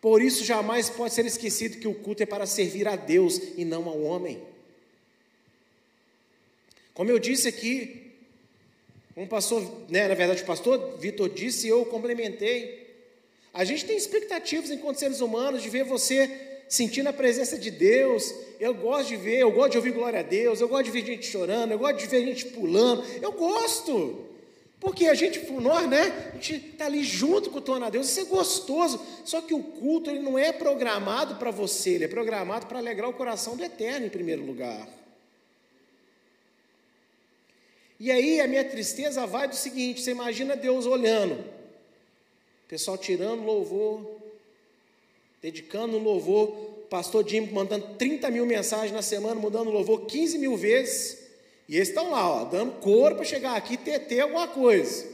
Por 0.00 0.20
isso, 0.20 0.44
jamais 0.44 0.90
pode 0.90 1.14
ser 1.14 1.24
esquecido 1.26 1.78
que 1.78 1.88
o 1.88 1.94
culto 1.94 2.22
é 2.22 2.26
para 2.26 2.46
servir 2.46 2.88
a 2.88 2.96
Deus 2.96 3.40
e 3.56 3.64
não 3.64 3.88
ao 3.88 4.02
homem. 4.02 4.42
Como 6.94 7.10
eu 7.10 7.18
disse 7.18 7.48
aqui, 7.48 8.01
um 9.16 9.26
pastor, 9.26 9.62
né, 9.88 10.08
na 10.08 10.14
verdade, 10.14 10.42
o 10.42 10.46
pastor 10.46 10.96
Vitor 10.98 11.28
disse 11.28 11.66
e 11.66 11.70
eu 11.70 11.84
complementei. 11.84 12.82
A 13.52 13.64
gente 13.64 13.84
tem 13.84 13.96
expectativas 13.96 14.70
enquanto 14.70 14.96
seres 14.96 15.20
humanos 15.20 15.62
de 15.62 15.68
ver 15.68 15.84
você 15.84 16.30
sentindo 16.68 17.08
a 17.08 17.12
presença 17.12 17.58
de 17.58 17.70
Deus. 17.70 18.34
Eu 18.58 18.72
gosto 18.72 19.08
de 19.08 19.16
ver, 19.16 19.40
eu 19.40 19.52
gosto 19.52 19.72
de 19.72 19.76
ouvir 19.76 19.92
glória 19.92 20.20
a 20.20 20.22
Deus, 20.22 20.60
eu 20.60 20.68
gosto 20.68 20.84
de 20.84 20.90
ver 20.90 21.04
gente 21.04 21.26
chorando, 21.26 21.72
eu 21.72 21.78
gosto 21.78 21.98
de 21.98 22.06
ver 22.06 22.24
gente 22.24 22.46
pulando. 22.46 23.04
Eu 23.20 23.32
gosto. 23.32 24.26
Porque 24.80 25.06
a 25.06 25.14
gente, 25.14 25.38
nós, 25.52 25.88
né? 25.88 26.30
A 26.32 26.34
gente 26.36 26.70
está 26.72 26.86
ali 26.86 27.04
junto 27.04 27.50
com 27.50 27.58
o 27.58 27.60
Torno 27.60 27.84
a 27.84 27.90
Deus, 27.90 28.08
isso 28.08 28.20
é 28.20 28.24
gostoso. 28.24 29.00
Só 29.24 29.42
que 29.42 29.52
o 29.52 29.62
culto 29.62 30.10
ele 30.10 30.20
não 30.20 30.38
é 30.38 30.50
programado 30.50 31.36
para 31.36 31.50
você, 31.50 31.90
ele 31.90 32.04
é 32.04 32.08
programado 32.08 32.66
para 32.66 32.78
alegrar 32.78 33.10
o 33.10 33.12
coração 33.12 33.54
do 33.54 33.62
Eterno 33.62 34.06
em 34.06 34.10
primeiro 34.10 34.42
lugar. 34.42 34.88
E 38.02 38.10
aí 38.10 38.40
a 38.40 38.48
minha 38.48 38.64
tristeza 38.64 39.24
vai 39.28 39.46
do 39.46 39.54
seguinte: 39.54 40.02
você 40.02 40.10
imagina 40.10 40.56
Deus 40.56 40.86
olhando, 40.86 41.34
o 41.34 42.66
pessoal 42.66 42.98
tirando 42.98 43.44
louvor, 43.44 44.16
dedicando 45.40 45.98
louvor, 45.98 46.48
pastor 46.90 47.24
Jim 47.24 47.42
mandando 47.52 47.94
30 47.94 48.28
mil 48.28 48.44
mensagens 48.44 48.90
na 48.90 49.02
semana, 49.02 49.36
mudando 49.36 49.70
louvor 49.70 50.04
15 50.06 50.36
mil 50.36 50.56
vezes, 50.56 51.16
e 51.68 51.76
eles 51.76 51.90
estão 51.90 52.10
lá, 52.10 52.28
ó, 52.28 52.44
dando 52.44 52.72
cor 52.80 53.14
para 53.14 53.24
chegar 53.24 53.54
aqui 53.54 53.74
e 53.74 53.98
ter, 54.00 54.18
alguma 54.18 54.48
coisa. 54.48 55.06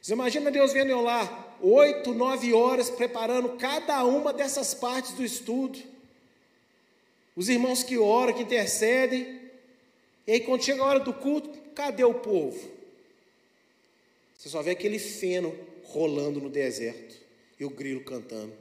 Você 0.00 0.12
imagina 0.12 0.48
Deus 0.48 0.72
vendo 0.72 0.90
eu 0.90 1.02
lá, 1.02 1.56
oito, 1.60 2.14
nove 2.14 2.52
horas, 2.52 2.88
preparando 2.88 3.56
cada 3.56 4.04
uma 4.04 4.32
dessas 4.32 4.74
partes 4.74 5.10
do 5.14 5.24
estudo. 5.24 5.76
Os 7.34 7.48
irmãos 7.48 7.82
que 7.82 7.98
oram, 7.98 8.32
que 8.32 8.44
intercedem. 8.44 9.40
E 10.24 10.30
aí, 10.34 10.40
quando 10.40 10.62
chega 10.62 10.82
a 10.82 10.86
hora 10.86 11.00
do 11.00 11.12
culto, 11.12 11.65
cadê 11.76 12.02
o 12.02 12.14
povo? 12.14 12.58
Você 14.36 14.48
só 14.48 14.62
vê 14.62 14.70
aquele 14.70 14.98
feno 14.98 15.56
rolando 15.84 16.40
no 16.40 16.48
deserto 16.48 17.14
e 17.60 17.64
o 17.64 17.70
grilo 17.70 18.00
cantando. 18.02 18.52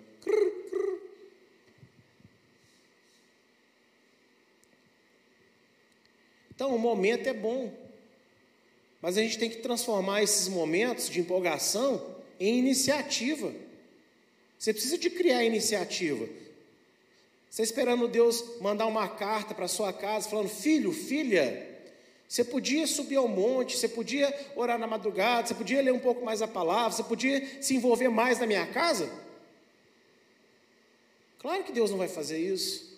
Então, 6.53 6.73
o 6.73 6.79
momento 6.79 7.27
é 7.27 7.33
bom, 7.33 7.73
mas 9.01 9.17
a 9.17 9.21
gente 9.21 9.37
tem 9.37 9.49
que 9.49 9.57
transformar 9.57 10.23
esses 10.23 10.47
momentos 10.47 11.09
de 11.09 11.19
empolgação 11.19 12.15
em 12.39 12.57
iniciativa. 12.57 13.53
Você 14.57 14.71
precisa 14.71 14.97
de 14.97 15.09
criar 15.09 15.43
iniciativa. 15.43 16.27
Você 17.49 17.61
esperando 17.61 18.07
Deus 18.07 18.59
mandar 18.61 18.85
uma 18.85 19.07
carta 19.07 19.53
para 19.53 19.67
sua 19.67 19.91
casa 19.91 20.29
falando: 20.29 20.49
"Filho, 20.49 20.93
filha, 20.93 21.74
você 22.27 22.43
podia 22.43 22.87
subir 22.87 23.15
ao 23.15 23.27
monte, 23.27 23.77
você 23.77 23.87
podia 23.87 24.33
orar 24.55 24.77
na 24.77 24.87
madrugada, 24.87 25.47
você 25.47 25.53
podia 25.53 25.81
ler 25.81 25.93
um 25.93 25.99
pouco 25.99 26.25
mais 26.25 26.41
a 26.41 26.47
palavra, 26.47 26.91
você 26.91 27.03
podia 27.03 27.61
se 27.61 27.75
envolver 27.75 28.09
mais 28.09 28.39
na 28.39 28.47
minha 28.47 28.65
casa?" 28.67 29.09
Claro 31.39 31.63
que 31.63 31.71
Deus 31.71 31.91
não 31.91 31.97
vai 31.97 32.07
fazer 32.07 32.39
isso. 32.39 32.95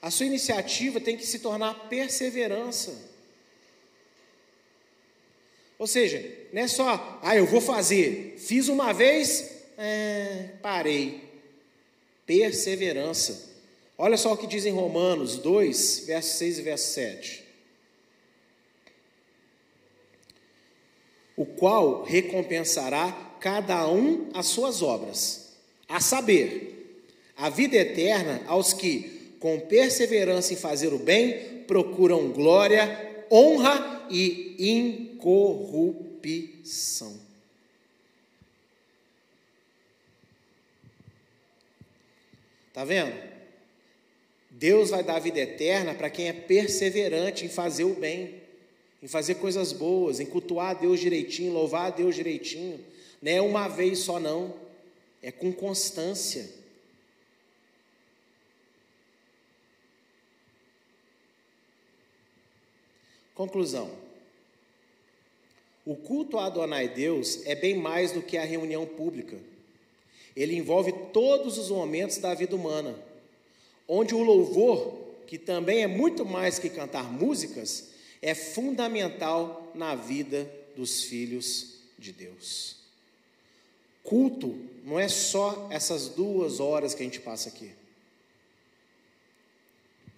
A 0.00 0.10
sua 0.10 0.26
iniciativa 0.26 1.00
tem 1.00 1.16
que 1.16 1.26
se 1.26 1.38
tornar 1.38 1.88
perseverança. 1.88 2.94
Ou 5.78 5.86
seja, 5.86 6.22
não 6.52 6.62
é 6.62 6.68
só, 6.68 7.18
ah, 7.22 7.34
eu 7.34 7.46
vou 7.46 7.60
fazer, 7.60 8.36
fiz 8.38 8.68
uma 8.68 8.92
vez, 8.92 9.50
é, 9.78 10.50
parei. 10.62 11.24
Perseverança. 12.26 13.53
Olha 13.96 14.16
só 14.16 14.32
o 14.32 14.36
que 14.36 14.48
diz 14.48 14.66
em 14.66 14.72
Romanos 14.72 15.38
2, 15.38 16.04
verso 16.06 16.38
6 16.38 16.58
e 16.58 16.62
verso 16.62 16.92
7. 16.94 17.44
O 21.36 21.46
qual 21.46 22.02
recompensará 22.02 23.12
cada 23.40 23.88
um 23.88 24.30
as 24.34 24.46
suas 24.46 24.82
obras, 24.82 25.54
a 25.88 26.00
saber, 26.00 27.04
a 27.36 27.48
vida 27.50 27.76
eterna 27.76 28.42
aos 28.46 28.72
que, 28.72 29.36
com 29.38 29.60
perseverança 29.60 30.52
em 30.54 30.56
fazer 30.56 30.92
o 30.92 30.98
bem, 30.98 31.64
procuram 31.66 32.32
glória, 32.32 33.26
honra 33.30 34.06
e 34.10 34.56
incorrupção. 34.58 35.94
Tá 42.72 42.84
vendo? 42.84 43.33
Deus 44.64 44.88
vai 44.88 45.02
dar 45.02 45.18
vida 45.18 45.40
eterna 45.40 45.92
para 45.94 46.08
quem 46.08 46.26
é 46.26 46.32
perseverante 46.32 47.44
em 47.44 47.50
fazer 47.50 47.84
o 47.84 47.92
bem, 47.92 48.40
em 49.02 49.06
fazer 49.06 49.34
coisas 49.34 49.74
boas, 49.74 50.20
em 50.20 50.24
cultuar 50.24 50.70
a 50.70 50.72
Deus 50.72 51.00
direitinho, 51.00 51.52
louvar 51.52 51.88
a 51.88 51.90
Deus 51.90 52.14
direitinho. 52.14 52.82
Não 53.20 53.30
é 53.30 53.42
uma 53.42 53.68
vez 53.68 53.98
só, 53.98 54.18
não. 54.18 54.54
É 55.20 55.30
com 55.30 55.52
constância. 55.52 56.48
Conclusão. 63.34 63.90
O 65.84 65.94
culto 65.94 66.38
a 66.38 66.46
Adonai 66.46 66.88
Deus 66.88 67.44
é 67.44 67.54
bem 67.54 67.76
mais 67.76 68.12
do 68.12 68.22
que 68.22 68.38
a 68.38 68.46
reunião 68.46 68.86
pública. 68.86 69.36
Ele 70.34 70.56
envolve 70.56 70.90
todos 71.12 71.58
os 71.58 71.68
momentos 71.68 72.16
da 72.16 72.32
vida 72.32 72.56
humana, 72.56 72.98
onde 73.88 74.14
o 74.14 74.22
louvor, 74.22 74.98
que 75.26 75.38
também 75.38 75.82
é 75.82 75.86
muito 75.86 76.24
mais 76.24 76.58
que 76.58 76.68
cantar 76.68 77.10
músicas, 77.12 77.90
é 78.20 78.34
fundamental 78.34 79.70
na 79.74 79.94
vida 79.94 80.50
dos 80.76 81.04
filhos 81.04 81.74
de 81.98 82.12
Deus. 82.12 82.76
Culto 84.02 84.58
não 84.84 84.98
é 84.98 85.08
só 85.08 85.68
essas 85.70 86.08
duas 86.08 86.60
horas 86.60 86.94
que 86.94 87.02
a 87.02 87.04
gente 87.04 87.20
passa 87.20 87.48
aqui. 87.48 87.70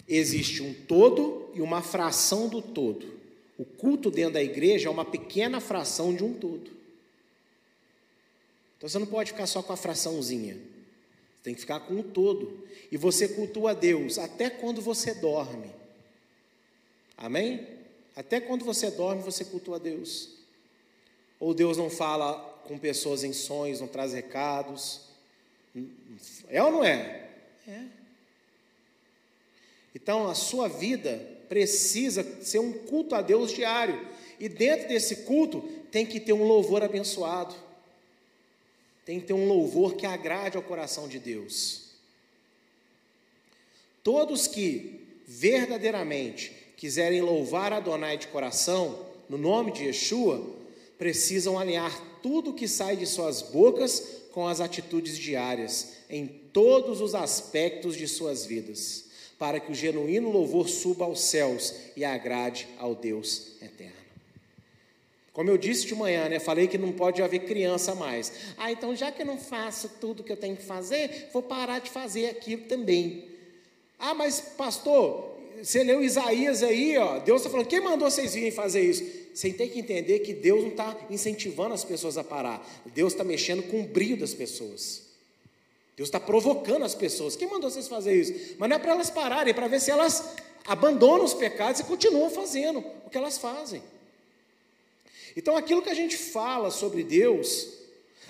Existe 0.09 0.62
um 0.62 0.73
todo 0.73 1.51
e 1.55 1.61
uma 1.61 1.83
fração 1.83 2.49
do 2.49 2.62
todo. 2.62 3.17
O 3.59 3.64
culto 3.64 4.11
dentro 4.11 4.35
da 4.35 4.43
igreja 4.43 4.89
é 4.89 4.91
uma 4.91 5.05
pequena 5.05 5.61
fração 5.61 6.14
de 6.14 6.23
um 6.23 6.35
todo. 6.35 6.71
Então 8.77 8.89
você 8.89 8.99
não 8.99 9.07
pode 9.07 9.33
ficar 9.33 9.47
só 9.47 9.62
com 9.62 9.73
a 9.73 9.77
fraçãozinha. 9.77 10.57
Tem 11.47 11.55
que 11.55 11.61
ficar 11.61 11.79
com 11.79 12.01
o 12.01 12.03
todo. 12.03 12.67
E 12.91 12.97
você 12.97 13.29
cultua 13.29 13.73
Deus 13.73 14.19
até 14.19 14.51
quando 14.51 14.83
você 14.83 15.15
dorme. 15.15 15.71
Amém? 17.17 17.65
Até 18.17 18.41
quando 18.41 18.65
você 18.65 18.91
dorme, 18.91 19.23
você 19.23 19.45
cultua 19.45 19.79
Deus. 19.79 20.31
Ou 21.39 21.55
Deus 21.55 21.77
não 21.77 21.89
fala 21.89 22.35
com 22.67 22.77
pessoas 22.77 23.23
em 23.23 23.33
sonhos, 23.33 23.81
não 23.81 23.87
traz 23.87 24.13
recados. 24.13 25.03
É 26.49 26.61
ou 26.61 26.73
não 26.73 26.85
é? 26.85 27.31
É. 27.69 27.85
Então, 29.95 30.27
a 30.27 30.35
sua 30.35 30.67
vida 30.67 31.17
precisa 31.49 32.25
ser 32.43 32.59
um 32.59 32.73
culto 32.73 33.15
a 33.15 33.23
Deus 33.23 33.53
diário. 33.53 34.05
E 34.41 34.49
dentro 34.49 34.89
desse 34.89 35.19
culto 35.19 35.61
tem 35.93 36.05
que 36.05 36.19
ter 36.19 36.33
um 36.33 36.43
louvor 36.43 36.83
abençoado. 36.83 37.55
Tem 39.07 39.19
que 39.19 39.27
ter 39.27 39.33
um 39.33 39.49
louvor 39.49 39.95
que 39.95 40.05
agrade 40.05 40.59
ao 40.59 40.63
coração 40.63 41.09
de 41.09 41.19
Deus. 41.19 41.93
Todos 44.03 44.47
que 44.47 45.01
verdadeiramente 45.27 46.53
quiserem 46.77 47.23
louvar 47.23 47.73
Adonai 47.73 48.19
de 48.19 48.27
coração, 48.27 49.07
no 49.27 49.39
nome 49.39 49.73
de 49.73 49.85
Yeshua, 49.85 50.45
precisam 50.99 51.59
alinhar 51.59 51.99
tudo 52.23 52.53
que 52.53 52.69
sai 52.69 52.97
de 52.97 53.07
suas 53.07 53.41
bocas 53.41 54.25
com 54.33 54.47
as 54.47 54.61
atitudes 54.61 55.17
diárias, 55.17 55.95
em 56.11 56.27
todos 56.27 57.01
os 57.01 57.15
aspectos 57.15 57.97
de 57.97 58.07
suas 58.07 58.45
vidas 58.45 59.07
para 59.39 59.61
que 59.61 59.71
o 59.71 59.75
genuíno 59.75 60.31
louvor 60.31 60.69
suba 60.69 61.05
aos 61.05 61.21
céus 61.21 61.75
e 61.97 62.05
agrade 62.05 62.69
ao 62.79 62.95
Deus 62.95 63.53
eterno. 63.61 64.06
Como 65.37 65.51
eu 65.51 65.59
disse 65.59 65.84
de 65.84 65.95
manhã, 65.95 66.30
né, 66.30 66.41
falei 66.41 66.66
que 66.66 66.78
não 66.78 66.91
pode 66.91 67.22
haver 67.22 67.41
criança 67.41 67.95
mais. 67.95 68.32
Ah, 68.57 68.72
então 68.72 68.97
já 68.97 69.12
que 69.12 69.20
eu 69.20 69.26
não 69.26 69.37
faço 69.37 69.91
tudo 70.01 70.24
que 70.24 70.32
eu 70.32 70.37
tenho 70.37 70.57
que 70.57 70.62
fazer, 70.62 71.28
vou 71.30 71.43
parar 71.43 71.78
de 71.78 71.91
fazer 71.91 72.30
aquilo 72.30 72.62
também. 72.62 73.28
Ah, 73.99 74.14
mas 74.14 74.41
pastor, 74.41 75.37
você 75.62 75.84
leu 75.84 76.03
Isaías 76.03 76.62
aí, 76.62 76.97
ó, 76.97 77.18
Deus 77.18 77.43
está 77.43 77.51
falando, 77.51 77.66
quem 77.66 77.82
mandou 77.82 78.11
vocês 78.11 78.32
virem 78.32 78.51
fazer 78.51 78.80
isso? 78.80 79.05
Você 79.34 79.53
tem 79.53 79.68
que 79.68 79.78
entender 79.78 80.20
que 80.20 80.32
Deus 80.32 80.62
não 80.62 80.70
está 80.70 80.97
incentivando 81.11 81.74
as 81.74 81.84
pessoas 81.84 82.16
a 82.16 82.24
parar, 82.24 82.66
Deus 82.87 83.12
está 83.12 83.22
mexendo 83.22 83.62
com 83.64 83.82
o 83.82 83.87
brilho 83.87 84.16
das 84.16 84.32
pessoas. 84.32 85.03
Deus 85.99 86.09
está 86.09 86.18
provocando 86.18 86.82
as 86.82 86.95
pessoas. 86.95 87.37
Quem 87.37 87.47
mandou 87.47 87.68
vocês 87.68 87.89
fazer 87.89 88.18
isso? 88.18 88.55
Mas 88.57 88.70
não 88.70 88.76
é 88.76 88.78
para 88.78 88.93
elas 88.93 89.11
pararem, 89.11 89.51
é 89.51 89.55
para 89.55 89.68
ver 89.68 89.82
se 89.82 89.91
elas 89.91 90.30
abandonam 90.66 91.26
os 91.26 91.34
pecados 91.34 91.82
e 91.82 91.84
continuam 91.84 92.30
fazendo 92.30 92.82
o 93.05 93.11
que 93.11 93.18
elas 93.18 93.37
fazem. 93.37 93.82
Então, 95.37 95.57
aquilo 95.57 95.82
que 95.82 95.91
a 95.91 95.95
gente 95.95 96.16
fala 96.16 96.70
sobre 96.70 97.05
Deus, 97.05 97.68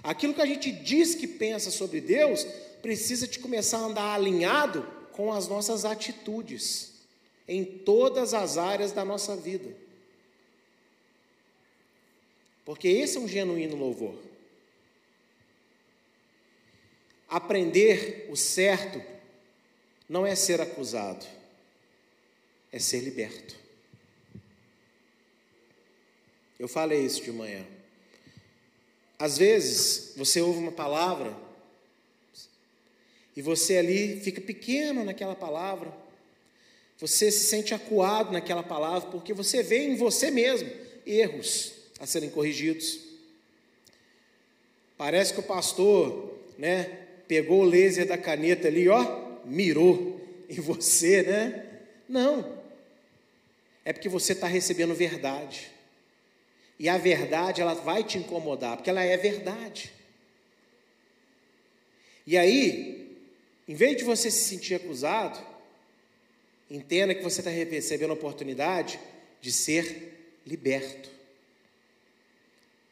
aquilo 0.03 0.35
que 0.35 0.43
a 0.43 0.47
gente 0.47 0.73
diz 0.73 1.15
que 1.15 1.29
pensa 1.29 1.71
sobre 1.71 2.01
Deus, 2.01 2.45
precisa 2.83 3.29
de 3.29 3.39
começar 3.39 3.79
a 3.79 3.83
andar 3.85 4.15
alinhado 4.15 4.83
com 5.13 5.33
as 5.33 5.47
nossas 5.47 5.85
atitudes 5.85 6.93
em 7.49 7.65
todas 7.65 8.35
as 8.35 8.59
áreas 8.59 8.91
da 8.91 9.05
nossa 9.05 9.37
vida. 9.37 9.73
Porque 12.65 12.89
esse 12.89 13.17
é 13.17 13.21
um 13.21 13.29
genuíno 13.29 13.77
louvor. 13.77 14.19
Aprender 17.29 18.27
o 18.29 18.37
certo 18.37 19.01
não 20.09 20.27
é 20.27 20.35
ser 20.35 20.61
acusado, 20.61 21.25
é 22.73 22.79
ser 22.79 23.01
liberto. 23.01 23.66
Eu 26.59 26.69
falei 26.69 27.05
isso 27.05 27.23
de 27.23 27.33
manhã. 27.33 27.65
Às 29.19 29.39
vezes, 29.39 30.13
você 30.17 30.41
ouve 30.41 30.59
uma 30.59 30.73
palavra 30.73 31.37
e 33.37 33.43
você 33.43 33.77
ali 33.77 34.21
fica 34.21 34.41
pequeno 34.41 35.05
naquela 35.05 35.35
palavra, 35.35 35.93
você 36.99 37.31
se 37.31 37.45
sente 37.45 37.75
acuado 37.75 38.33
naquela 38.33 38.63
palavra, 38.63 39.11
porque 39.11 39.35
você 39.35 39.63
vê 39.63 39.85
em 39.85 39.97
você 39.97 40.31
mesmo 40.31 40.71
erros 41.07 41.73
a 42.01 42.07
serem 42.07 42.31
corrigidos. 42.31 43.01
Parece 44.97 45.35
que 45.35 45.41
o 45.41 45.43
pastor, 45.43 46.39
né, 46.57 46.85
pegou 47.29 47.61
o 47.61 47.69
laser 47.69 48.07
da 48.07 48.17
caneta 48.17 48.69
ali, 48.69 48.89
ó, 48.89 49.39
mirou 49.45 50.19
em 50.49 50.61
você, 50.61 51.23
né? 51.23 51.67
Não. 52.09 52.57
É 53.85 53.93
porque 53.93 54.09
você 54.09 54.33
está 54.33 54.47
recebendo 54.47 54.95
verdade. 54.95 55.71
E 56.79 56.89
a 56.89 56.99
verdade, 56.99 57.61
ela 57.61 57.75
vai 57.75 58.05
te 58.05 58.19
incomodar, 58.19 58.77
porque 58.77 58.91
ela 58.91 59.03
é 59.03 59.17
verdade. 59.17 59.93
E 62.27 62.37
aí, 62.37 63.17
em 63.67 63.75
vez 63.75 63.97
de 63.97 64.05
você 64.05 64.31
se 64.31 64.45
sentir 64.45 64.75
acusado, 64.75 65.39
entenda 66.71 67.15
que 67.15 67.23
você 67.23 67.41
está 67.41 67.51
recebendo 67.51 68.11
a 68.11 68.15
oportunidade 68.15 69.01
de 69.41 69.53
ser 69.53 70.37
liberto. 70.47 71.11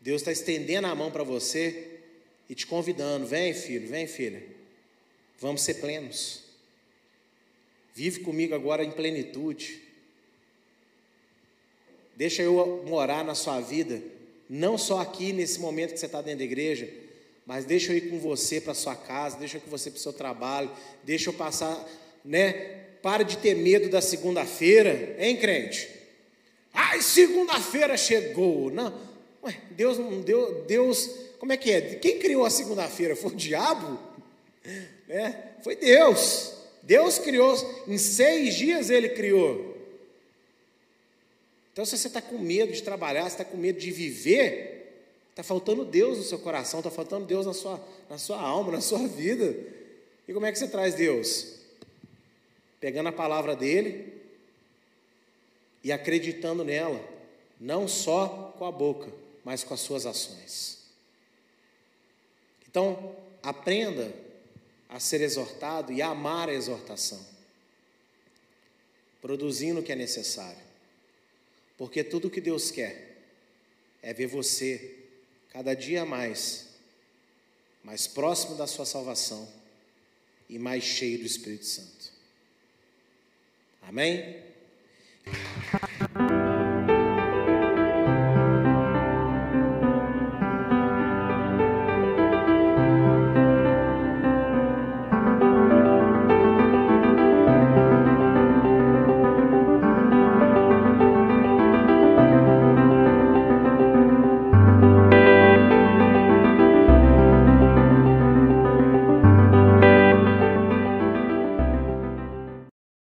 Deus 0.01 0.21
está 0.21 0.33
estendendo 0.33 0.87
a 0.87 0.95
mão 0.95 1.11
para 1.11 1.25
você 1.25 2.01
e 2.49 2.55
te 2.55 2.67
convidando: 2.67 3.27
vem, 3.27 3.53
filho, 3.55 3.89
vem, 3.89 4.07
filha, 4.07 4.43
vamos 5.39 5.63
ser 5.63 5.75
plenos. 5.75 6.43
Vive 7.95 8.21
comigo 8.21 8.55
agora 8.55 8.85
em 8.85 8.91
plenitude. 8.91 9.84
Deixa 12.17 12.43
eu 12.43 12.85
morar 12.87 13.25
na 13.25 13.35
sua 13.35 13.61
vida, 13.61 14.01
não 14.49 14.79
só 14.79 15.01
aqui 15.01 15.33
nesse 15.33 15.59
momento 15.59 15.93
que 15.95 16.01
você 16.01 16.07
está 16.07 16.23
dentro 16.23 16.39
da 16.39 16.45
igreja, 16.45 16.89
mas 17.47 17.65
deixa 17.65 17.93
eu 17.93 17.97
ir 17.97 18.11
com 18.11 18.19
você 18.19 18.61
para 18.61 18.73
sua 18.73 18.95
casa, 18.95 19.37
deixa 19.39 19.57
eu 19.57 19.59
ir 19.59 19.65
com 19.65 19.71
você 19.71 19.91
para 19.91 19.99
o 19.99 20.01
seu 20.01 20.13
trabalho, 20.13 20.71
deixa 21.03 21.31
eu 21.31 21.35
passar, 21.35 21.87
né? 22.25 22.53
Para 23.03 23.23
de 23.23 23.37
ter 23.37 23.55
medo 23.55 23.91
da 23.91 24.01
segunda-feira, 24.01 25.17
hein, 25.19 25.37
crente? 25.37 25.89
Ai, 26.73 27.03
segunda-feira 27.03 27.97
chegou. 27.97 28.71
Não, 28.71 28.93
ué, 29.43 29.57
Deus 29.73 29.99
não 29.99 30.21
deu, 30.21 30.65
Deus, 30.65 31.11
como 31.39 31.53
é 31.53 31.57
que 31.57 31.71
é? 31.71 31.81
Quem 31.97 32.19
criou 32.19 32.45
a 32.45 32.51
segunda-feira? 32.51 33.15
Foi 33.15 33.31
o 33.33 33.37
diabo? 33.37 33.99
Né? 35.07 35.53
Foi 35.63 35.77
Deus. 35.77 36.55
Deus 36.83 37.19
criou, 37.19 37.85
em 37.87 37.99
seis 37.99 38.55
dias 38.55 38.89
ele 38.89 39.11
criou. 39.11 39.74
Então, 41.75 41.85
se 41.85 41.99
você 41.99 42.07
está 42.07 42.23
com 42.23 42.39
medo 42.39 42.73
de 42.73 42.85
trabalhar, 42.85 43.25
se 43.25 43.31
está 43.31 43.45
com 43.45 43.57
medo 43.57 43.81
de 43.81 43.91
viver, 43.91 45.11
está 45.31 45.43
faltando 45.43 45.85
Deus 45.85 46.19
no 46.19 46.23
seu 46.23 46.39
coração, 46.39 46.79
está 46.79 46.89
faltando 46.89 47.27
Deus 47.27 47.45
na 47.45 47.53
sua, 47.53 47.85
na 48.09 48.17
sua 48.17 48.41
alma, 48.41 48.71
na 48.71 48.81
sua 48.81 49.09
vida. 49.09 49.57
E 50.29 50.33
como 50.33 50.47
é 50.47 50.53
que 50.53 50.59
você 50.59 50.69
traz 50.69 50.95
Deus? 50.95 51.57
Pegando 52.79 53.09
a 53.09 53.13
palavra 53.13 53.57
dele 53.57 54.23
e 55.83 55.91
acreditando 55.91 56.63
nela, 56.65 57.05
não 57.59 57.89
só 57.89 58.55
com 58.57 58.65
a 58.67 58.71
boca, 58.71 59.13
mas 59.45 59.65
com 59.65 59.75
as 59.75 59.81
suas 59.81 60.07
ações. 60.07 60.79
Então, 62.71 63.17
aprenda 63.43 64.15
a 64.89 65.01
ser 65.01 65.21
exortado 65.23 65.93
e 65.93 66.01
a 66.01 66.11
amar 66.11 66.49
a 66.49 66.55
exortação, 66.55 67.21
produzindo 69.21 69.81
o 69.81 69.83
que 69.83 69.91
é 69.91 69.97
necessário. 69.97 70.64
Porque 71.77 72.05
tudo 72.05 72.31
que 72.31 72.41
Deus 72.41 72.71
quer 72.71 73.17
é 74.03 74.13
ver 74.13 74.27
você 74.27 74.99
cada 75.51 75.75
dia 75.75 76.05
mais, 76.05 76.69
mais 77.83 78.07
próximo 78.07 78.57
da 78.57 78.67
sua 78.67 78.87
salvação 78.87 79.49
e 80.49 80.59
mais 80.59 80.85
cheio 80.85 81.19
do 81.19 81.27
Espírito 81.27 81.65
Santo. 81.65 82.13
Amém? 83.83 84.43